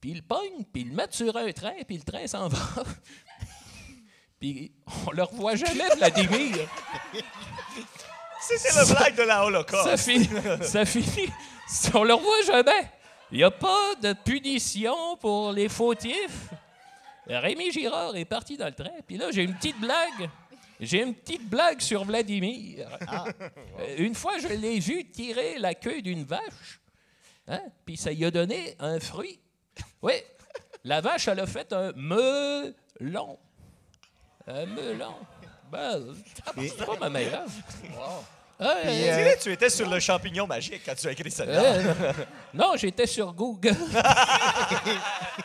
Puis 0.00 0.10
il 0.10 0.22
pogne, 0.22 0.64
puis 0.72 0.82
il 0.82 0.88
le 0.88 0.94
met 0.96 1.06
sur 1.10 1.36
un 1.36 1.52
train, 1.52 1.76
puis 1.86 1.98
le 1.98 2.02
train 2.02 2.26
s'en 2.26 2.48
va. 2.48 2.82
Puis 4.42 4.72
on 5.06 5.12
le 5.12 5.22
revoit 5.22 5.54
jamais, 5.54 5.88
Vladimir. 5.96 6.68
C'était 8.40 8.70
le 8.74 8.92
blague 8.92 9.14
de 9.14 9.22
la 9.22 9.34
Ça 9.36 9.44
Holocauste. 9.44 9.96
finit. 9.98 10.28
Ça 10.62 10.84
finit. 10.84 11.30
On 11.94 12.02
le 12.02 12.14
revoit 12.14 12.42
jamais. 12.44 12.90
Il 13.30 13.38
n'y 13.38 13.44
a 13.44 13.52
pas 13.52 13.94
de 14.02 14.12
punition 14.14 15.16
pour 15.18 15.52
les 15.52 15.68
fautifs. 15.68 16.48
Rémi 17.28 17.70
Girard 17.70 18.16
est 18.16 18.24
parti 18.24 18.56
dans 18.56 18.66
le 18.66 18.72
train. 18.74 18.90
Puis 19.06 19.16
là, 19.16 19.26
j'ai 19.30 19.44
une 19.44 19.54
petite 19.54 19.78
blague. 19.78 20.28
J'ai 20.80 21.02
une 21.02 21.14
petite 21.14 21.48
blague 21.48 21.80
sur 21.80 22.04
Vladimir. 22.04 22.88
Euh, 23.78 23.94
Une 23.98 24.16
fois, 24.16 24.38
je 24.38 24.48
l'ai 24.48 24.80
vu 24.80 25.08
tirer 25.08 25.56
la 25.60 25.76
queue 25.76 26.02
d'une 26.02 26.24
vache. 26.24 26.80
Hein? 27.46 27.60
Puis 27.86 27.96
ça 27.96 28.10
lui 28.10 28.24
a 28.24 28.32
donné 28.32 28.74
un 28.80 28.98
fruit. 28.98 29.38
Oui. 30.02 30.14
La 30.82 31.00
vache, 31.00 31.28
elle 31.28 31.38
a 31.38 31.46
fait 31.46 31.72
un 31.72 31.92
melon. 31.94 33.38
Un 34.46 34.66
melon. 34.66 35.14
Ben, 35.70 36.02
c'est 36.58 36.84
pas 36.84 36.96
ma 37.00 37.08
meilleure. 37.08 37.44
Ah, 38.60 38.76
On 38.84 38.88
euh, 38.88 39.16
dirait 39.16 39.36
que 39.36 39.42
tu 39.42 39.52
étais 39.52 39.70
sur 39.70 39.88
le 39.88 39.98
champignon 39.98 40.46
magique 40.46 40.82
quand 40.84 40.94
tu 40.94 41.06
as 41.08 41.12
écrit 41.12 41.30
ça. 41.30 41.44
euh, 41.44 41.94
non, 42.54 42.74
j'étais 42.76 43.06
sur 43.06 43.32
Google. 43.32 43.74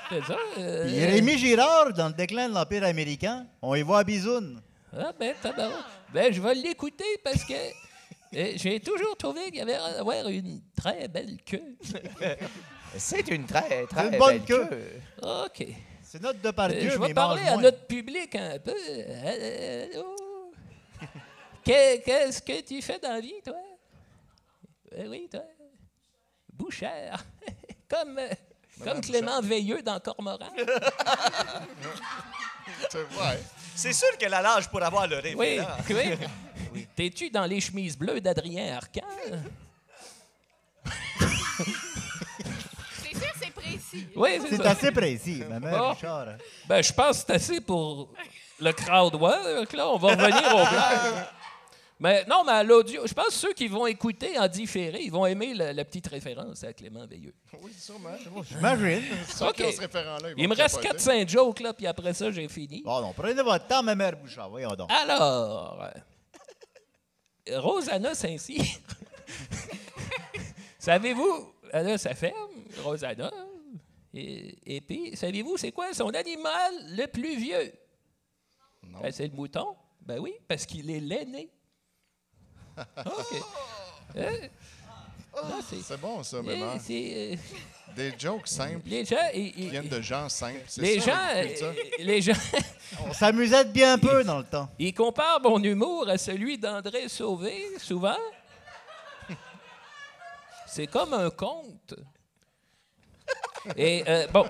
C'est 0.10 0.24
ça. 0.24 0.38
euh, 0.60 0.88
Puis 0.88 1.06
Rémi 1.06 1.38
Girard, 1.38 1.94
dans 1.94 2.08
le 2.08 2.14
déclin 2.14 2.50
de 2.50 2.54
l'Empire 2.54 2.84
américain, 2.84 3.46
on 3.62 3.74
y 3.76 3.82
voit 3.82 4.00
à 4.00 4.04
Bisoun. 4.04 4.62
Ah 4.98 5.12
ben, 5.18 5.34
ben, 6.14 6.34
je 6.34 6.42
vais 6.42 6.56
l'écouter 6.56 7.20
parce 7.24 7.44
que 7.44 7.54
euh, 7.54 8.52
j'ai 8.56 8.80
toujours 8.80 9.16
trouvé 9.18 9.46
qu'il 9.46 9.56
y 9.60 9.62
avait 9.62 9.76
avoir 9.76 10.28
une 10.28 10.62
très 10.76 11.08
belle 11.08 11.38
queue. 11.46 11.78
C'est 12.98 13.28
une 13.30 13.46
très, 13.46 13.86
très 13.86 14.10
une 14.10 14.18
bonne 14.18 14.40
belle 14.40 14.46
queue. 14.46 14.70
OK. 15.22 15.68
C'est 16.10 16.22
notre 16.22 16.39
Euh, 16.39 16.43
Depardieu, 16.43 16.89
je 16.89 16.98
mais 17.00 17.08
vais 17.10 17.13
parler 17.13 17.41
à 17.41 17.54
moins. 17.54 17.62
notre 17.63 17.86
public 17.86 18.34
un 18.36 18.58
peu. 18.60 18.74
Euh. 18.74 19.88
Que- 21.65 21.98
Qu'est-ce 22.02 22.41
que 22.41 22.62
tu 22.62 22.82
fais 22.82 22.98
dans 22.98 23.12
la 23.12 23.20
vie, 23.20 23.41
toi? 23.43 23.56
Euh, 24.98 25.08
oui, 25.10 25.28
toi. 25.30 25.43
Bouchère. 26.54 27.26
comme 27.89 28.17
euh, 28.20 28.30
comme 28.84 29.02
Clément 29.02 29.41
Veilleux 29.41 29.82
dans 29.82 30.00
Cormoran. 30.00 30.48
C'est 32.89 33.04
vrai. 33.10 33.39
C'est 33.76 33.91
sûr 33.93 34.17
qu'elle 34.17 34.34
a 34.34 34.41
l'âge 34.41 34.70
pour 34.70 34.82
avoir 34.82 35.08
le 35.08 35.17
rêve. 35.17 35.36
Oui, 35.38 35.60
oui. 36.74 36.88
T'es-tu 36.96 37.30
dans 37.30 37.46
les 37.46 37.60
chemises 37.60 37.98
bleues 37.98 38.22
d'Adrien 38.22 38.78
Arcan? 38.78 39.02
Sûr, 43.89 44.00
précis. 44.00 44.08
Oui, 44.15 44.30
c'est 44.41 44.50
C'est 44.58 44.63
ça. 44.63 44.71
assez 44.71 44.91
précis, 44.91 45.43
ma 45.50 45.60
mère. 45.60 45.91
Richard. 45.91 46.28
hein. 46.30 46.38
Ben, 46.67 46.82
je 46.82 46.93
pense 46.93 47.19
que 47.19 47.23
c'est 47.28 47.34
assez 47.34 47.62
pour 47.62 48.10
le 48.60 48.71
crowd 48.73 49.15
work. 49.15 49.73
Là, 49.73 49.89
on 49.89 49.97
va 49.97 50.10
revenir 50.10 50.56
au 50.56 50.69
blagues. 50.69 51.26
Mais 52.00 52.23
non, 52.26 52.43
mais 52.45 52.52
à 52.52 52.63
l'audio, 52.63 53.08
je 53.08 53.13
pense 53.13 53.28
que 53.30 53.34
ceux 53.34 53.54
qui 53.54 53.67
vont 53.67 53.88
écouter 53.88 54.38
en 54.38 54.47
différé, 54.47 55.00
ils 55.02 55.12
vont 55.12 55.26
aimer 55.26 55.56
la, 55.56 55.73
la 55.73 55.84
petite 55.84 56.06
référence 56.08 56.63
à 56.63 56.71
Clément 56.71 57.08
Veilleux. 57.08 57.34
Oui, 57.63 57.71
sûrement. 57.76 58.12
J'imagine. 58.47 59.02
Ce 59.28 59.43
référent-là, 59.43 60.30
ils 60.38 60.43
Il 60.43 60.47
me 60.47 60.54
reste 60.56 60.80
capoter. 60.80 61.23
4-5 61.23 61.28
jokes, 61.30 61.60
là, 61.62 61.73
puis 61.73 61.88
après 61.88 62.13
ça, 62.13 62.30
j'ai 62.30 62.47
fini. 62.50 62.84
Bon, 62.86 63.02
non, 63.02 63.13
prenez 63.13 63.41
votre 63.41 63.65
temps, 63.65 63.82
ma 63.82 63.95
mère 63.95 64.15
Bouchard. 64.15 64.47
Voyons 64.52 64.76
donc. 64.76 64.91
Alors, 64.91 65.88
euh, 67.49 67.59
Rosanna 67.59 68.14
Saint-Cyr. 68.14 68.62
savez-vous, 70.80 71.51
elle 71.74 71.89
a 71.89 71.97
sa 71.97 72.14
ferme, 72.14 72.36
Rosanna. 72.84 73.32
Et, 74.20 74.78
et 74.78 74.82
puis, 74.82 75.15
savez-vous, 75.15 75.57
c'est 75.57 75.72
quoi 75.72 75.93
son 75.93 76.09
animal 76.09 76.74
le 76.95 77.05
plus 77.05 77.38
vieux? 77.38 77.72
Ben, 78.84 79.11
c'est 79.11 79.28
le 79.28 79.34
mouton. 79.36 79.76
Ben 80.01 80.18
oui, 80.20 80.34
parce 80.47 80.65
qu'il 80.65 80.89
est 80.89 80.99
l'aîné. 80.99 81.49
OK. 82.78 83.41
Euh, 84.15 84.32
non, 85.36 85.59
c'est- 85.70 85.82
C'est 85.84 85.99
bon, 86.01 86.24
ça, 86.24 86.38
euh, 86.38 86.41
maman. 86.41 86.80
c'est, 86.80 87.34
euh, 87.34 87.36
Des 87.95 88.13
jokes 88.18 88.47
simples 88.47 88.82
les 88.88 89.05
gens, 89.05 89.18
ils- 89.36 89.51
qui 89.53 89.70
viennent 89.70 89.88
de 89.88 90.01
gens 90.01 90.30
simples. 90.30 90.63
C'est 90.68 90.82
les 90.82 90.99
ça, 90.99 91.05
gens, 91.05 91.63
euh, 91.68 91.74
les 91.99 92.22
gens, 92.22 92.34
On 93.07 93.13
s'amusait 93.13 93.65
de 93.65 93.72
bien 93.72 93.99
peu 93.99 94.24
dans 94.24 94.39
le 94.39 94.45
temps. 94.45 94.70
ils 94.80 94.93
comparent 94.93 95.41
mon 95.41 95.61
humour 95.61 96.07
à 96.09 96.18
celui 96.18 96.57
d'André 96.57 97.07
Sauvé, 97.09 97.68
souvent. 97.78 98.18
C'est 100.65 100.88
comme 100.88 101.13
un 101.13 101.30
conte. 101.30 101.93
Et 103.76 104.03
euh, 104.07 104.28
bon, 104.28 104.45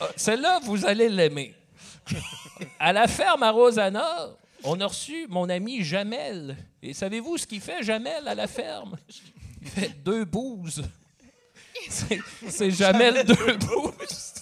euh, 0.00 0.06
celle-là, 0.16 0.60
vous 0.62 0.84
allez 0.84 1.08
l'aimer. 1.08 1.54
À 2.78 2.92
la 2.92 3.06
ferme 3.06 3.42
à 3.42 3.50
Rosanna, 3.50 4.30
on 4.64 4.80
a 4.80 4.86
reçu 4.86 5.26
mon 5.28 5.48
ami 5.48 5.82
Jamel. 5.84 6.56
Et 6.82 6.92
savez-vous 6.92 7.38
ce 7.38 7.46
qu'il 7.46 7.60
fait, 7.60 7.82
Jamel, 7.82 8.26
à 8.26 8.34
la 8.34 8.46
ferme? 8.46 8.96
Il 9.62 9.68
fait 9.68 9.88
deux 10.02 10.24
bouses. 10.24 10.82
C'est- 11.88 12.70
Jamel 12.70 13.24
deux 13.24 13.56
bouses. 13.56 14.32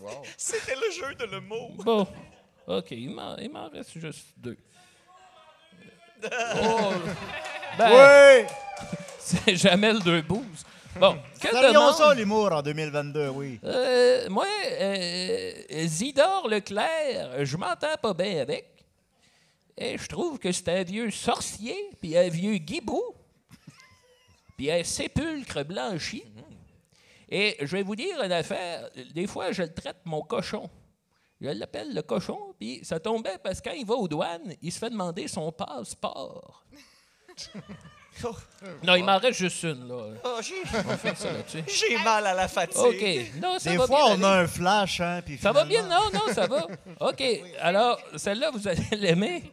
Wow. 0.00 0.22
C'était 0.36 0.74
le 0.76 0.90
jeu 0.92 1.14
de 1.14 1.24
le 1.24 1.40
mot. 1.40 1.70
Bon, 1.76 2.06
OK, 2.66 2.90
il 2.92 3.10
m'en 3.10 3.36
il 3.36 3.50
m'en 3.50 3.68
reste 3.68 3.98
juste 3.98 4.28
deux. 4.36 4.56
Oh, 6.24 6.92
ben, 7.76 7.90
Oui! 7.90 8.46
c'est 9.18 9.56
Jamel 9.56 10.00
deux 10.00 10.22
bouses. 10.22 10.64
Bon, 10.98 11.18
que 11.40 11.72
demande... 11.72 11.94
ça, 11.94 12.14
l'humour, 12.14 12.52
en 12.52 12.62
2022, 12.62 13.28
oui. 13.30 13.58
Euh, 13.64 14.28
moi, 14.28 14.46
euh, 14.80 15.52
Zidore 15.86 16.48
Leclerc, 16.48 17.44
je 17.44 17.56
m'entends 17.56 17.96
pas 18.00 18.14
bien 18.14 18.40
avec. 18.40 18.84
Et 19.76 19.98
je 19.98 20.06
trouve 20.06 20.38
que 20.38 20.52
c'est 20.52 20.68
un 20.68 20.82
vieux 20.84 21.10
sorcier, 21.10 21.76
puis 22.00 22.16
un 22.16 22.28
vieux 22.28 22.58
guibou, 22.58 23.02
puis 24.56 24.70
un 24.70 24.84
sépulcre 24.84 25.64
blanchi. 25.64 26.22
Et 27.28 27.56
je 27.60 27.76
vais 27.76 27.82
vous 27.82 27.96
dire 27.96 28.22
une 28.22 28.32
affaire. 28.32 28.88
Des 29.14 29.26
fois, 29.26 29.50
je 29.50 29.62
le 29.62 29.74
traite 29.74 29.98
mon 30.04 30.22
cochon. 30.22 30.70
Je 31.40 31.48
l'appelle 31.48 31.92
le 31.92 32.02
cochon, 32.02 32.54
puis 32.58 32.80
ça 32.84 33.00
tombait 33.00 33.38
parce 33.42 33.60
que 33.60 33.68
quand 33.68 33.76
il 33.76 33.84
va 33.84 33.94
aux 33.94 34.06
douanes, 34.06 34.54
il 34.62 34.70
se 34.70 34.78
fait 34.78 34.90
demander 34.90 35.26
son 35.26 35.50
passeport. 35.50 36.64
Non, 38.82 38.94
il 38.96 39.04
m'en 39.04 39.18
reste 39.18 39.38
juste 39.38 39.62
une, 39.62 39.86
là. 39.88 39.94
Oh, 40.24 40.40
j'ai, 40.42 41.98
mal 42.04 42.26
à 42.26 42.34
la 42.34 42.48
fatigue. 42.48 42.78
OK. 42.78 43.40
Non, 43.42 43.58
ça 43.58 43.70
Des 43.70 43.76
va 43.76 43.86
fois, 43.86 44.14
bien 44.16 44.16
on 44.18 44.22
a 44.32 44.40
un 44.40 44.46
flash, 44.46 45.00
hein, 45.00 45.20
puis 45.24 45.38
Ça 45.38 45.52
va 45.52 45.64
bien? 45.64 45.82
Non, 45.86 46.10
non, 46.12 46.32
ça 46.32 46.46
va. 46.46 46.66
OK. 47.00 47.22
Alors, 47.60 47.98
celle-là, 48.16 48.50
vous 48.52 48.66
allez 48.68 48.84
l'aimer. 48.92 49.50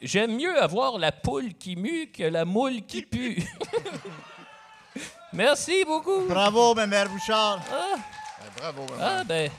J'aime 0.00 0.36
mieux 0.36 0.60
avoir 0.62 0.98
la 0.98 1.10
poule 1.12 1.54
qui 1.54 1.74
mue 1.76 2.10
que 2.12 2.22
la 2.24 2.44
moule 2.44 2.82
qui 2.86 3.02
pue. 3.02 3.42
Merci 5.32 5.84
beaucoup. 5.84 6.26
Bravo, 6.28 6.74
ma 6.74 6.86
mère 6.86 7.08
Bouchard. 7.08 7.60
Ah, 7.70 7.96
Ben, 7.96 8.50
bravo, 8.56 8.82
maman. 8.90 9.02
ah, 9.02 9.24
ben, 9.24 9.50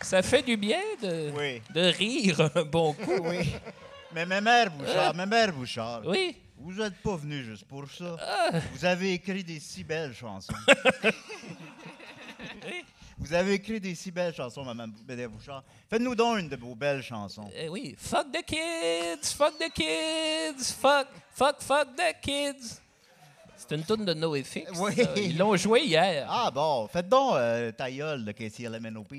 ça 0.00 0.22
fait 0.22 0.42
du 0.42 0.56
bien 0.56 0.80
de, 1.02 1.30
Oui. 1.36 1.62
de 1.74 1.80
rire 1.80 2.50
un 2.54 2.62
bon 2.62 2.92
coup. 2.92 3.20
Oui. 3.22 3.54
Mais 4.14 4.26
ma 4.26 4.40
mère 4.40 4.70
Bouchard, 4.70 5.14
ma 5.14 5.26
mère 5.26 5.52
Bouchard, 5.52 6.02
Oui. 6.04 6.36
Vous 6.62 6.74
n'êtes 6.74 6.96
pas 7.02 7.16
venu 7.16 7.42
juste 7.42 7.64
pour 7.64 7.90
ça. 7.90 8.16
Ah. 8.20 8.50
Vous 8.72 8.84
avez 8.84 9.14
écrit 9.14 9.42
des 9.42 9.58
si 9.58 9.82
belles 9.82 10.14
chansons. 10.14 10.52
Vous 13.18 13.32
avez 13.34 13.54
écrit 13.54 13.80
des 13.80 13.94
si 13.94 14.10
belles 14.10 14.34
chansons, 14.34 14.64
Bédé 15.06 15.28
Bouchard. 15.28 15.62
Faites-nous 15.88 16.14
donc 16.14 16.38
une 16.40 16.48
de 16.48 16.56
vos 16.56 16.74
belles 16.74 17.02
chansons. 17.02 17.48
Eh 17.54 17.68
oui. 17.68 17.94
Fuck 17.96 18.32
the 18.32 18.44
kids, 18.44 19.32
fuck 19.36 19.56
the 19.58 19.72
kids, 19.72 20.72
fuck, 20.72 21.06
fuck, 21.32 21.60
fuck 21.60 21.88
the 21.96 22.14
kids. 22.20 22.80
C'est 23.56 23.76
une 23.76 23.84
tune 23.84 24.04
de 24.04 24.14
NoFX. 24.14 24.72
Oui. 24.76 24.94
ça. 24.96 25.14
Ils 25.16 25.38
l'ont 25.38 25.56
joué 25.56 25.82
hier. 25.82 26.26
Ah 26.28 26.50
bon, 26.50 26.88
faites 26.88 27.08
donc 27.08 27.34
euh, 27.34 27.70
ta 27.70 27.90
gueule 27.90 28.24
de 28.24 28.32
KCLMNOP. 28.32 29.14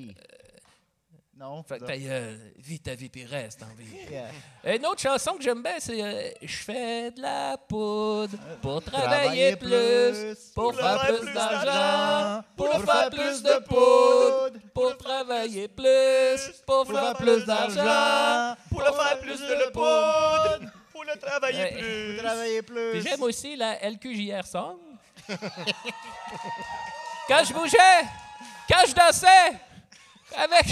Non? 1.43 1.61
Fait 1.61 1.77
que 1.77 1.83
ta 1.83 1.97
gueule, 1.97 2.39
vis 2.57 2.79
ta 2.79 2.95
vie 2.95 3.09
puis 3.09 3.25
reste 3.25 3.63
en 3.63 3.75
vie. 3.75 3.83
Yeah. 4.13 4.75
Une 4.75 4.85
autre 4.85 5.01
chanson 5.01 5.33
que 5.33 5.43
j'aime 5.43 5.61
bien, 5.63 5.77
c'est 5.79 6.01
euh, 6.01 6.29
Je 6.41 6.55
fais 6.55 7.11
de 7.11 7.21
la 7.21 7.57
poudre 7.57 8.37
pour 8.61 8.81
Travailler 8.83 9.55
travailler 9.55 9.55
plus, 9.55 10.51
pour 10.53 10.75
faire 10.75 11.05
plus 11.07 11.33
d'argent, 11.33 12.43
pour 12.55 12.71
faire 12.71 13.09
plus 13.09 13.41
de 13.41 13.59
poudre, 13.65 14.59
pour 14.73 14.97
travailler 14.97 15.67
plus, 15.67 16.61
pour 16.65 16.87
faire 16.87 17.15
plus 17.15 17.45
d'argent. 17.45 18.55
Pour 18.69 18.83
faire 18.83 19.19
plus 19.19 19.39
de 19.39 19.71
poudre. 19.71 20.71
Pour 20.91 21.03
le 21.03 21.19
travailler 21.19 21.71
plus. 21.71 22.15
Vous 22.15 22.21
travaillez 22.23 22.61
plus. 22.61 23.01
J'aime 23.01 23.23
aussi 23.23 23.55
la 23.55 23.79
LQJR 23.89 24.45
song. 24.45 24.77
quand 27.27 27.43
je 27.43 27.53
bougeais, 27.53 28.03
quand 28.69 28.85
je 28.87 28.93
dansais, 28.93 29.59
avec, 30.37 30.65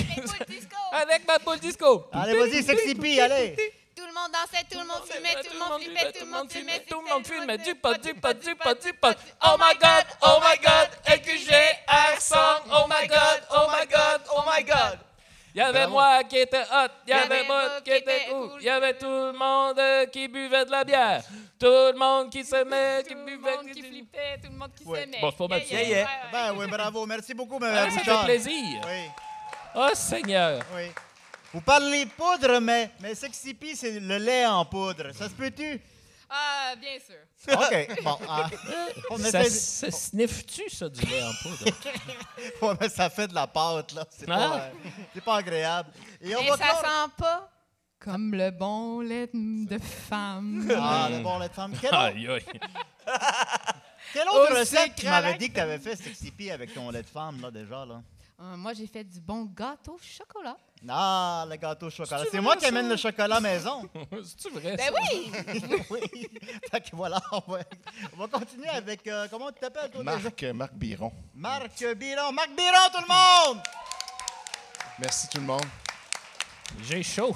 avec 0.92 1.28
ma 1.28 1.40
poule 1.40 1.60
disco. 1.60 2.08
Allez, 2.12 2.34
vas-y, 2.38 2.64
Sexy 2.64 2.96
P, 2.96 3.20
allez. 3.22 3.56
Tout 3.96 4.08
le 4.08 4.14
monde 4.14 4.32
dansait, 4.32 4.64
tout 4.70 4.80
le 4.80 4.86
monde 4.88 5.04
fumait, 5.06 5.44
tout 5.44 5.54
le 5.54 5.60
monde 5.60 5.82
flippait, 5.82 6.12
tout 6.12 6.26
le 6.26 6.32
monde 6.32 6.52
fumait, 6.52 6.80
tout 6.90 7.02
le 7.02 7.10
monde 7.14 7.28
fumait 7.28 7.58
du 7.58 7.76
pot, 7.76 7.94
du 8.02 8.14
pot, 8.14 8.34
du 8.34 8.56
pot, 8.56 8.82
du 8.84 8.94
pot. 8.94 9.16
Oh 9.46 9.56
my 9.60 9.74
god, 9.80 10.06
oh 10.24 10.40
my 10.42 10.58
god, 10.58 10.90
LQJR 11.08 12.20
song, 12.20 12.62
oh 12.74 12.86
my 12.88 13.08
god, 13.08 13.42
oh 13.52 13.68
my 13.72 13.86
god, 13.86 14.22
oh 14.36 14.42
my 14.48 14.64
god. 14.64 15.00
Il 15.54 15.58
y 15.58 15.62
avait 15.62 15.80
Bravo. 15.80 15.92
moi 15.92 16.24
qui 16.24 16.38
était 16.38 16.62
hot, 16.62 16.88
il 17.06 17.10
y 17.10 17.12
Il 17.12 17.12
y 17.12 17.14
avait 17.14 17.36
avait 17.40 17.48
moi 17.48 17.64
qui 17.84 17.92
était 17.92 18.26
cool, 18.30 18.50
cool. 18.52 18.62
il 18.62 18.66
y 18.66 18.70
avait 18.70 18.94
tout 18.98 19.06
le 19.06 19.34
monde 19.34 20.10
qui 20.12 20.28
buvait 20.30 20.64
de 20.66 20.72
la 20.72 20.84
bière, 20.86 21.22
tout 21.60 21.66
le 21.68 21.94
monde 21.98 22.30
qui 22.32 22.46
s'aimait, 22.46 23.04
qui 23.06 23.14
Tout 23.14 23.20
le 23.20 23.26
buvait, 23.26 23.58
monde 23.58 23.66
qui 23.72 23.82
flippait, 23.84 24.38
tout 24.42 24.50
le 24.50 24.58
monde 24.58 24.72
qui 24.78 24.84
s'aimait. 24.86 25.20
Bon, 25.20 25.48
ouais, 25.48 25.66
ouais. 25.72 26.06
Ben 26.32 26.54
oui, 26.56 26.68
bravo. 26.68 27.06
Merci 27.06 27.34
beaucoup, 27.34 27.60
ma 27.60 27.68
Ah, 27.68 27.72
mère 27.88 27.92
Ça 27.92 28.00
fait 28.00 28.26
plaisir. 28.26 28.82
Oui, 28.88 29.10
Oh 29.76 29.90
Seigneur. 29.94 30.64
oui. 30.76 30.92
Vous 31.54 31.62
parlez 31.62 32.06
poudre, 32.06 32.60
mais, 32.60 32.92
mais 33.02 33.14
Sexy 33.14 33.58
c'est 33.76 34.00
le 34.00 34.18
lait 34.18 34.46
en 34.46 34.64
poudre. 34.66 35.12
Ça 35.14 35.26
se 35.28 35.34
peut-tu? 35.34 35.82
Ah, 36.30 36.74
bien 36.80 36.98
sûr. 36.98 37.18
OK. 37.60 38.04
Bon, 38.04 38.18
ah, 38.30 38.50
on 39.10 39.18
Ça, 39.18 39.42
essaie 39.44 39.44
de- 39.44 39.92
ça 39.92 39.92
sniffe-tu, 39.92 40.70
ça, 40.70 40.88
du 40.88 41.02
lait 41.02 41.22
en 41.24 41.34
poudre? 41.42 41.66
Ouais, 42.62 42.74
mais 42.80 42.88
ça 42.90 43.10
fait 43.10 43.28
de 43.28 43.36
la 43.36 43.48
pâte, 43.48 43.92
là. 43.92 44.06
C'est 44.10 44.30
Ah. 44.30 44.38
pas, 44.38 44.56
euh, 44.56 44.70
c'est 45.14 45.24
pas 45.24 45.36
agréable. 45.38 45.90
Et 46.22 46.34
on 46.38 46.42
Mais 46.42 46.50
va 46.52 46.58
ça 46.58 46.64
clore- 46.68 46.82
sent 46.82 47.12
pas 47.18 47.50
comme 48.00 48.34
le 48.34 48.50
bon 48.52 49.02
lait 49.02 49.30
de 49.34 49.78
femme. 49.78 50.72
Ah, 50.74 51.10
le 51.12 51.20
bon 51.22 51.38
lait 51.38 51.50
de 51.50 51.54
femme. 51.54 51.74
Quelle 51.82 51.90
autre, 51.90 52.00
Aïe, 52.00 52.28
aïe. 52.30 52.46
quelle 54.14 54.28
autre 54.30 54.52
Au 54.54 54.56
recette 54.58 54.96
tu 54.96 55.06
m'avais 55.06 55.34
dit 55.38 55.50
que 55.50 55.56
tu 55.56 55.60
avais 55.60 55.80
fait 55.80 55.96
Sexy 55.98 56.50
avec 56.50 56.74
ton 56.74 56.90
lait 56.92 57.04
de 57.04 57.08
femme, 57.10 57.42
là, 57.42 57.52
déjà, 57.52 57.86
là? 57.86 58.02
Euh, 58.42 58.58
moi, 58.58 58.74
j'ai 58.74 58.88
fait 58.88 59.04
du 59.04 59.20
bon 59.22 59.44
gâteau 59.56 59.94
au 59.94 60.00
chocolat. 60.02 60.58
Ah, 60.90 61.46
le 61.48 61.56
gâteau 61.58 61.86
au 61.88 61.90
chocolat. 61.92 62.24
C'est 62.32 62.42
moi 62.42 62.56
qui 62.56 62.66
amène 62.66 62.90
le 62.90 62.96
chocolat 62.98 63.40
maison. 63.40 63.88
C'est-tu 64.24 64.50
vrai, 64.50 64.76
Ben 64.78 64.92
ça? 64.92 65.00
oui! 65.14 65.32
oui. 65.92 66.30
Fait 66.72 66.82
que 66.82 66.96
voilà, 66.96 67.22
on 67.32 67.52
va, 67.52 67.60
on 68.14 68.18
va 68.18 68.28
continuer 68.28 68.70
avec. 68.70 69.06
euh, 69.06 69.28
comment 69.30 69.52
tu 69.52 69.60
t'appelles, 69.60 69.92
toi, 69.92 70.04
déjà? 70.04 70.18
Marc, 70.18 70.44
euh, 70.44 70.54
Marc 70.54 70.74
Biron. 70.74 71.12
Marc 71.36 71.84
Biron. 71.96 72.32
Marc 72.32 72.50
Biron, 72.56 72.90
tout 72.96 73.02
le 73.08 73.08
monde! 73.54 73.64
Merci 74.98 75.28
tout 75.30 75.40
le 75.40 75.46
monde. 75.46 75.66
J'ai 76.84 77.04
chaud. 77.04 77.36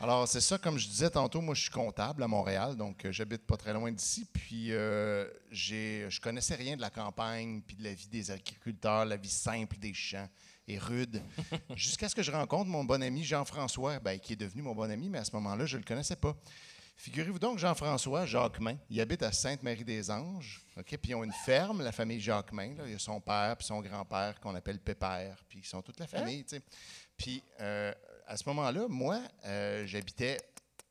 Alors, 0.00 0.28
c'est 0.28 0.40
ça, 0.40 0.58
comme 0.58 0.78
je 0.78 0.86
disais 0.86 1.10
tantôt, 1.10 1.40
moi, 1.40 1.56
je 1.56 1.62
suis 1.62 1.70
comptable 1.70 2.22
à 2.22 2.28
Montréal, 2.28 2.76
donc 2.76 3.04
euh, 3.04 3.10
j'habite 3.10 3.44
pas 3.44 3.56
très 3.56 3.72
loin 3.72 3.90
d'ici. 3.90 4.24
Puis, 4.32 4.72
euh, 4.72 5.26
j'ai, 5.50 6.06
je 6.08 6.20
connaissais 6.20 6.54
rien 6.54 6.76
de 6.76 6.80
la 6.80 6.90
campagne, 6.90 7.60
puis 7.66 7.74
de 7.74 7.82
la 7.82 7.94
vie 7.94 8.06
des 8.06 8.30
agriculteurs, 8.30 9.04
la 9.04 9.16
vie 9.16 9.28
simple 9.28 9.76
des 9.76 9.92
champs 9.92 10.28
et 10.68 10.78
rude. 10.78 11.20
Jusqu'à 11.74 12.08
ce 12.08 12.14
que 12.14 12.22
je 12.22 12.30
rencontre 12.30 12.70
mon 12.70 12.84
bon 12.84 13.02
ami 13.02 13.24
Jean-François, 13.24 13.98
ben, 13.98 14.20
qui 14.20 14.34
est 14.34 14.36
devenu 14.36 14.62
mon 14.62 14.74
bon 14.74 14.88
ami, 14.88 15.08
mais 15.08 15.18
à 15.18 15.24
ce 15.24 15.34
moment-là, 15.34 15.66
je 15.66 15.76
ne 15.76 15.82
le 15.82 15.86
connaissais 15.86 16.16
pas. 16.16 16.36
Figurez-vous 16.96 17.38
donc, 17.40 17.58
Jean-François 17.58 18.26
Jacquemin, 18.26 18.76
il 18.90 19.00
habite 19.00 19.22
à 19.22 19.32
Sainte-Marie-des-Anges, 19.32 20.64
OK? 20.76 20.96
puis 20.96 21.10
ils 21.10 21.14
ont 21.16 21.24
une 21.24 21.32
ferme, 21.32 21.82
la 21.82 21.92
famille 21.92 22.20
Jacquemin. 22.20 22.74
Là. 22.74 22.84
Il 22.86 22.92
y 22.92 22.94
a 22.94 22.98
son 22.98 23.20
père 23.20 23.56
puis 23.56 23.66
son 23.66 23.80
grand-père 23.80 24.38
qu'on 24.40 24.54
appelle 24.54 24.78
Pépère, 24.78 25.44
puis 25.48 25.60
ils 25.60 25.66
sont 25.66 25.82
toute 25.82 25.98
la 25.98 26.06
famille. 26.06 26.44
tu 26.44 26.56
sais. 26.56 26.62
Puis 27.16 27.42
euh, 27.60 27.92
à 28.28 28.36
ce 28.36 28.44
moment-là, 28.48 28.86
moi, 28.88 29.20
euh, 29.46 29.84
j'habitais 29.86 30.38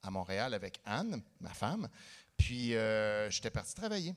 à 0.04 0.10
Montréal 0.12 0.54
avec 0.54 0.80
Anne, 0.86 1.22
ma 1.40 1.50
femme, 1.54 1.88
puis 2.36 2.76
euh, 2.76 3.30
j'étais 3.30 3.50
parti 3.52 3.74
travailler. 3.74 4.14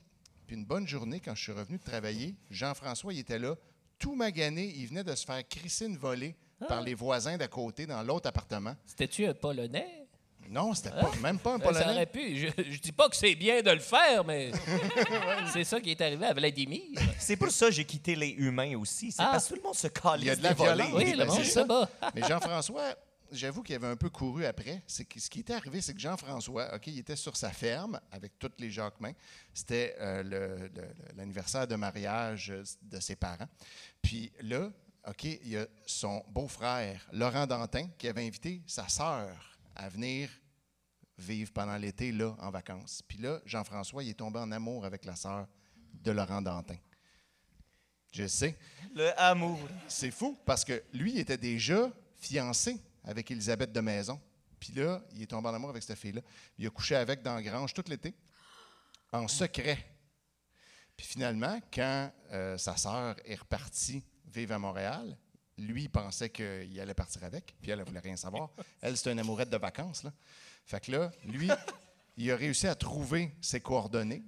Puis 0.47 0.57
une 0.57 0.64
bonne 0.64 0.89
journée, 0.89 1.21
quand 1.21 1.35
je 1.35 1.43
suis 1.43 1.53
revenu 1.53 1.79
de 1.79 1.83
travailler, 1.85 2.35
Jean-François, 2.51 3.12
il 3.12 3.21
était 3.21 3.39
là, 3.39 3.55
tout 3.99 4.14
magané, 4.14 4.73
il 4.77 4.87
venait 4.87 5.05
de 5.05 5.14
se 5.14 5.25
faire 5.25 5.47
crisser 5.47 5.87
une 5.87 5.97
volée 5.97 6.35
par 6.68 6.81
les 6.83 6.95
voisins 6.95 7.37
d'à 7.37 7.49
côté 7.49 7.87
dans 7.87 8.03
l'autre 8.03 8.29
appartement. 8.29 8.75
C'était-tu 8.85 9.27
un 9.27 9.35
Polonais? 9.35 9.97
Non, 10.49 10.75
c'était 10.75 10.91
pas, 10.91 11.11
même 11.23 11.39
pas 11.39 11.55
un 11.55 11.59
Ça 11.59 11.64
Polonais. 11.64 11.91
aurait 11.93 12.07
pu. 12.07 12.37
Je, 12.37 12.49
je 12.73 12.81
dis 12.81 12.91
pas 12.93 13.09
que 13.09 13.14
c'est 13.16 13.35
bien 13.37 13.62
de 13.62 13.71
le 13.71 13.79
faire, 13.79 14.25
mais 14.25 14.51
c'est 15.53 15.64
ça 15.64 15.81
qui 15.81 15.91
est 15.93 16.01
arrivé 16.01 16.27
à 16.27 16.33
Vladimir. 16.35 16.83
C'est 17.18 17.37
pour 17.37 17.51
ça 17.51 17.66
que 17.66 17.73
j'ai 17.73 17.85
quitté 17.85 18.16
les 18.16 18.31
humains 18.31 18.77
aussi. 18.77 19.12
C'est 19.12 19.23
Ah. 19.23 19.31
parce 19.33 19.45
que 19.45 19.51
tout 19.51 19.57
le 19.57 19.62
monde 19.62 19.75
se 19.77 19.87
calisse 19.89 20.25
Il 20.25 20.27
y 20.27 20.31
a 20.31 20.37
de 20.37 20.43
la 20.43 20.53
violence. 20.55 20.89
Oui, 20.95 21.05
ben, 21.12 21.18
le 21.18 21.25
monde 21.27 21.37
c'est 21.39 21.45
se 21.45 21.51
ça. 21.53 21.64
bat. 21.64 21.89
Mais 22.14 22.23
Jean-François, 22.27 22.95
j'avoue 23.33 23.62
qu'il 23.62 23.74
avait 23.74 23.87
un 23.87 23.97
peu 23.97 24.11
couru 24.11 24.45
après. 24.45 24.83
C'est 24.87 25.05
que 25.05 25.18
ce 25.20 25.28
qui 25.31 25.41
était 25.41 25.55
arrivé, 25.55 25.81
c'est 25.81 25.95
que 25.95 26.01
Jean-François, 26.01 26.74
OK, 26.74 26.87
il 26.89 26.99
était 26.99 27.16
sur 27.16 27.37
sa 27.37 27.51
ferme 27.51 28.01
avec 28.11 28.39
toutes 28.39 28.61
les 28.61 28.70
Jacquemins. 28.70 29.12
C'était 29.55 29.97
euh, 29.99 30.22
le- 30.22 30.68
le- 30.68 30.95
l'anniversaire 31.16 31.66
de 31.66 31.76
mariage 31.76 32.51
euh, 32.51 32.62
de 32.83 33.01
ses 33.01 33.16
parents. 33.16 33.49
Puis 34.03 34.33
là, 34.43 34.70
OK, 35.09 35.24
il 35.24 35.49
y 35.49 35.57
a 35.57 35.66
son 35.87 36.22
beau-frère, 36.28 37.07
Laurent 37.12 37.47
Dantin, 37.47 37.89
qui 37.99 38.07
avait 38.09 38.26
invité 38.26 38.62
sa 38.66 38.89
sœur 38.89 39.59
à 39.74 39.89
venir 39.89 40.28
vivre 41.16 41.53
pendant 41.53 41.76
l'été, 41.76 42.12
là, 42.12 42.35
en 42.39 42.51
vacances. 42.51 43.03
Puis 43.07 43.18
là, 43.18 43.41
Jean-François, 43.47 44.03
il 44.03 44.11
est 44.11 44.14
tombé 44.14 44.39
en 44.39 44.51
amour 44.53 44.85
avec 44.85 45.05
la 45.05 45.16
sœur 45.16 45.47
de 45.93 46.11
Laurent 46.12 46.41
Dantin. 46.43 46.76
Je 48.12 48.26
sais. 48.26 48.57
Le 48.95 49.18
amour. 49.20 49.61
C'est 49.87 50.11
fou 50.11 50.37
parce 50.45 50.64
que 50.64 50.83
lui, 50.93 51.12
il 51.12 51.18
était 51.20 51.37
déjà 51.37 51.91
fiancé 52.16 52.81
avec 53.05 53.30
Elisabeth 53.30 53.72
de 53.72 53.80
Maison. 53.80 54.20
Puis 54.59 54.72
là, 54.74 55.03
il 55.12 55.22
est 55.22 55.26
tombé 55.26 55.48
en 55.48 55.55
amour 55.55 55.70
avec 55.70 55.82
cette 55.82 55.98
fille-là. 55.98 56.20
Il 56.59 56.66
a 56.66 56.70
couché 56.70 56.94
avec 56.94 57.22
dans 57.22 57.34
la 57.34 57.42
grange 57.42 57.72
tout 57.72 57.84
l'été, 57.88 58.14
en 59.12 59.26
secret. 59.26 59.78
Puis 60.96 61.07
finalement, 61.07 61.59
quand 61.72 62.12
euh, 62.32 62.59
sa 62.59 62.76
sœur 62.76 63.16
est 63.24 63.36
repartie 63.36 64.05
vivre 64.26 64.55
à 64.55 64.59
Montréal, 64.59 65.16
lui, 65.57 65.84
il 65.84 65.90
pensait 65.90 66.30
qu'il 66.30 66.78
allait 66.80 66.94
partir 66.94 67.24
avec, 67.24 67.55
puis 67.61 67.70
elle 67.70 67.78
ne 67.78 67.84
voulait 67.84 68.01
rien 68.01 68.16
savoir. 68.16 68.51
Elle, 68.80 68.96
c'était 68.96 69.12
une 69.12 69.18
amourette 69.18 69.51
de 69.51 69.57
vacances. 69.57 70.03
Là. 70.05 70.12
Fait 70.64 70.80
que 70.80 70.92
là, 70.92 71.11
lui, 71.24 71.51
il 72.16 72.30
a 72.30 72.36
réussi 72.36 72.66
à 72.66 72.74
trouver 72.74 73.34
ses 73.40 73.61
coordonnées, 73.61 74.22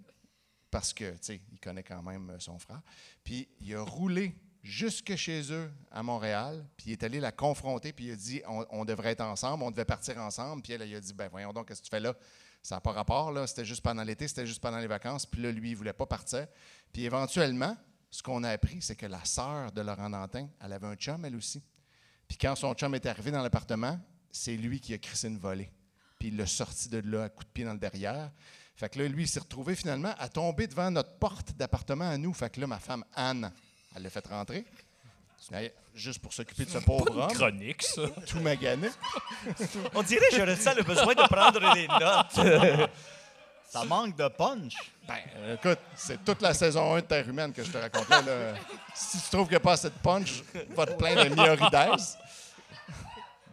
parce 0.70 0.94
que, 0.94 1.10
tu 1.12 1.18
sais, 1.20 1.40
il 1.52 1.60
connaît 1.60 1.82
quand 1.82 2.02
même 2.02 2.30
euh, 2.30 2.38
son 2.38 2.58
frère. 2.58 2.80
Puis 3.22 3.48
il 3.60 3.74
a 3.74 3.82
roulé 3.82 4.34
jusque 4.62 5.16
chez 5.16 5.52
eux 5.52 5.70
à 5.90 6.02
Montréal, 6.02 6.64
puis 6.76 6.86
il 6.88 6.92
est 6.92 7.02
allé 7.02 7.20
la 7.20 7.32
confronter, 7.32 7.92
puis 7.92 8.06
il 8.06 8.12
a 8.12 8.16
dit 8.16 8.42
on, 8.46 8.84
devrait 8.84 9.10
être 9.10 9.22
ensemble, 9.22 9.62
on 9.64 9.70
devait 9.70 9.84
partir 9.84 10.18
ensemble. 10.18 10.62
Puis 10.62 10.72
elle, 10.72 10.82
a 10.82 11.00
dit 11.00 11.12
ben 11.14 11.28
voyons 11.28 11.52
donc, 11.52 11.68
qu'est-ce 11.68 11.80
que 11.80 11.86
tu 11.86 11.90
fais 11.90 12.00
là? 12.00 12.14
Ça 12.62 12.76
n'a 12.76 12.80
pas 12.80 12.92
rapport. 12.92 13.36
C'était 13.48 13.64
juste 13.64 13.82
pendant 13.82 14.04
l'été, 14.04 14.28
c'était 14.28 14.46
juste 14.46 14.62
pendant 14.62 14.78
les 14.78 14.86
vacances. 14.86 15.26
Puis 15.26 15.42
là, 15.42 15.50
lui, 15.50 15.70
il 15.70 15.72
ne 15.72 15.76
voulait 15.76 15.92
pas 15.92 16.06
partir. 16.06 16.46
Puis 16.92 17.04
éventuellement, 17.04 17.76
ce 18.08 18.22
qu'on 18.22 18.44
a 18.44 18.50
appris, 18.50 18.80
c'est 18.80 18.94
que 18.94 19.06
la 19.06 19.24
sœur 19.24 19.72
de 19.72 19.80
Laurent 19.80 20.10
Dantin, 20.10 20.48
elle 20.60 20.72
avait 20.72 20.86
un 20.86 20.94
chum, 20.94 21.24
elle 21.24 21.34
aussi. 21.34 21.62
Puis 22.28 22.38
quand 22.38 22.54
son 22.54 22.72
chum 22.74 22.94
est 22.94 23.06
arrivé 23.06 23.30
dans 23.30 23.42
l'appartement, 23.42 23.98
c'est 24.30 24.56
lui 24.56 24.80
qui 24.80 24.94
a 24.94 24.98
crissé 24.98 25.28
une 25.28 25.38
volée. 25.38 25.72
Puis 26.18 26.28
il 26.28 26.36
l'a 26.36 26.46
sorti 26.46 26.88
de 26.88 26.98
là 26.98 27.24
à 27.24 27.28
coup 27.28 27.42
de 27.42 27.48
pied 27.48 27.64
dans 27.64 27.72
le 27.72 27.78
derrière. 27.78 28.30
Fait 28.76 28.88
que 28.88 28.98
là, 28.98 29.08
lui, 29.08 29.24
il 29.24 29.28
s'est 29.28 29.40
retrouvé 29.40 29.74
finalement 29.74 30.14
à 30.18 30.28
tomber 30.28 30.66
devant 30.66 30.90
notre 30.90 31.18
porte 31.18 31.52
d'appartement 31.56 32.08
à 32.08 32.16
nous. 32.16 32.32
Fait 32.32 32.50
que 32.50 32.60
là, 32.60 32.66
ma 32.66 32.78
femme 32.78 33.04
Anne, 33.14 33.52
elle 33.94 34.02
l'a 34.02 34.10
fait 34.10 34.26
rentrer. 34.26 34.64
Juste 35.94 36.20
pour 36.20 36.32
s'occuper 36.32 36.64
de 36.64 36.70
ce 36.70 36.78
pauvre 36.78 37.04
Pas 37.04 37.12
une 37.12 37.20
homme, 37.20 37.32
chronique, 37.32 37.82
ça. 37.82 38.02
tout 38.26 38.40
magané. 38.40 38.88
On 39.94 40.02
dirait 40.02 40.28
que 40.30 40.36
je 40.36 40.42
ressens 40.42 40.74
le 40.74 40.82
besoin 40.82 41.14
de 41.14 41.28
prendre 41.28 41.74
des 41.74 41.88
notes. 41.88 42.90
Ça 43.68 43.84
manque 43.84 44.16
de 44.16 44.28
punch. 44.28 44.74
Ben, 45.08 45.54
écoute, 45.54 45.78
c'est 45.96 46.22
toute 46.22 46.42
la 46.42 46.52
saison 46.52 46.94
1 46.94 47.00
de 47.00 47.06
Terre 47.06 47.26
humaine 47.26 47.54
que 47.54 47.64
je 47.64 47.70
te 47.70 47.78
raconte 47.78 48.08
là. 48.10 48.54
Si 48.94 49.18
tu 49.18 49.30
trouves 49.30 49.44
qu'il 49.44 49.52
n'y 49.52 49.56
a 49.56 49.60
pas 49.60 49.72
assez 49.72 49.88
de 49.88 49.94
punch, 50.02 50.42
va 50.76 50.84
te 50.84 50.92
plaindre 50.92 51.24
de 51.24 51.34
Myorides. 51.34 51.98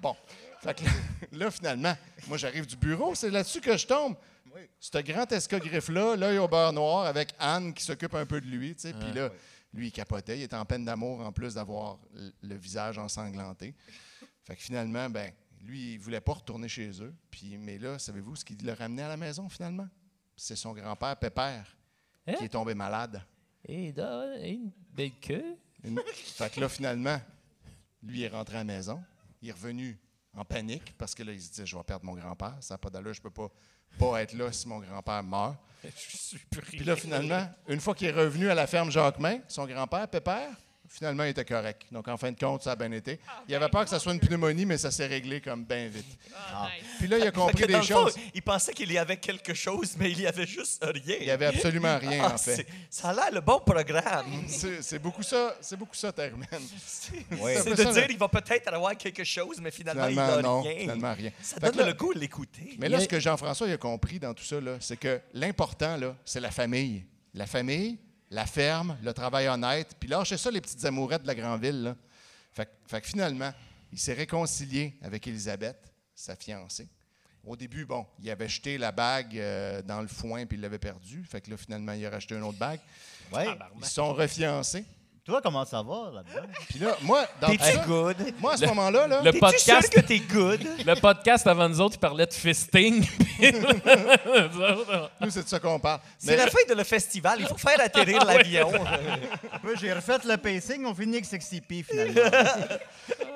Bon. 0.02 0.18
Fait 0.62 0.74
que 0.74 0.84
là, 0.84 0.92
là, 1.32 1.52
finalement, 1.52 1.96
moi, 2.28 2.38
j'arrive 2.38 2.66
du 2.66 2.76
bureau, 2.76 3.16
c'est 3.16 3.30
là-dessus 3.30 3.62
que 3.62 3.78
je 3.78 3.88
tombe. 3.88 4.16
Ce 4.78 4.98
grand 4.98 5.32
escogriffe-là, 5.32 6.18
l'œil 6.18 6.38
au 6.38 6.50
beurre 6.50 6.74
noir, 6.74 7.06
avec 7.06 7.30
Anne 7.40 7.74
qui 7.74 7.84
s'occupe 7.84 8.14
un 8.14 8.26
peu 8.26 8.42
de 8.42 8.48
lui, 8.48 8.76
tu 8.76 8.82
sais. 8.82 8.94
Puis 8.94 9.14
là, 9.14 9.30
lui, 9.74 9.88
il 9.88 9.92
capotait. 9.92 10.40
Il 10.40 10.44
était 10.44 10.56
en 10.56 10.66
peine 10.66 10.86
d'amour 10.86 11.20
en 11.22 11.32
plus 11.32 11.54
d'avoir 11.56 12.00
le 12.42 12.56
visage 12.56 12.98
ensanglanté. 12.98 13.76
Fait 14.44 14.56
que 14.56 14.62
finalement, 14.62 15.10
ben, 15.10 15.32
lui, 15.62 15.94
il 15.94 16.00
voulait 16.00 16.22
pas 16.22 16.34
retourner 16.34 16.68
chez 16.68 16.90
eux. 17.04 17.14
Puis, 17.30 17.58
mais 17.58 17.78
là, 17.78 18.00
savez-vous 18.00 18.36
ce 18.36 18.46
qui 18.46 18.56
l'a 18.58 18.74
ramené 18.76 19.04
à 19.04 19.08
la 19.10 19.18
maison 19.18 19.48
finalement? 19.50 19.88
C'est 20.36 20.56
son 20.56 20.74
grand-père, 20.74 21.18
Pépère, 21.18 21.76
Hein? 22.28 22.34
qui 22.38 22.46
est 22.46 22.50
tombé 22.50 22.74
malade. 22.74 23.22
Et 23.66 23.92
là, 23.92 24.38
une 24.46 24.72
belle 24.94 25.12
queue. 25.20 25.58
Une- 25.84 26.00
Fait 26.14 26.52
que 26.54 26.60
là, 26.62 26.70
finalement, 26.70 27.20
lui 28.02 28.22
est 28.24 28.28
rentré 28.30 28.56
à 28.56 28.60
la 28.60 28.64
maison. 28.64 29.04
Il 29.42 29.50
est 29.50 29.52
revenu 29.54 30.00
en 30.34 30.46
panique 30.46 30.96
parce 30.98 31.14
que 31.14 31.24
là, 31.24 31.32
il 31.34 31.42
se 31.42 31.52
dit 31.52 31.66
Je 31.66 31.76
vais 31.78 31.84
perdre 31.84 32.06
mon 32.06 32.14
grand-père. 32.14 32.58
Ça 32.62 32.74
n'a 32.76 32.78
pas 32.78 32.90
d'allure, 32.90 33.14
je 33.14 33.22
peux 33.22 33.30
pas, 33.32 33.50
pas 33.98 34.22
être 34.22 34.34
là 34.34 34.52
si 34.52 34.68
mon 34.68 34.80
grand-père 34.80 35.24
meurt. 35.24 35.56
Je 35.84 36.18
suis 36.18 36.40
pris. 36.52 36.78
Puis 36.78 36.84
là, 36.86 36.96
finalement, 36.96 37.48
une 37.68 37.80
fois 37.80 37.96
qu'il 37.96 38.08
est 38.08 38.12
revenu 38.12 38.50
à 38.50 38.56
la 38.56 38.68
ferme 38.68 38.92
Jacquemin, 38.92 39.40
son 39.48 39.66
grand-père, 39.66 40.08
Pépère, 40.08 40.50
finalement, 40.90 41.24
il 41.24 41.30
était 41.30 41.46
correct. 41.46 41.84
Donc, 41.92 42.08
en 42.08 42.18
fin 42.18 42.32
de 42.32 42.38
compte, 42.40 42.64
ça 42.64 42.72
a 42.72 42.76
bien 42.76 42.92
été. 42.92 43.20
Il 43.48 43.56
avait 43.56 43.70
peur 43.70 43.84
que 43.84 43.90
ça 43.90 44.00
soit 44.00 44.14
une 44.14 44.20
pneumonie, 44.20 44.66
mais 44.66 44.78
ça 44.78 44.92
s'est 44.92 45.06
réglé 45.06 45.40
comme 45.40 45.64
bien 45.64 45.88
vite. 45.88 46.06
Ah, 46.36 46.68
nice. 46.76 46.86
Puis 46.98 47.08
là, 47.08 47.18
il 47.20 47.28
a 47.28 47.32
compris 47.32 47.66
des 47.68 47.74
fond, 47.76 47.82
choses. 47.84 48.16
il 48.34 48.42
pensait 48.42 48.74
qu'il 48.74 48.92
y 48.92 48.98
avait 48.98 49.18
quelque 49.18 49.54
chose, 49.54 49.96
mais 49.98 50.12
il 50.12 50.20
y 50.22 50.28
avait 50.28 50.48
juste 50.48 50.84
rien. 50.84 51.16
Il 51.20 51.26
n'y 51.26 51.32
avait 51.32 51.46
absolument 51.46 51.98
rien, 52.00 52.24
Ah, 52.26 52.34
en 52.34 52.38
fait. 52.38 52.66
Ça 52.90 53.10
a 53.10 53.14
l'air 53.14 53.32
le 53.32 53.42
bon 53.42 53.60
programme. 53.60 54.26
C'est 54.48 55.00
beaucoup 55.00 55.24
ça, 55.24 55.56
c'est 55.62 55.78
beaucoup 55.78 55.96
ça, 55.96 56.12
Terre 56.12 56.34
humaine. 56.34 56.48
Oui. 57.32 57.52
C'est 57.64 57.70
de 57.72 57.76
ça, 57.76 57.92
dire 57.94 58.08
il 58.10 58.18
va 58.18 58.28
peut-être 58.28 58.74
avoir 58.74 58.96
quelque 58.98 59.24
chose, 59.24 59.60
mais 59.62 59.72
finalement, 59.72 60.08
Finalement, 60.08 60.32
il 60.32 60.36
n'a 60.36 60.42
non. 60.42 60.62
rien. 60.62 60.80
Finalement, 60.80 61.14
rien. 61.14 61.32
Ça 61.42 61.60
Fait 61.60 61.68
donne 61.68 61.78
là- 61.78 61.86
le 61.88 61.94
goût 61.94 62.14
de 62.14 62.20
l'écouter. 62.20 62.76
Mais 62.80 62.90
là, 62.90 62.98
y 62.98 63.04
ce 63.04 63.08
que 63.08 63.20
Jean-François 63.20 63.68
a 63.70 63.78
compris 63.78 64.20
dans 64.20 64.34
tout 64.34 64.44
ça, 64.44 64.60
là, 64.60 64.78
c'est 64.80 64.98
que 64.98 65.20
l'important, 65.34 65.98
là, 65.98 66.16
c'est 66.26 66.40
la 66.40 66.52
famille. 66.52 67.04
La 67.34 67.46
famille, 67.46 67.98
la 68.30 68.46
ferme, 68.46 68.98
le 69.04 69.14
travail 69.14 69.48
honnête. 69.48 69.96
Puis 70.00 70.08
lâchez 70.10 70.38
ça, 70.38 70.52
les 70.52 70.62
petites 70.62 70.84
amourettes 70.86 71.24
de 71.24 71.28
la 71.28 71.36
grande 71.36 71.62
ville. 71.62 71.84
Là. 71.84 71.96
Fait, 72.52 72.66
que- 72.66 72.90
fait 72.90 73.02
que 73.02 73.08
finalement, 73.08 73.52
il 73.92 74.00
s'est 74.00 74.14
réconcilié 74.14 74.96
avec 75.02 75.26
Elisabeth, 75.28 75.92
sa 76.16 76.36
fiancée. 76.36 76.88
Au 77.44 77.56
début, 77.56 77.86
bon, 77.86 78.06
il 78.22 78.30
avait 78.30 78.50
jeté 78.50 78.78
la 78.78 78.92
bague 78.92 79.38
euh, 79.38 79.82
dans 79.82 80.02
le 80.02 80.08
foin 80.08 80.46
puis 80.46 80.58
il 80.58 80.62
l'avait 80.62 80.78
perdue. 80.78 81.24
Fait 81.24 81.42
que 81.42 81.50
là, 81.50 81.58
finalement, 81.58 81.94
il 81.94 82.06
a 82.06 82.10
racheté 82.10 82.36
une 82.36 82.44
autre 82.44 82.58
bague. 82.60 82.82
Ouais. 83.32 83.46
Ils 83.78 83.86
se 83.86 83.94
sont 83.94 84.14
refiancés. 84.14 84.84
Toi, 85.30 85.42
comment 85.44 85.64
ça 85.64 85.84
va 85.84 86.12
là-dedans? 86.12 86.48
Puis 86.70 86.80
là, 86.80 86.98
moi, 87.04 87.24
dans 87.40 87.50
T'es-tu 87.50 87.64
ça, 87.64 87.86
good? 87.86 88.16
moi, 88.40 88.54
à 88.54 88.58
ce 88.58 88.66
moment-là, 88.66 89.06
là, 89.08 89.18
Le 89.22 89.26
T'es-tu 89.32 89.40
podcast, 89.40 89.92
sûr 89.94 90.02
que 90.02 90.08
t'es 90.08 90.18
good? 90.20 90.68
le 90.84 90.96
podcast 91.00 91.46
avant 91.46 91.70
nous 91.70 91.80
autres, 91.80 91.98
il 91.98 92.00
parlait 92.00 92.26
de 92.26 92.34
fisting. 92.34 93.06
puis- 93.40 93.52
nous, 95.22 95.30
c'est 95.30 95.44
de 95.44 95.48
ça 95.48 95.60
qu'on 95.60 95.80
parle. 95.80 96.00
C'est 96.18 96.36
la 96.36 96.48
fin 96.48 96.58
de 96.68 96.74
le 96.74 96.84
festival. 96.84 97.38
Il 97.42 97.46
faut 97.48 97.58
faire 97.58 97.80
atterrir 97.80 98.26
l'avion. 98.26 98.72
Moi, 99.64 99.74
j'ai 99.80 99.94
refait 99.94 100.18
le 100.26 100.38
pacing, 100.38 100.84
on 100.86 100.96
finit 100.96 101.14
avec 101.18 101.26
Sexy 101.26 101.62
P 101.62 101.84
finalement. 101.84 102.22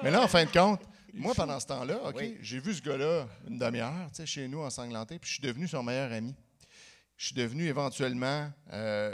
Mais 0.02 0.10
là, 0.10 0.24
en 0.24 0.28
fin 0.28 0.46
de 0.46 0.50
compte, 0.52 0.82
moi, 1.14 1.34
pendant 1.36 1.60
ce 1.60 1.68
temps-là, 1.68 1.98
OK, 2.08 2.16
Oui. 2.18 2.38
j'ai 2.42 2.58
vu 2.60 2.74
ce 2.74 2.82
gars-là 2.82 3.28
une 3.48 3.60
demi-heure, 3.60 4.08
tu 4.10 4.16
sais, 4.16 4.26
chez 4.26 4.48
nous, 4.48 4.62
ensanglanté, 4.64 5.20
puis 5.20 5.30
je 5.30 5.34
suis 5.36 5.44
devenu 5.44 5.68
son 5.68 5.84
meilleur 5.84 6.12
ami. 6.12 6.34
Je 7.18 7.28
suis 7.28 7.36
devenu 7.36 7.68
éventuellement. 7.68 8.50
euh, 8.74 9.14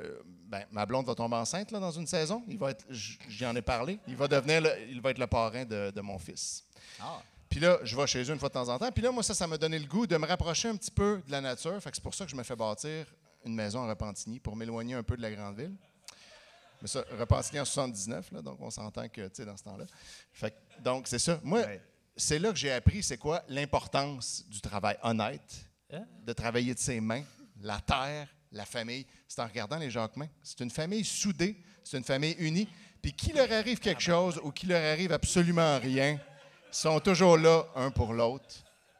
ben, 0.49 0.65
ma 0.71 0.85
blonde 0.85 1.05
va 1.05 1.13
tomber 1.15 1.35
enceinte 1.35 1.71
là, 1.71 1.79
dans 1.79 1.91
une 1.91 2.07
saison. 2.07 2.43
Il 2.47 2.57
va 2.57 2.71
être, 2.71 2.85
j- 2.89 3.19
j'y 3.29 3.45
en 3.45 3.55
ai 3.55 3.61
parlé. 3.61 3.99
Il 4.07 4.15
va 4.15 4.27
devenir, 4.27 4.61
le- 4.61 4.73
il 4.89 4.99
va 4.99 5.11
être 5.11 5.19
le 5.19 5.27
parrain 5.27 5.63
de, 5.63 5.91
de 5.91 6.01
mon 6.01 6.17
fils. 6.17 6.65
Ah. 6.99 7.21
Puis 7.49 7.59
là, 7.59 7.77
je 7.83 7.95
vais 7.95 8.05
chez 8.07 8.23
eux 8.23 8.29
une 8.33 8.39
fois 8.39 8.49
de 8.49 8.53
temps 8.53 8.67
en 8.69 8.77
temps. 8.77 8.91
Puis 8.91 9.01
là, 9.03 9.11
moi, 9.11 9.23
ça, 9.23 9.33
ça 9.33 9.47
m'a 9.47 9.57
donné 9.57 9.77
le 9.79 9.85
goût 9.85 10.05
de 10.07 10.17
me 10.17 10.25
rapprocher 10.27 10.69
un 10.69 10.75
petit 10.75 10.91
peu 10.91 11.21
de 11.25 11.31
la 11.31 11.41
nature. 11.41 11.79
Fait 11.81 11.89
que 11.91 11.95
c'est 11.97 12.03
pour 12.03 12.13
ça 12.13 12.25
que 12.25 12.31
je 12.31 12.35
me 12.35 12.43
fais 12.43 12.55
bâtir 12.55 13.05
une 13.45 13.55
maison 13.55 13.83
à 13.83 13.87
Repentigny 13.89 14.39
pour 14.39 14.55
m'éloigner 14.55 14.95
un 14.95 15.03
peu 15.03 15.15
de 15.15 15.21
la 15.21 15.31
grande 15.31 15.57
ville. 15.57 15.75
Mais 16.81 16.87
ça, 16.87 17.03
Repentigny 17.19 17.59
en 17.59 17.65
79, 17.65 18.31
là, 18.31 18.41
donc 18.41 18.57
on 18.61 18.69
s'entend 18.69 19.07
que, 19.09 19.27
tu 19.27 19.35
sais, 19.35 19.45
dans 19.45 19.57
ce 19.57 19.63
temps-là. 19.63 19.85
Fait 20.31 20.51
que- 20.51 20.81
donc, 20.83 21.07
c'est 21.07 21.19
ça. 21.19 21.39
Moi, 21.43 21.59
Ouais. 21.61 21.81
c'est 22.15 22.39
là 22.39 22.49
que 22.51 22.57
j'ai 22.57 22.71
appris 22.71 23.03
c'est 23.03 23.17
quoi 23.17 23.43
l'importance 23.49 24.45
du 24.47 24.61
travail 24.61 24.97
honnête, 25.03 25.65
Hein? 25.91 26.05
de 26.23 26.33
travailler 26.33 26.73
de 26.73 26.79
ses 26.79 27.01
mains, 27.01 27.23
la 27.61 27.79
terre, 27.81 28.27
la 28.51 28.65
famille. 28.65 29.05
C'est 29.27 29.41
en 29.41 29.47
regardant 29.47 29.77
les 29.77 29.89
Jacquemin. 29.91 30.27
C'est 30.43 30.59
une 30.61 30.71
famille 30.71 31.03
soudée, 31.05 31.57
c'est 31.83 31.97
une 31.97 32.03
famille 32.03 32.35
unie. 32.39 32.67
Puis 33.01 33.13
qui 33.13 33.31
leur 33.31 33.51
arrive 33.51 33.79
quelque 33.79 34.01
chose 34.01 34.39
ou 34.43 34.51
qui 34.51 34.65
leur 34.67 34.83
arrive 34.83 35.11
absolument 35.11 35.77
rien, 35.79 36.13
ils 36.71 36.75
sont 36.75 36.99
toujours 36.99 37.37
là 37.37 37.63
un 37.75 37.91
pour 37.91 38.13
l'autre. 38.13 38.45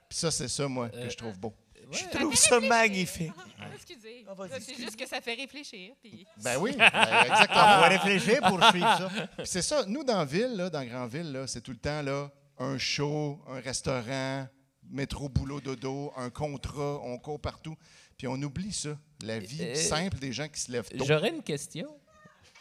Puis 0.07 0.17
ça, 0.17 0.31
c'est 0.31 0.47
ça, 0.47 0.67
moi, 0.67 0.89
que 0.89 1.09
je 1.09 1.17
trouve 1.17 1.37
beau. 1.37 1.53
Je 1.91 2.05
trouve 2.17 2.35
ça 2.35 2.59
magnifique. 2.59 3.31
Ah, 3.59 3.65
Excusez. 3.73 4.23
Ah, 4.27 4.33
C'est 4.59 4.75
juste 4.75 4.95
que 4.95 5.07
ça 5.07 5.19
fait 5.21 5.33
réfléchir. 5.33 5.93
puis- 6.01 6.25
Ben 6.43 6.57
oui, 6.59 6.73
ben 6.77 6.85
exactement. 6.85 7.59
On 7.61 7.79
va 7.81 7.87
réfléchir 7.87 8.39
pour 8.41 8.63
suivre 8.65 8.97
ça. 8.97 9.09
Puis 9.37 9.47
c'est 9.47 9.61
ça, 9.63 9.83
nous, 9.87 10.03
dans 10.03 10.19
la 10.19 10.25
ville, 10.25 10.55
là, 10.55 10.69
dans 10.69 10.83
Grande 10.85 11.11
Ville, 11.11 11.31
là, 11.31 11.47
c'est 11.47 11.61
tout 11.61 11.71
le 11.71 11.77
temps 11.79 12.01
là, 12.03 12.29
un 12.59 12.77
show, 12.77 13.39
un 13.47 13.59
restaurant, 13.59 14.47
métro, 14.89 15.29
boulot, 15.29 15.61
dodo, 15.61 16.13
un 16.15 16.29
contrat, 16.29 16.99
on 17.03 17.17
court 17.17 17.39
partout. 17.39 17.75
Puis 18.19 18.27
on 18.27 18.33
oublie 18.43 18.73
ça, 18.73 18.89
la 19.23 19.39
vie 19.39 19.57
Euh, 19.63 19.73
simple 19.75 20.19
des 20.19 20.31
gens 20.33 20.47
qui 20.49 20.59
se 20.59 20.71
lèvent 20.71 20.89
tôt. 20.89 21.05
J'aurais 21.07 21.29
une 21.29 21.41
question. 21.41 21.87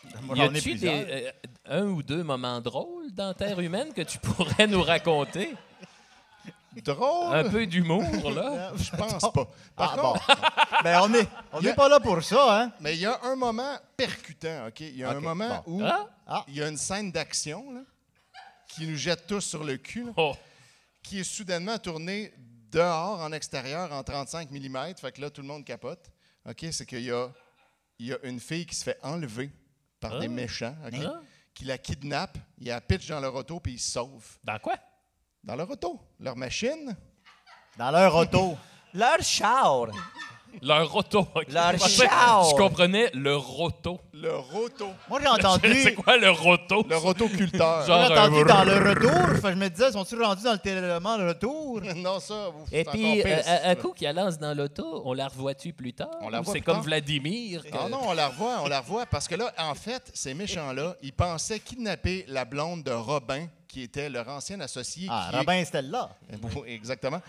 Y 0.07 0.37
j'en 0.37 0.55
ai 0.55 0.59
a-tu 0.59 0.79
euh, 0.85 1.31
un 1.67 1.83
ou 1.87 2.03
deux 2.03 2.23
moments 2.23 2.61
drôles 2.61 3.13
dans 3.13 3.35
Terre 3.35 3.59
humaine 3.61 3.93
que 3.93 4.03
tu 4.03 4.19
pourrais 4.21 4.67
nous 4.69 4.81
raconter? 4.83 5.55
Drôle, 6.85 7.35
Un 7.35 7.51
peu 7.51 7.67
d'humour, 7.67 8.05
là? 8.31 8.73
je 8.77 8.91
pense 8.95 9.21
pas. 9.33 9.49
Par 9.75 9.95
Ah, 9.95 10.01
contre, 10.01 10.27
bon. 10.29 10.35
Ben, 10.85 11.01
on 11.03 11.09
n'est 11.09 11.27
on 11.53 11.59
a- 11.59 11.69
est 11.71 11.75
pas 11.75 11.89
là 11.89 11.99
pour 11.99 12.23
ça, 12.23 12.63
hein? 12.63 12.73
mais 12.79 12.95
il 12.95 13.01
y 13.01 13.07
a 13.07 13.19
un 13.25 13.35
moment 13.35 13.77
percutant, 13.97 14.69
OK? 14.69 14.79
Il 14.81 14.97
y 14.97 15.03
a 15.03 15.11
un 15.11 15.19
moment 15.21 15.65
où 15.67 15.83
Ah? 15.83 16.09
Ah. 16.25 16.45
il 16.47 16.55
y 16.55 16.63
a 16.63 16.69
une 16.69 16.77
scène 16.77 17.11
d'action 17.11 17.73
là, 17.73 17.81
qui 18.69 18.87
nous 18.87 18.97
jette 18.97 19.27
tous 19.27 19.41
sur 19.41 19.65
le 19.65 19.77
cul, 19.77 20.05
là, 20.05 20.13
Oh. 20.19 20.37
qui 21.03 21.19
est 21.19 21.25
soudainement 21.25 21.79
tournée 21.79 22.33
dehors, 22.71 23.21
en 23.21 23.33
extérieur, 23.33 23.93
en 23.93 24.03
35 24.03 24.51
mm. 24.51 24.95
Fait 25.01 25.13
que 25.13 25.21
là, 25.21 25.31
tout 25.31 25.41
le 25.43 25.47
monde 25.49 25.65
capote. 25.65 26.11
OK? 26.49 26.67
C'est 26.73 26.87
qu'il 26.87 27.03
y 27.03 27.11
a, 27.11 27.29
il 27.99 28.07
y 28.07 28.13
a 28.13 28.19
une 28.25 28.41
fille 28.41 28.67
qui 28.67 28.75
se 28.75 28.85
fait 28.85 28.99
enlever 29.03 29.51
par 30.01 30.15
Ah. 30.15 30.19
des 30.21 30.29
méchants, 30.29 30.77
OK? 30.87 31.01
Ah. 31.05 31.21
Qui 31.55 31.65
la 31.65 31.79
kidnappe, 31.79 32.39
il 32.59 32.69
la 32.69 32.81
pitch 32.81 33.09
dans 33.09 33.21
leur 33.21 33.35
auto, 33.35 33.59
puis 33.59 33.73
ils 33.75 33.79
se 33.81 33.93
sauvent. 33.93 34.39
Dans 34.45 34.59
quoi? 34.59 34.77
Dans 35.43 35.57
leur 35.57 35.69
auto. 35.71 36.01
Leur 36.21 36.37
machine. 36.37 36.97
Dans 37.77 37.91
leur 37.91 38.15
auto. 38.15 38.57
Leur 38.95 39.21
char. 39.23 39.89
Leur 40.63 40.91
roto. 40.91 41.21
ok. 41.35 41.53
Leur 41.53 41.73
Je 41.73 41.77
pensais- 41.79 42.07
char. 42.09 42.45
Je 42.51 42.55
comprenais 42.57 43.11
le 43.15 43.37
roto. 43.37 44.01
Leur 44.13 44.45
auto. 44.57 44.89
Moi, 45.09 45.21
j'ai 45.23 45.29
entendu. 45.47 45.83
C'est 45.83 45.95
quoi 45.95 46.17
le 46.17 46.31
roto? 46.31 46.85
Leur 46.89 47.05
autoculteur. 47.05 47.83
J'ai 47.83 47.87
Genre- 47.93 48.11
entendu 48.11 48.41
un- 48.41 48.45
dans 48.45 48.65
le 48.65 48.89
retour. 48.91 49.37
Fait 49.37 49.41
que 49.43 49.51
je 49.51 49.55
me 49.55 49.69
disais, 49.69 49.93
sont-ils 49.93 50.21
rendus 50.23 50.43
dans 50.43 50.53
le 50.53 50.59
téléroman 50.59 51.17
le 51.19 51.29
retour? 51.29 51.81
non, 51.97 52.19
ça, 52.19 52.49
vous 52.53 52.65
Et 52.73 52.85
puis, 52.85 53.23
euh, 53.25 53.43
à 53.65 53.77
coup 53.77 53.93
qu'il 53.93 54.11
lance 54.13 54.39
dans 54.39 54.57
l'auto, 54.57 55.03
on 55.05 55.13
la 55.15 55.29
revoit-tu 55.29 55.73
plus 55.73 55.93
tard? 55.93 56.09
On 56.21 56.29
la 56.29 56.39
Ou 56.39 56.41
revoit 56.41 56.55
C'est 56.55 56.61
plus 56.61 56.65
comme 56.65 56.75
tard. 56.77 56.83
Vladimir. 56.85 57.63
que- 57.63 57.69
Ah 57.73 57.89
non, 57.89 58.01
on 58.09 58.13
la 58.15 58.29
revoit, 58.29 58.57
on 58.65 58.69
la 58.69 58.81
revoit. 58.81 59.07
Parce 59.07 59.29
que 59.29 59.37
là, 59.37 59.53
en 59.59 59.75
fait, 59.75 60.11
ces 60.13 60.35
méchants-là, 60.35 60.97
ils 61.03 61.13
pensaient 61.13 61.61
kidnapper 61.61 62.25
la 62.29 62.45
blonde 62.45 62.83
de 62.83 62.91
Robin, 62.93 63.47
qui 63.69 63.83
était 63.83 64.09
leur 64.09 64.27
ancien 64.29 64.59
associé. 64.61 65.07
Ah, 65.11 65.29
qui 65.31 65.37
est- 65.37 65.39
Robin 65.39 65.65
Stella. 65.65 66.09
Bon, 66.41 66.65
Exactement. 66.67 67.21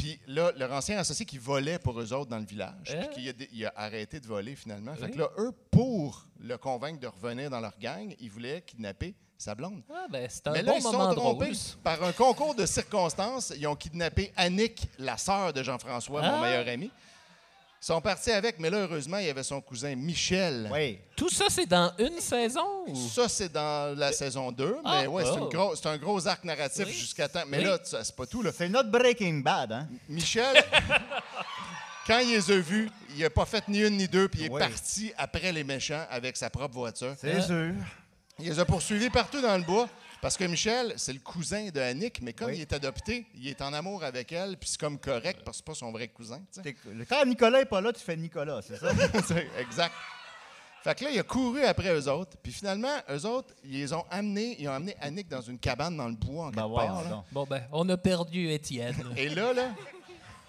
Puis 0.00 0.18
là, 0.26 0.50
leur 0.56 0.72
ancien 0.72 0.98
associé 0.98 1.26
qui 1.26 1.36
volait 1.38 1.78
pour 1.78 2.00
eux 2.00 2.12
autres 2.12 2.30
dans 2.30 2.38
le 2.38 2.44
village, 2.46 2.94
Hein? 2.96 3.06
puis 3.12 3.22
qui 3.22 3.28
a, 3.28 3.32
dé- 3.32 3.48
il 3.52 3.66
a 3.66 3.72
arrêté 3.76 4.18
de 4.18 4.26
voler 4.26 4.56
finalement. 4.56 4.94
Fait 4.94 5.04
Oui. 5.06 5.10
que 5.12 5.18
là, 5.18 5.28
eux, 5.38 5.52
pour 5.70 6.26
le 6.40 6.56
convaincre 6.56 7.00
de 7.00 7.06
revenir 7.06 7.50
dans 7.50 7.60
leur 7.60 7.78
gang, 7.78 8.14
ils 8.18 8.30
voulaient 8.30 8.62
kidnapper 8.62 9.14
sa 9.36 9.54
blonde. 9.54 9.82
Ah, 9.92 10.06
ben, 10.10 10.26
c'est 10.28 10.46
un 10.48 10.52
Mais 10.52 10.62
là, 10.62 10.72
bon 10.72 10.78
ils 10.78 10.82
se 10.82 10.86
moment 10.88 11.10
sont 11.10 11.14
trompés. 11.20 11.44
drôle. 11.50 11.56
Par 11.82 12.02
un 12.02 12.12
concours 12.12 12.54
de 12.54 12.66
circonstances, 12.66 13.52
ils 13.56 13.66
ont 13.66 13.76
kidnappé 13.76 14.32
Annick, 14.36 14.86
la 14.98 15.16
sœur 15.16 15.52
de 15.52 15.62
Jean-François, 15.62 16.20
mon 16.22 16.28
Ah. 16.28 16.40
meilleur 16.42 16.66
ami. 16.68 16.90
Ils 17.82 17.86
sont 17.86 18.00
partis 18.02 18.30
avec, 18.30 18.58
mais 18.58 18.68
là, 18.68 18.78
heureusement, 18.80 19.16
il 19.16 19.26
y 19.26 19.30
avait 19.30 19.42
son 19.42 19.58
cousin 19.62 19.94
Michel. 19.96 20.68
Oui. 20.70 20.98
Tout 21.16 21.30
ça, 21.30 21.46
c'est 21.48 21.64
dans 21.64 21.90
une 21.98 22.20
saison? 22.20 22.84
ou- 22.86 23.08
Ça, 23.08 23.26
c'est 23.26 23.50
dans 23.50 23.96
la 23.98 24.12
saison 24.12 24.52
2, 24.52 24.76
Ah, 24.84 24.98
mais 25.00 25.06
ouais, 25.06 25.24
c'est, 25.24 25.30
une 25.32 25.44
oh. 25.44 25.48
gros- 25.48 25.74
c'est 25.74 25.86
un 25.86 25.96
gros 25.96 26.26
arc 26.28 26.44
narratif 26.44 26.84
Oui. 26.86 26.92
jusqu'à 26.92 27.26
temps. 27.26 27.44
Mais 27.48 27.56
Oui. 27.58 27.64
là, 27.64 27.78
c'est 27.82 28.14
pas 28.14 28.26
tout. 28.26 28.42
Là. 28.42 28.50
C'est 28.54 28.68
notre 28.68 28.90
Breaking 28.90 29.38
Bad, 29.38 29.72
hein? 29.72 29.88
Michel, 30.10 30.62
quand 32.06 32.18
il 32.18 32.30
les 32.32 32.50
a 32.50 32.58
vus, 32.58 32.90
il 33.16 33.22
n'a 33.22 33.30
pas 33.30 33.46
fait 33.46 33.66
ni 33.68 33.78
une 33.80 33.96
ni 33.96 34.08
deux, 34.08 34.28
puis 34.28 34.40
il 34.40 34.46
est 34.46 34.50
Oui. 34.50 34.60
parti 34.60 35.12
après 35.16 35.50
les 35.50 35.64
méchants 35.64 36.04
avec 36.10 36.36
sa 36.36 36.50
propre 36.50 36.74
voiture. 36.74 37.14
C'est 37.18 37.32
Hein? 37.36 37.40
sûr. 37.42 37.72
Il 38.38 38.46
les 38.48 38.58
a 38.58 38.64
poursuivis 38.66 39.08
partout 39.10 39.40
dans 39.40 39.56
le 39.56 39.62
bois. 39.64 39.88
Parce 40.22 40.36
que 40.36 40.44
Michel, 40.44 40.92
c'est 40.96 41.14
le 41.14 41.18
cousin 41.20 41.70
de 41.70 41.80
Annick, 41.80 42.20
mais 42.20 42.34
comme 42.34 42.48
Oui. 42.48 42.56
il 42.56 42.60
est 42.60 42.72
adopté, 42.74 43.26
il 43.34 43.48
est 43.48 43.62
en 43.62 43.72
amour 43.72 44.04
avec 44.04 44.30
elle, 44.32 44.56
puis 44.58 44.68
c'est 44.68 44.78
comme 44.80 44.98
correct 44.98 45.40
parce 45.44 45.56
que 45.58 45.64
c'est 45.64 45.64
pas 45.64 45.74
son 45.74 45.92
vrai 45.92 46.08
cousin. 46.08 46.38
tu 46.52 46.60
sais. 46.60 46.62
T'es- 46.62 46.76
Quand 47.08 47.24
Nicolas 47.24 47.60
est 47.62 47.64
pas 47.66 47.80
là, 47.80 47.90
tu 47.92 48.00
fais 48.00 48.16
Nicolas, 48.16 48.60
c'est 48.62 48.76
ça? 48.76 48.88
C'est 49.26 49.48
exact. 49.58 49.94
Fait 50.82 50.94
que 50.98 51.04
là, 51.04 51.10
il 51.10 51.18
a 51.18 51.22
couru 51.22 51.62
après 51.64 51.92
eux 51.94 52.08
autres. 52.10 52.38
Puis 52.42 52.52
finalement, 52.52 52.94
eux 53.10 53.26
autres, 53.26 53.52
ils 53.64 53.72
les 53.80 53.92
ont 53.92 54.04
amenés, 54.10 54.56
ils 54.58 54.66
ont 54.68 54.72
amené 54.72 54.94
Annick 55.00 55.28
dans 55.28 55.42
une 55.42 55.58
cabane 55.58 55.94
dans 55.96 56.08
le 56.08 56.14
bois 56.14 56.46
en 56.46 56.50
Ben 56.50 56.62
quelque 56.62 56.68
voyons 56.68 56.88
part, 56.94 57.04
là. 57.04 57.10
donc. 57.10 57.24
Bon, 57.32 57.44
ben, 57.44 57.62
on 57.72 57.86
a 57.90 57.96
perdu 57.98 58.48
Étienne. 58.50 58.96
Et 59.16 59.28
là, 59.28 59.52
là, 59.52 59.70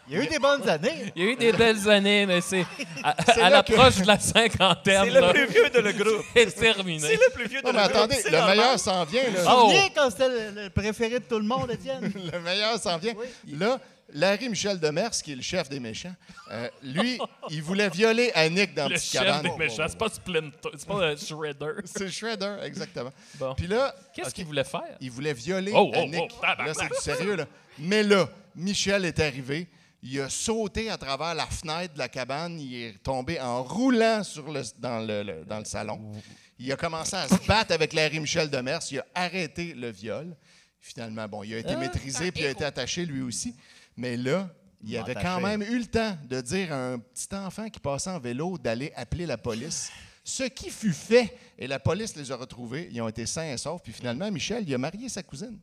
Il 0.08 0.18
y 0.18 0.20
a 0.20 0.24
eu 0.24 0.28
des 0.28 0.40
bonnes 0.40 0.68
années. 0.68 1.12
Il 1.16 1.24
y 1.24 1.28
a 1.28 1.32
eu 1.32 1.36
des 1.36 1.54
belles 1.54 1.90
années, 1.90 2.26
mais 2.26 2.42
c'est 2.42 2.66
à, 3.04 3.16
C'est 3.26 3.42
à 3.42 3.48
que- 3.48 3.52
l'approche 3.74 3.98
de 3.98 4.08
la 4.08 4.20
cinquantaine. 4.20 5.04
C'est 5.06 5.22
le 5.22 5.32
plus 5.32 5.46
vieux 5.48 5.70
de 5.70 5.80
le 5.80 5.92
groupe. 5.94 6.26
C'est 6.36 6.52
terminé. 6.56 7.00
C'est 7.08 7.14
le 7.16 7.32
plus 7.34 7.48
vieux 7.48 7.62
de 7.62 7.68
non, 7.68 7.72
le 7.72 7.78
mais 7.78 7.84
groupe. 7.84 7.96
attendez, 7.98 8.22
le 8.26 8.32
normal. 8.32 8.58
meilleur 8.58 8.80
s'en 8.80 9.06
vient, 9.06 9.24
là. 9.24 9.40
Oh! 9.48 9.70
Souviens 9.70 9.90
quand 9.96 10.10
c'était 10.10 10.30
le, 10.30 10.64
le 10.64 10.70
préféré 10.70 11.20
de 11.20 11.24
tout 11.26 11.38
le 11.40 11.46
monde, 11.46 11.72
Étienne? 11.72 12.12
Le 12.34 12.40
meilleur 12.42 12.78
s'en 12.80 12.98
vient. 12.98 13.14
Là, 13.48 13.80
Larry 14.14 14.50
Michel 14.50 14.78
Demers, 14.80 15.12
qui 15.12 15.32
est 15.32 15.36
le 15.36 15.42
chef 15.42 15.70
des 15.70 15.80
méchants, 15.80 16.14
euh, 16.52 16.68
lui, 16.84 17.18
il 17.50 17.62
voulait 17.64 17.88
violer 17.88 18.30
Annick 18.36 18.74
dans 18.74 18.90
Le 18.90 18.96
petite 18.96 19.12
chef 19.14 19.22
cabane. 19.24 19.44
des 19.44 19.52
méchants, 19.58 19.86
c'est 19.88 19.98
pas 19.98 20.10
Splinter, 20.10 20.70
c'est 20.78 20.88
pas 20.88 21.06
un 21.06 21.16
Shredder. 21.16 21.72
C'est 21.86 22.10
Shredder, 22.12 22.56
exactement. 22.64 23.12
Bon. 23.36 23.54
Puis 23.56 23.68
là, 23.68 23.96
Qu'est-ce 24.14 24.34
qu'il 24.36 24.46
voulait 24.46 24.66
faire? 24.66 24.82
il 25.00 25.10
voulait 25.12 25.34
violer 25.34 25.72
Oh, 25.74 25.90
oh, 25.96 25.98
Annick. 25.98 26.30
oh, 26.34 26.42
tabarnak. 26.42 26.68
là, 26.68 26.74
c'est 26.74 26.88
du 26.90 27.02
sérieux, 27.02 27.36
là. 27.38 27.46
Mais 27.80 28.04
là, 28.04 28.28
Michel 28.54 29.06
est 29.06 29.20
arrivé. 29.22 29.68
Il 30.04 30.20
a 30.20 30.30
sauté 30.30 30.90
à 30.90 30.98
travers 30.98 31.36
la 31.36 31.46
fenêtre 31.46 31.94
de 31.94 32.00
la 32.00 32.10
cabane. 32.10 32.60
Il 32.60 32.74
est 32.76 33.04
tombé 33.04 33.40
en 33.40 33.62
roulant 33.64 34.24
sur 34.24 34.52
le, 34.52 34.64
dans, 34.80 35.00
le, 35.06 35.22
le- 35.24 35.46
dans 35.46 35.60
le 35.60 35.66
salon. 35.66 36.12
Il 36.58 36.72
a 36.72 36.76
commencé 36.76 37.16
à 37.16 37.28
se 37.28 37.46
battre 37.48 37.72
avec 37.74 37.94
Larry 37.94 38.20
Michel 38.20 38.50
Demers. 38.50 38.80
Il 38.92 39.00
a 39.00 39.06
arrêté 39.14 39.74
le 39.74 39.90
viol. 39.92 40.36
Finalement, 40.80 41.28
bon, 41.28 41.44
il 41.44 41.54
a 41.54 41.58
été 41.60 41.74
Ah, 41.74 41.78
maîtrisé 41.78 42.32
puis 42.32 42.42
il 42.42 42.48
a 42.48 42.50
été 42.52 42.66
attaché 42.66 43.06
lui 43.06 43.22
aussi. 43.22 43.56
Mais 43.96 44.18
là, 44.18 44.50
il 44.84 44.98
avait 44.98 45.14
quand 45.14 45.40
même 45.40 45.62
eu 45.62 45.78
le 45.78 45.86
temps 45.86 46.18
de 46.28 46.42
dire 46.42 46.74
à 46.74 46.94
un 46.94 46.98
petit 47.00 47.28
enfant 47.36 47.70
qui 47.70 47.80
passait 47.80 48.10
en 48.10 48.20
vélo 48.20 48.58
d'aller 48.58 48.92
appeler 48.96 49.28
la 49.28 49.38
police. 49.38 49.92
Ce 50.24 50.44
qui 50.44 50.72
fut 50.72 50.94
fait, 50.94 51.38
et 51.60 51.68
la 51.68 51.78
police 51.80 52.16
les 52.16 52.32
a 52.32 52.36
retrouvés. 52.36 52.90
Ils 52.92 53.02
ont 53.02 53.08
été 53.08 53.28
sains 53.28 53.54
et 53.54 53.58
saufs. 53.58 53.82
Puis 53.84 53.94
finalement, 53.94 54.30
Michel, 54.32 54.64
il 54.68 54.74
a 54.74 54.78
marié 54.80 55.10
sa 55.10 55.22
cousine. 55.22 55.60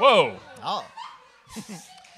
Wow! 0.00 0.30
Ah! 0.62 0.84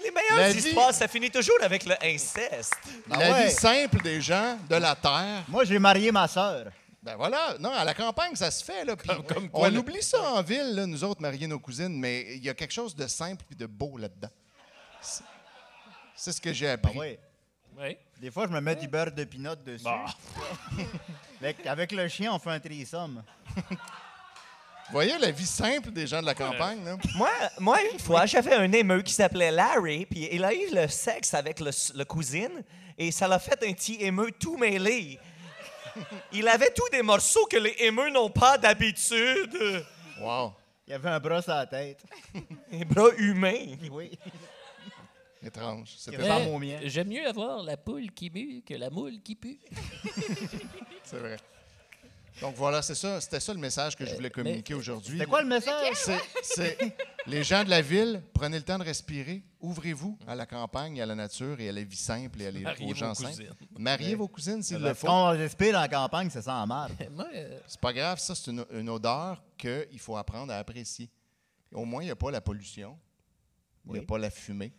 Les 0.02 0.10
meilleures 0.10 0.36
La 0.38 0.50
vie- 0.52 0.58
histoires, 0.58 0.92
ça 0.92 1.06
finit 1.08 1.30
toujours 1.30 1.56
avec 1.62 1.84
le 1.84 1.94
inceste. 2.02 2.74
Ben 3.06 3.18
la 3.18 3.30
ouais. 3.32 3.44
vie 3.46 3.50
simple 3.52 4.02
des 4.02 4.20
gens 4.20 4.58
de 4.68 4.76
la 4.76 4.94
terre. 4.96 5.44
Moi, 5.48 5.64
j'ai 5.64 5.78
marié 5.78 6.10
ma 6.10 6.26
sœur. 6.28 6.66
Ben 7.02 7.16
voilà, 7.16 7.56
non, 7.58 7.72
à 7.72 7.84
la 7.84 7.94
campagne, 7.94 8.34
ça 8.36 8.50
se 8.50 8.64
fait. 8.64 8.84
Là, 8.84 8.94
puis 8.96 9.08
Comme- 9.08 9.24
comme 9.24 9.48
quoi, 9.50 9.68
on 9.68 9.76
oublie 9.76 10.02
ça 10.02 10.20
en 10.22 10.42
ville, 10.42 10.74
là, 10.74 10.86
nous 10.86 11.02
autres, 11.04 11.20
marier 11.20 11.46
nos 11.48 11.58
cousines, 11.58 11.98
mais 11.98 12.36
il 12.36 12.44
y 12.44 12.48
a 12.48 12.54
quelque 12.54 12.72
chose 12.72 12.94
de 12.94 13.06
simple 13.08 13.44
et 13.50 13.54
de 13.54 13.66
beau 13.66 13.98
là-dedans. 13.98 14.30
C'est- 15.00 15.24
C'est 16.14 16.32
ce 16.32 16.40
que 16.40 16.52
j'ai 16.52 16.68
Ah 16.68 16.74
appris. 16.74 16.96
oui. 16.98 17.18
Oui. 17.78 17.96
Des 18.20 18.30
fois, 18.30 18.46
je 18.46 18.52
me 18.52 18.60
mets 18.60 18.76
du 18.76 18.86
beurre 18.86 19.10
de 19.10 19.24
pinot 19.24 19.56
dessus. 19.56 19.82
Bah. 19.84 20.04
Avec, 21.40 21.66
avec 21.66 21.90
le 21.90 22.06
chien, 22.06 22.32
on 22.32 22.38
fait 22.38 22.50
un 22.50 22.60
threesome. 22.60 23.24
Vous 24.92 24.98
voyez 24.98 25.16
la 25.16 25.30
vie 25.30 25.46
simple 25.46 25.90
des 25.90 26.06
gens 26.06 26.20
de 26.20 26.26
la 26.26 26.34
campagne? 26.34 26.84
Là? 26.84 26.98
Moi, 27.14 27.30
moi, 27.58 27.78
une 27.94 27.98
fois, 27.98 28.26
j'avais 28.26 28.52
un 28.52 28.70
émeu 28.70 29.00
qui 29.00 29.14
s'appelait 29.14 29.50
Larry, 29.50 30.04
puis 30.04 30.28
il 30.30 30.44
a 30.44 30.52
eu 30.52 30.68
le 30.70 30.86
sexe 30.86 31.32
avec 31.32 31.60
le, 31.60 31.70
le 31.94 32.04
cousine, 32.04 32.62
et 32.98 33.10
ça 33.10 33.26
l'a 33.26 33.38
fait 33.38 33.66
un 33.66 33.72
petit 33.72 33.96
émeu 34.02 34.30
tout 34.32 34.58
mêlé. 34.58 35.18
Il 36.30 36.46
avait 36.46 36.74
tous 36.74 36.90
des 36.90 37.00
morceaux 37.00 37.46
que 37.46 37.56
les 37.56 37.74
émeux 37.78 38.10
n'ont 38.10 38.28
pas 38.28 38.58
d'habitude. 38.58 39.82
Wow, 40.20 40.52
Il 40.86 40.92
avait 40.92 41.08
un 41.08 41.20
bras 41.20 41.38
à 41.38 41.54
la 41.60 41.66
tête. 41.66 42.04
Les 42.70 42.84
bras 42.84 43.08
humains. 43.16 43.74
Oui. 43.90 44.18
étrange. 45.42 45.94
C'est 45.96 46.10
c'est 46.10 46.16
ressemble 46.18 46.48
au 46.50 46.58
mien. 46.58 46.80
J'aime 46.84 47.08
mieux 47.08 47.26
avoir 47.26 47.62
la 47.62 47.78
poule 47.78 48.10
qui 48.10 48.28
mue 48.28 48.60
que 48.60 48.74
la 48.74 48.90
moule 48.90 49.22
qui 49.22 49.36
pue. 49.36 49.58
vrai. 51.12 51.38
Donc 52.42 52.54
voilà, 52.56 52.82
c'est 52.82 52.94
ça. 52.94 53.20
C'était 53.20 53.40
ça 53.40 53.54
le 53.54 53.60
message 53.60 53.96
que 53.96 54.04
je 54.04 54.14
voulais 54.14 54.28
communiquer 54.30 54.74
aujourd'hui. 54.74 55.18
C'est 55.18 55.26
quoi 55.26 55.42
le 55.42 55.48
message? 55.48 55.94
C'est, 55.94 56.20
c'est- 56.42 56.78
les 57.26 57.42
gens 57.44 57.62
de 57.64 57.70
la 57.70 57.80
ville, 57.80 58.20
prenez 58.34 58.58
le 58.58 58.64
temps 58.64 58.78
de 58.78 58.84
respirer, 58.84 59.42
ouvrez-vous 59.60 60.18
à 60.26 60.34
la 60.34 60.44
campagne, 60.44 61.00
à 61.00 61.06
la 61.06 61.14
nature 61.14 61.58
et 61.60 61.68
à 61.68 61.72
la 61.72 61.82
vie 61.84 61.96
simple 61.96 62.42
et 62.42 62.46
à 62.48 62.50
les, 62.50 62.60
Mariez 62.60 62.90
aux 62.92 62.94
gens 62.94 63.08
vos 63.08 63.14
simples. 63.14 63.30
cousines. 63.30 63.54
Mariez 63.78 64.14
vos 64.16 64.28
cousines 64.28 64.62
s'il 64.62 64.78
le 64.78 64.92
faut. 64.92 65.06
qu'on 65.06 65.28
respire 65.30 65.78
en 65.78 65.86
campagne, 65.88 66.28
ça 66.30 66.42
sent 66.42 66.66
mal. 66.66 66.90
Euh, 67.34 67.58
C'est 67.68 67.80
pas 67.80 67.92
grave, 67.92 68.18
ça, 68.18 68.34
c'est 68.34 68.50
une, 68.50 68.64
une 68.72 68.88
odeur 68.90 69.42
qu'il 69.56 69.98
faut 70.00 70.16
apprendre 70.16 70.52
à 70.52 70.56
apprécier. 70.56 71.08
Au 71.72 71.84
moins, 71.84 72.02
il 72.02 72.06
n'y 72.06 72.10
a 72.12 72.16
pas 72.16 72.30
la 72.30 72.40
pollution, 72.40 72.98
il 73.86 73.92
n'y 73.92 73.98
a 73.98 74.00
Oui. 74.00 74.06
pas 74.06 74.18
la 74.18 74.30
fumée. 74.30 74.72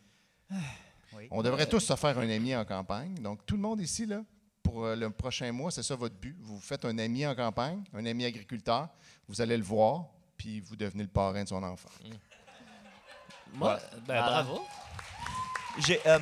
Oui. 1.15 1.27
On 1.31 1.41
devrait 1.41 1.65
tous 1.67 1.79
se 1.79 1.95
faire 1.95 2.17
un 2.19 2.29
ami 2.29 2.55
en 2.55 2.65
campagne. 2.65 3.15
Donc, 3.15 3.45
tout 3.45 3.55
le 3.55 3.61
monde 3.61 3.79
ici, 3.81 4.05
là, 4.05 4.23
pour 4.73 4.85
euh, 4.85 4.95
le 4.95 5.11
prochain 5.11 5.51
mois, 5.51 5.69
c'est 5.69 5.83
ça 5.83 5.95
votre 5.95 6.15
but. 6.15 6.35
Vous 6.41 6.59
faites 6.59 6.83
un 6.83 6.97
ami 6.97 7.25
en 7.27 7.35
campagne, 7.35 7.83
un 7.93 8.03
ami 8.07 8.25
agriculteur, 8.25 8.87
vous 9.29 9.39
allez 9.39 9.55
le 9.55 9.63
voir, 9.63 10.05
puis 10.35 10.61
vous 10.61 10.75
devenez 10.75 11.03
le 11.03 11.09
parrain 11.09 11.43
de 11.43 11.47
son 11.47 11.61
enfant. 11.61 11.89
moi 13.53 13.79
ben, 14.07 14.15
Ah. 14.17 14.41
bravo. 14.43 14.65
J'ai 15.77 15.99
euh, 16.07 16.17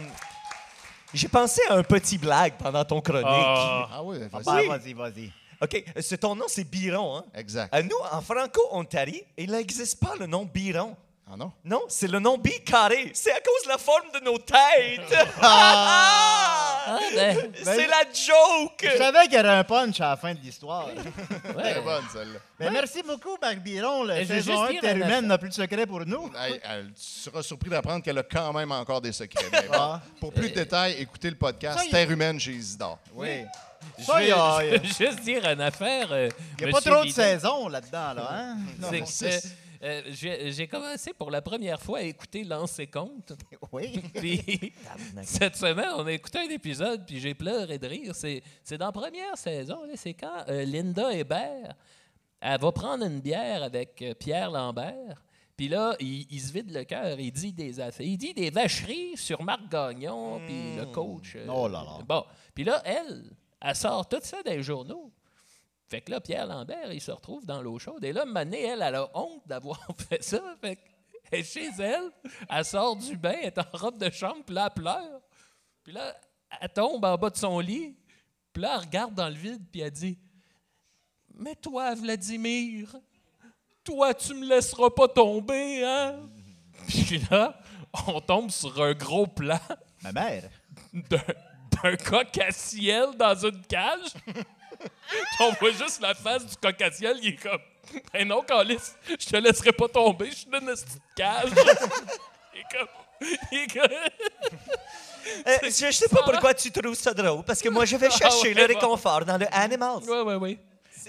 j'ai 1.13 1.29
pensé 1.29 1.61
à 1.69 1.75
un 1.75 1.83
petit 1.83 2.17
blague 2.17 2.57
pendant 2.57 2.83
ton 2.83 2.99
chronique. 2.99 3.25
Ah. 3.25 3.87
Ah 3.93 4.03
oui, 4.03 4.17
Ah, 4.33 4.39
vas-y. 4.39 4.67
ben, 4.67 4.77
Vas-y, 4.77 4.93
vas-y. 4.93 5.31
OK, 5.61 5.83
c'est 6.01 6.17
ton 6.17 6.35
nom, 6.35 6.45
c'est 6.47 6.63
Biron, 6.65 7.17
hein? 7.19 7.25
Exact. 7.35 7.73
À 7.73 7.81
nous, 7.81 7.95
en 8.11 8.19
franco-ontarie, 8.21 9.23
il 9.37 9.51
n'existe 9.51 9.97
pas 10.03 10.15
le 10.19 10.25
nom 10.25 10.43
Biron. 10.43 10.97
Ah 11.31 11.37
non? 11.37 11.53
Non, 11.63 11.83
c'est 11.87 12.07
le 12.07 12.19
nom 12.19 12.37
bi 12.37 12.51
carré. 12.65 13.11
C'est 13.13 13.31
à 13.31 13.39
cause 13.39 13.63
de 13.63 13.69
la 13.69 13.77
forme 13.77 14.11
de 14.13 14.19
nos 14.25 14.37
têtes. 14.39 15.15
Ah! 15.41 16.67
Ah, 16.87 16.99
ben, 17.15 17.37
c'est 17.63 17.87
la 17.87 18.01
joke. 18.13 18.85
Je 18.91 18.97
savais 18.97 19.23
qu'il 19.25 19.33
y 19.33 19.39
aurait 19.39 19.49
un 19.49 19.63
punch 19.63 19.99
à 20.01 20.09
la 20.11 20.17
fin 20.17 20.33
de 20.33 20.39
l'histoire. 20.39 20.87
ouais. 20.87 21.53
Très 21.53 21.81
bonne, 21.81 22.03
celle-là. 22.11 22.39
Mais 22.59 22.71
merci 22.71 23.01
beaucoup, 23.03 23.37
Marc 23.41 23.57
Biron. 23.59 24.05
Je 24.07 24.13
veux 24.13 24.25
saison 24.25 24.51
juste 24.67 24.69
1 24.69 24.71
dire 24.71 24.81
Terre 24.81 24.97
la 24.97 25.05
humaine 25.05 25.27
n'a 25.27 25.37
plus 25.37 25.49
de 25.49 25.53
secret 25.53 25.85
pour 25.85 26.05
nous. 26.05 26.31
Elle- 26.63 26.87
tu 26.87 26.93
seras 26.95 27.43
surpris 27.43 27.69
d'apprendre 27.69 28.03
qu'elle 28.03 28.17
a 28.17 28.23
quand 28.23 28.51
même 28.53 28.71
encore 28.71 29.01
des 29.01 29.11
secrets. 29.11 29.45
Mais 29.51 29.61
bon, 29.67 29.73
Ah. 29.77 30.01
pour 30.19 30.33
plus 30.33 30.49
de 30.49 30.55
détails, 30.55 30.95
écoutez 30.99 31.29
le 31.29 31.35
podcast 31.37 31.79
Ça, 31.79 31.85
Terre 31.89 32.09
humaine 32.11 32.39
chez 32.39 32.51
Isidore. 32.51 32.99
Oui. 33.13 33.43
Je 33.97 34.11
vais- 34.11 34.79
je 34.83 34.87
juste 35.05 35.21
dire 35.21 35.43
une 35.49 35.61
affaire. 35.61 36.07
euh, 36.11 36.29
il 36.59 36.65
y 36.67 36.69
a 36.69 36.71
pas 36.71 36.81
trop 36.81 37.03
de 37.03 37.09
saisons 37.09 37.67
là-dedans, 37.67 38.13
là. 38.13 38.29
Hein? 38.31 38.57
C'est 38.89 38.99
Non, 38.99 39.05
c'est- 39.07 39.43
euh, 39.83 40.01
j'ai 40.11 40.67
commencé 40.67 41.13
pour 41.13 41.31
la 41.31 41.41
première 41.41 41.81
fois 41.81 41.99
à 41.99 42.01
écouter 42.03 42.43
Lancer 42.43 42.87
compte. 42.87 43.33
Oui. 43.71 44.01
Puis 44.15 44.73
cette 45.23 45.55
semaine, 45.55 45.89
on 45.95 46.05
a 46.05 46.11
écouté 46.11 46.39
un 46.39 46.49
épisode, 46.49 47.05
puis 47.05 47.19
j'ai 47.19 47.33
pleuré 47.33 47.77
de 47.77 47.87
rire. 47.87 48.13
C'est 48.15 48.41
dans 48.77 48.87
la 48.87 48.91
première 48.91 49.37
saison, 49.37 49.79
c'est 49.95 50.13
quand 50.13 50.43
euh, 50.49 50.65
Linda 50.65 51.13
Hébert, 51.13 51.73
elle 52.41 52.59
va 52.59 52.71
prendre 52.71 53.05
une 53.05 53.21
bière 53.21 53.63
avec 53.63 54.01
euh, 54.01 54.13
Pierre 54.13 54.51
Lambert. 54.51 55.23
Puis 55.55 55.67
là, 55.69 55.95
il, 55.99 56.25
il 56.31 56.39
se 56.41 56.51
vide 56.51 56.71
le 56.73 56.83
cœur, 56.83 57.19
il 57.19 57.31
dit 57.31 57.53
des 57.53 57.79
affaires. 57.79 58.05
Il 58.05 58.17
dit 58.17 58.33
des 58.33 58.49
vacheries 58.49 59.15
sur 59.15 59.41
Marc 59.43 59.69
Gagnon, 59.69 60.39
puis 60.45 60.75
le 60.75 60.85
coach. 60.87 61.35
euh, 61.35 61.45
Oh 61.47 61.67
là 61.67 61.83
là. 61.83 61.99
Bon. 62.05 62.23
Puis 62.55 62.63
là, 62.63 62.81
elle, 62.83 63.31
elle 63.61 63.75
sort 63.75 64.09
tout 64.09 64.19
ça 64.23 64.41
des 64.43 64.61
journaux. 64.63 65.11
Fait 65.91 65.99
que 65.99 66.09
là, 66.09 66.21
Pierre 66.21 66.47
Lambert, 66.47 66.93
il 66.93 67.01
se 67.01 67.11
retrouve 67.11 67.45
dans 67.45 67.61
l'eau 67.61 67.77
chaude. 67.77 68.01
Et 68.05 68.13
là, 68.13 68.23
Mané, 68.23 68.61
elle, 68.61 68.81
elle 68.81 68.95
a 68.95 69.09
honte 69.13 69.45
d'avoir 69.45 69.77
fait 70.09 70.23
ça. 70.23 70.41
Fait 70.61 70.77
qu'elle 70.77 71.39
est 71.41 71.43
chez 71.43 71.67
elle, 71.79 72.09
elle 72.49 72.63
sort 72.63 72.95
du 72.95 73.17
bain, 73.17 73.35
elle 73.41 73.47
est 73.47 73.57
en 73.57 73.65
robe 73.73 73.97
de 73.97 74.09
chambre, 74.09 74.41
puis 74.45 74.55
là, 74.55 74.67
elle 74.73 74.81
pleure. 74.81 75.19
Puis 75.83 75.91
là, 75.91 76.15
elle 76.61 76.69
tombe 76.69 77.03
en 77.03 77.17
bas 77.17 77.29
de 77.29 77.35
son 77.35 77.59
lit, 77.59 77.93
puis 78.53 78.63
là, 78.63 78.75
elle 78.75 78.85
regarde 78.85 79.13
dans 79.13 79.27
le 79.27 79.35
vide, 79.35 79.65
puis 79.69 79.81
elle 79.81 79.91
dit 79.91 80.17
Mais 81.33 81.55
toi, 81.55 81.93
Vladimir, 81.93 82.95
toi, 83.83 84.13
tu 84.13 84.33
me 84.33 84.47
laisseras 84.47 84.91
pas 84.91 85.09
tomber, 85.09 85.83
hein 85.83 86.21
Puis 86.87 87.21
là, 87.29 87.59
on 88.07 88.21
tombe 88.21 88.49
sur 88.49 88.81
un 88.81 88.93
gros 88.93 89.27
plan 89.27 89.59
Ma 90.01 90.13
mère. 90.13 90.49
d'un 90.93 91.17
d'un 91.83 91.97
coq 91.97 92.37
à 92.37 92.51
ciel 92.51 93.07
dans 93.17 93.35
une 93.35 93.61
cage. 93.63 94.13
on 95.39 95.51
voit 95.53 95.71
juste 95.71 96.01
la 96.01 96.13
face 96.13 96.45
du 96.45 96.55
coq 96.55 96.81
à 96.81 96.91
ciel, 96.91 97.17
il 97.21 97.29
est 97.29 97.35
comme 97.35 97.59
Ben 98.13 98.27
non, 98.27 98.41
Calis, 98.41 98.77
je 99.07 99.25
te 99.25 99.37
laisserai 99.37 99.71
pas 99.71 99.87
tomber, 99.87 100.29
je 100.31 100.35
suis 100.35 100.45
dans 100.49 100.59
une 100.59 100.67
petite 100.67 101.01
cage. 101.15 101.49
il 102.53 102.59
est 102.59 102.77
comme. 102.77 102.87
Il 103.51 103.57
est 103.59 103.67
comme- 103.79 103.89
Euh, 105.47 105.51
je 105.61 105.85
ne 105.85 105.91
sais 105.91 106.09
pas 106.09 106.23
pourquoi 106.23 106.51
tu 106.55 106.71
trouves 106.71 106.95
ça 106.95 107.13
drôle, 107.13 107.43
parce 107.43 107.61
que 107.61 107.69
moi, 107.69 107.85
je 107.85 107.95
vais 107.95 108.09
chercher 108.09 108.55
le 108.55 108.61
ouais, 108.61 108.65
réconfort 108.73 109.23
dans 109.23 109.37
le 109.37 109.45
Animals. 109.51 109.99
Oui, 110.07 110.17
oui, 110.25 110.33
oui. 110.33 110.59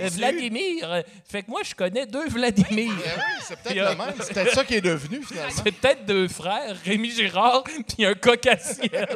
Euh. 0.01 0.09
Vladimir. 0.11 0.93
euh, 0.93 1.03
Fait 1.27 1.43
que 1.43 1.51
moi, 1.51 1.63
je 1.65 1.75
connais 1.75 2.05
deux 2.05 2.29
Vladimir. 2.29 2.93
Oui, 2.95 3.23
c'est 3.43 3.59
peut-être 3.59 3.75
le 3.91 3.97
même. 3.97 4.15
C'est 4.21 4.35
peut-être 4.35 4.55
ça 4.55 4.65
qui 4.65 4.75
est 4.75 4.81
devenu, 4.83 5.23
finalement. 5.25 5.51
C'est 5.65 5.73
peut-être 5.73 6.05
deux 6.05 6.29
frères, 6.29 6.77
Rémi 6.85 7.11
Girard 7.11 7.65
puis 7.65 8.05
un 8.05 8.13
cocassiel. 8.15 9.09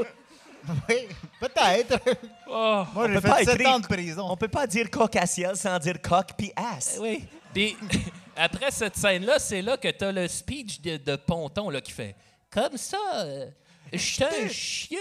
Oui, 0.88 1.08
peut-être. 1.40 2.00
Oh, 2.48 2.84
Moi, 2.94 3.08
j'ai 3.08 3.14
peut 3.14 3.20
pas 3.28 3.36
fait 3.36 3.44
7 3.44 3.54
écrire- 3.54 3.70
ans 3.70 3.80
de 3.80 3.86
prison. 3.86 4.26
On 4.30 4.36
peut 4.36 4.48
pas 4.48 4.66
dire 4.66 4.90
coq 4.90 5.14
à 5.16 5.26
ciel 5.26 5.56
sans 5.56 5.78
dire 5.78 6.00
coq 6.00 6.26
puis 6.36 6.52
ass. 6.56 6.98
oui. 7.00 7.24
Puis 7.54 7.76
après 8.36 8.70
cette 8.70 8.96
scène-là, 8.96 9.38
c'est 9.38 9.62
là 9.62 9.76
que 9.76 9.88
t'as 9.88 10.12
le 10.12 10.28
speech 10.28 10.80
de, 10.80 10.96
de 10.98 11.16
Ponton 11.16 11.70
là, 11.70 11.80
qui 11.80 11.92
fait 11.92 12.14
Comme 12.50 12.76
ça, 12.76 12.98
euh, 13.24 13.46
je 13.92 13.98
suis 13.98 14.24
un 14.24 14.48
chieux, 14.48 14.98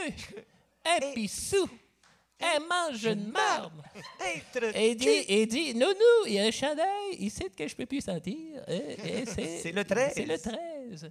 un 0.85 1.11
pissou, 1.13 1.67
un 2.41 2.59
mange 2.59 3.03
une 3.05 3.29
marde. 3.31 3.73
Être 4.35 4.75
Et 4.77 4.91
il 4.91 4.95
dit, 4.97 5.07
et 5.07 5.41
il 5.43 5.47
dit 5.47 5.73
Nounou, 5.73 6.25
il 6.27 6.33
y 6.33 6.39
a 6.39 6.43
un 6.45 6.51
chandail 6.51 6.85
ici 7.19 7.43
que 7.57 7.67
je 7.67 7.75
peux 7.75 7.85
plus 7.85 8.01
sentir. 8.01 8.35
C'est 8.67 9.71
le 9.73 9.83
13. 9.83 10.11
C'est 10.15 10.25
le 10.25 10.37
13. 10.37 11.09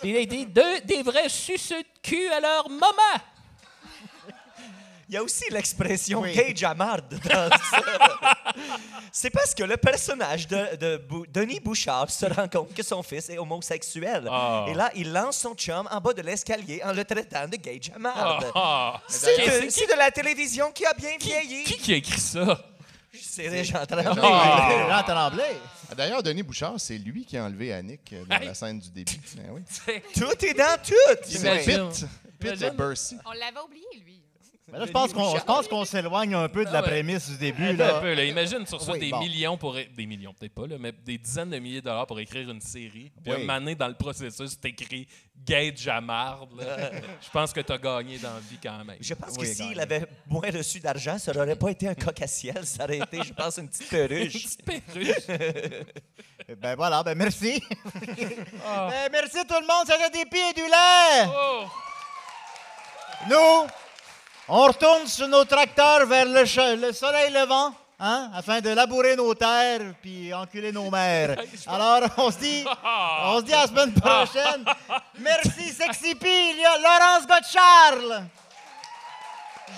Puis 0.00 0.12
là, 0.12 0.20
il 0.20 0.26
dit 0.28 0.46
deux, 0.46 0.80
des 0.80 1.02
vrais 1.02 1.28
suceux 1.28 1.82
de 1.82 1.88
cul 2.02 2.28
à 2.28 2.40
leur 2.40 2.68
maman. 2.68 3.22
Il 5.10 5.14
y 5.14 5.16
a 5.16 5.24
aussi 5.24 5.42
l'expression 5.50 6.20
Oui. 6.20 6.32
dans 6.54 7.50
ça. 7.50 7.82
C'est 9.12 9.30
parce 9.30 9.56
que 9.56 9.64
le 9.64 9.76
personnage 9.76 10.46
de, 10.46 10.76
de 10.76 10.96
Bou- 10.98 11.26
Denis 11.26 11.58
Bouchard 11.58 12.08
se 12.10 12.26
rend 12.26 12.46
compte 12.46 12.72
que 12.72 12.82
son 12.84 13.02
fils 13.02 13.28
est 13.28 13.36
homosexuel. 13.38 14.28
Ah. 14.30 14.66
Et 14.68 14.74
là, 14.74 14.92
il 14.94 15.10
lance 15.12 15.38
son 15.38 15.54
chum 15.54 15.88
en 15.90 16.00
bas 16.00 16.12
de 16.12 16.22
l'escalier 16.22 16.80
en 16.84 16.92
le 16.92 17.04
traitant 17.04 17.48
de 17.48 17.56
gay 17.56 17.80
jamarde. 17.82 18.46
Ah. 18.54 19.00
C'est 19.08 19.34
Qui- 19.34 19.66
de, 19.66 19.70
c'est 19.70 19.86
de 19.92 19.98
la 19.98 20.12
télévision 20.12 20.70
qui 20.70 20.86
a 20.86 20.94
bien 20.94 21.16
vieilli. 21.20 21.64
Qui 21.64 21.78
qui 21.78 21.92
a 21.92 21.96
écrit 21.96 22.20
ça? 22.20 22.64
C'est 23.20 23.48
Régent 23.48 23.84
Tremblay. 23.86 24.22
Ah. 24.22 24.86
Jean 24.88 25.02
Tremblay. 25.12 25.56
D'ailleurs, 25.96 26.22
Denis 26.22 26.44
Bouchard, 26.44 26.74
c'est 26.78 26.98
lui 26.98 27.24
qui 27.24 27.36
a 27.36 27.44
enlevé 27.46 27.72
Annick 27.72 28.12
euh, 28.12 28.24
dans 28.26 28.38
la 28.38 28.54
scène 28.54 28.78
du 28.78 28.90
début. 28.90 29.20
Ben 29.36 29.50
oui. 29.50 29.62
Tout 30.14 30.44
est 30.46 30.54
dans 30.54 30.78
tout. 30.80 30.94
C'est 31.24 31.40
Imagine. 31.40 31.90
et 32.44 32.70
Bercy. 32.70 33.16
On 33.26 33.32
l'avait 33.32 33.58
oublié, 33.66 33.84
lui. 34.04 34.19
Mais 34.72 34.78
là, 34.78 34.86
je 34.86 34.92
pense 34.92 35.12
qu'on 35.12 35.36
je 35.36 35.42
pense 35.44 35.68
qu'on 35.68 35.84
s'éloigne 35.84 36.34
un 36.34 36.48
peu 36.48 36.64
de 36.64 36.70
la 36.70 36.78
Ah 36.78 36.82
ouais. 36.82 36.88
prémisse 36.88 37.28
du 37.30 37.36
début. 37.38 37.68
Attends 37.68 37.76
Là. 37.78 37.96
un 37.96 38.00
peu, 38.00 38.14
là. 38.14 38.24
Imagine 38.24 38.66
sur 38.66 38.80
ça 38.80 38.92
Oui, 38.92 38.98
des 39.00 39.10
bon. 39.10 39.20
millions 39.20 39.56
pour. 39.56 39.76
é- 39.78 39.86
Des 39.96 40.06
millions, 40.06 40.32
peut-être 40.32 40.54
pas, 40.54 40.66
là, 40.66 40.76
mais 40.78 40.92
des 40.92 41.18
dizaines 41.18 41.50
de 41.50 41.58
milliers 41.58 41.80
de 41.80 41.86
dollars 41.86 42.06
pour 42.06 42.18
écrire 42.20 42.48
une 42.50 42.60
série. 42.60 43.10
Puis 43.22 43.32
Oui. 43.34 43.44
un 43.44 43.48
année 43.48 43.74
dans 43.74 43.88
le 43.88 43.94
processus, 43.94 44.50
c'est 44.62 44.68
écrit 44.68 45.06
Gay 45.44 45.72
Jamarde. 45.76 46.50
là. 46.60 46.90
Je 47.20 47.30
pense 47.30 47.52
que 47.52 47.60
tu 47.60 47.72
as 47.72 47.78
gagné 47.78 48.18
dans 48.18 48.34
la 48.34 48.40
vie 48.40 48.58
quand 48.62 48.84
même. 48.84 48.96
Je 49.00 49.14
pense 49.14 49.30
Oui, 49.38 49.46
que 49.48 49.54
s'il 49.54 49.68
gagné. 49.70 49.80
avait 49.80 50.06
moins 50.26 50.50
reçu 50.50 50.80
d'argent, 50.80 51.18
ça 51.18 51.32
n'aurait 51.32 51.56
pas 51.56 51.70
été 51.70 51.88
un 51.88 51.94
coq 51.94 52.20
à 52.22 52.26
ciel, 52.26 52.64
ça 52.66 52.84
aurait 52.84 52.98
été, 52.98 53.22
je 53.24 53.32
pense, 53.32 53.56
une 53.58 53.68
petite 53.68 53.88
perruche. 53.88 54.32
Petite 54.32 54.64
perruche. 54.64 55.26
Ben 56.60 56.74
voilà, 56.74 57.02
ben 57.04 57.14
merci. 57.16 57.62
Ah. 58.66 58.88
Ben, 58.90 59.08
merci 59.12 59.38
tout 59.46 59.54
le 59.54 59.66
monde, 59.66 59.86
c'était 59.86 60.10
des 60.10 60.28
pieds 60.28 60.50
et 60.50 60.52
du 60.52 60.62
lait. 60.62 61.26
Oh! 61.28 61.64
Nous, 63.28 63.66
on 64.48 64.66
retourne 64.66 65.06
sur 65.06 65.28
nos 65.28 65.44
tracteurs 65.44 66.06
vers 66.06 66.26
le, 66.26 66.44
soleil 66.92 67.32
levant, 67.32 67.72
hein, 67.98 68.30
afin 68.34 68.60
de 68.60 68.70
labourer 68.70 69.16
nos 69.16 69.34
terres 69.34 69.94
puis 70.02 70.32
enculer 70.34 70.72
nos 70.72 70.90
mères. 70.90 71.36
Alors, 71.66 72.08
on 72.16 72.30
se 72.30 72.38
dit, 72.38 72.64
on 73.24 73.38
se 73.38 73.44
dit 73.44 73.54
à 73.54 73.62
la 73.62 73.66
semaine 73.68 73.94
prochaine. 73.94 74.64
Merci, 75.18 75.68
Sexy 75.70 76.14
P, 76.14 76.28
il 76.50 76.58
y 76.58 76.64
a 76.64 76.78
Laurence 76.78 77.26
Gottscharl, 77.26 78.24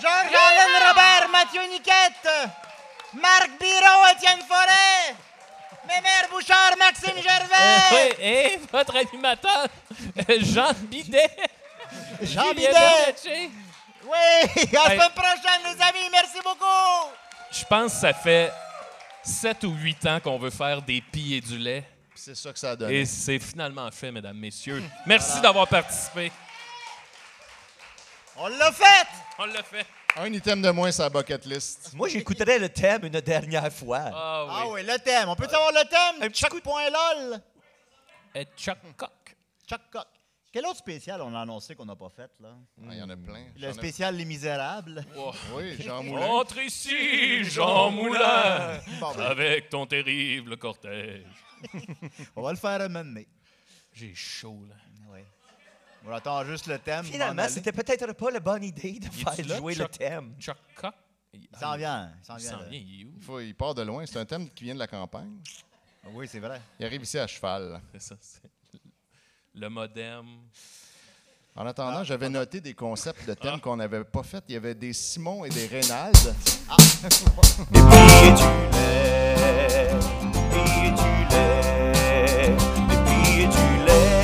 Georges-Alain 0.01 0.87
Robert, 0.87 1.29
Mathieu 1.29 1.61
Niquette, 1.71 2.51
Marc 3.13 3.51
Biro, 3.59 4.07
Étienne 4.15 4.41
Forêt, 4.47 5.15
Mémère 5.85 6.29
Bouchard, 6.31 6.75
Maxime 6.79 7.21
Gervais, 7.21 7.91
Oui, 8.17 8.25
et 8.25 8.59
votre 8.71 8.95
animateur, 8.95 9.67
Jean 10.39 10.71
Bidet. 10.89 11.29
Jean 12.21 12.53
Bidet. 12.53 13.53
Oui, 14.05 14.09
à 14.11 14.87
la 14.87 14.93
Hey. 14.93 14.99
semaine 14.99 15.11
prochaine, 15.15 15.61
les 15.65 15.81
amis. 15.81 16.09
Merci 16.11 16.37
beaucoup. 16.43 17.11
Je 17.51 17.63
pense 17.65 17.93
que 17.93 17.99
ça 17.99 18.13
fait 18.13 18.51
7 19.23 19.63
ou 19.63 19.71
8 19.75 20.05
ans 20.07 20.19
qu'on 20.19 20.37
veut 20.37 20.49
faire 20.49 20.81
des 20.81 21.01
pieds 21.01 21.37
et 21.37 21.41
du 21.41 21.57
lait. 21.57 21.87
C'est 22.15 22.35
ça 22.35 22.51
que 22.53 22.59
ça 22.59 22.71
a 22.71 22.75
donné. 22.75 22.99
Et 23.01 23.05
c'est 23.05 23.39
finalement 23.39 23.89
fait, 23.91 24.11
mesdames, 24.11 24.37
messieurs. 24.37 24.83
Merci 25.05 25.39
d'avoir 25.41 25.67
participé. 25.67 26.31
On 28.37 28.47
l'a 28.47 28.71
fait. 28.71 29.07
On 29.39 29.45
l'a 29.45 29.63
fait. 29.63 29.85
Un 30.15 30.31
item 30.31 30.61
de 30.61 30.69
moins 30.69 30.91
sur 30.91 31.03
la 31.03 31.09
bucket 31.09 31.45
list. 31.45 31.91
Moi, 31.93 32.07
j'écouterais 32.07 32.59
le 32.59 32.69
thème 32.69 33.05
une 33.05 33.19
dernière 33.21 33.71
fois. 33.73 34.01
Ah 34.13 34.45
Ah 34.49 34.63
oui. 34.67 34.73
oui, 34.73 34.83
le 34.85 34.97
thème. 34.99 35.29
On 35.29 35.35
peut 35.35 35.47
savoir 35.47 35.71
le 35.71 35.83
thème? 35.89 36.21
Un 36.23 36.27
petit 36.29 36.41
Chuck 36.41 36.51
coup 36.51 36.57
de- 36.59 36.63
point 36.63 36.83
lol. 36.89 37.41
Et 38.35 38.45
Chuck 38.57 38.77
Cock. 38.95 39.35
Chuck 39.67 39.81
Cock. 39.91 40.07
Quel 40.53 40.67
autre 40.67 40.77
spécial 40.77 41.19
on 41.23 41.33
a 41.33 41.41
annoncé 41.41 41.75
qu'on 41.75 41.83
n'a 41.85 41.95
pas 41.95 42.09
fait, 42.09 42.29
là? 42.39 42.55
Ah, 42.77 42.89
Il 42.91 42.97
y 42.99 43.01
en 43.01 43.09
a 43.09 43.17
plein. 43.17 43.45
Le 43.55 43.61
J'en 43.61 43.69
ai- 43.69 43.73
spécial 43.73 44.15
Les 44.15 44.23
Misérables. 44.23 45.03
Oui, 45.55 45.81
Jean 45.81 46.03
Moulin. 46.03 46.27
Entre 46.27 46.59
ici, 46.59 47.43
Jean 47.45 47.89
Moulin, 47.89 48.79
Bon, 48.99 49.15
ben, 49.15 49.23
avec 49.23 49.69
ton 49.69 49.87
terrible 49.87 50.55
cortège. 50.57 51.25
on 52.35 52.43
va 52.43 52.51
le 52.51 52.57
faire 52.57 52.87
donné. 52.87 53.27
J'ai 53.93 54.13
chaud, 54.13 54.63
là. 54.69 54.75
Oui. 55.11 55.21
On 56.05 56.11
attend 56.11 56.45
juste 56.45 56.67
le 56.67 56.77
thème. 56.77 57.03
Finalement, 57.05 57.47
c'était 57.49 57.71
peut-être 57.71 58.13
pas 58.13 58.29
la 58.29 58.39
bonne 58.39 58.63
idée 58.63 58.99
de 58.99 59.09
faire 59.09 59.47
là, 59.47 59.57
jouer 59.57 59.73
le 59.73 59.87
thème? 59.87 60.35
Chuck 60.39 60.57
Cock. 60.75 60.93
Il 61.33 61.47
s'en 61.59 61.75
vient. 61.77 62.13
Il 62.21 62.25
s'en 62.25 62.37
Il 62.37 62.43
vient. 62.43 62.59
où? 63.07 63.13
Il, 63.17 63.21
faut, 63.23 63.39
il 63.39 63.55
part 63.55 63.73
de 63.73 63.81
loin. 63.81 64.05
C'est 64.05 64.19
un 64.19 64.25
thème 64.25 64.47
qui 64.51 64.65
vient 64.65 64.75
de 64.75 64.79
la 64.79 64.87
campagne. 64.87 65.35
Oui, 66.11 66.27
c'est 66.27 66.39
vrai. 66.39 66.61
Il 66.79 66.85
arrive 66.85 67.01
ici 67.01 67.17
à 67.17 67.25
cheval. 67.25 67.81
C'est 67.93 68.01
ça, 68.03 68.15
c'est 68.21 68.41
le 69.55 69.69
modem. 69.69 70.25
En 71.55 71.65
Ah. 71.65 71.69
attendant, 71.69 72.03
j'avais 72.03 72.29
noté 72.29 72.61
des 72.61 72.73
concepts 72.73 73.27
de 73.27 73.33
thèmes 73.35 73.59
qu'on 73.59 73.75
n'avait 73.75 74.03
pas 74.03 74.23
fait. 74.23 74.43
Il 74.49 74.53
y 74.53 74.57
avait 74.57 74.73
des 74.73 74.91
Simon 74.93 75.45
et 75.45 75.49
des 75.49 75.67
Reynald. 75.67 76.15
Lait, 77.73 77.79
lait, 83.29 83.83
lait, 83.85 84.22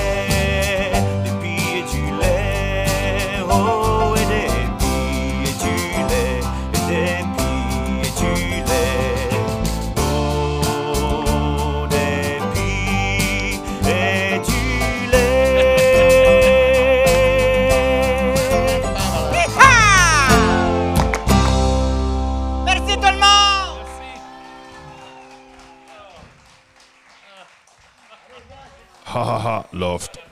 Hahaha, 29.20 29.66
läuft. 29.72 30.29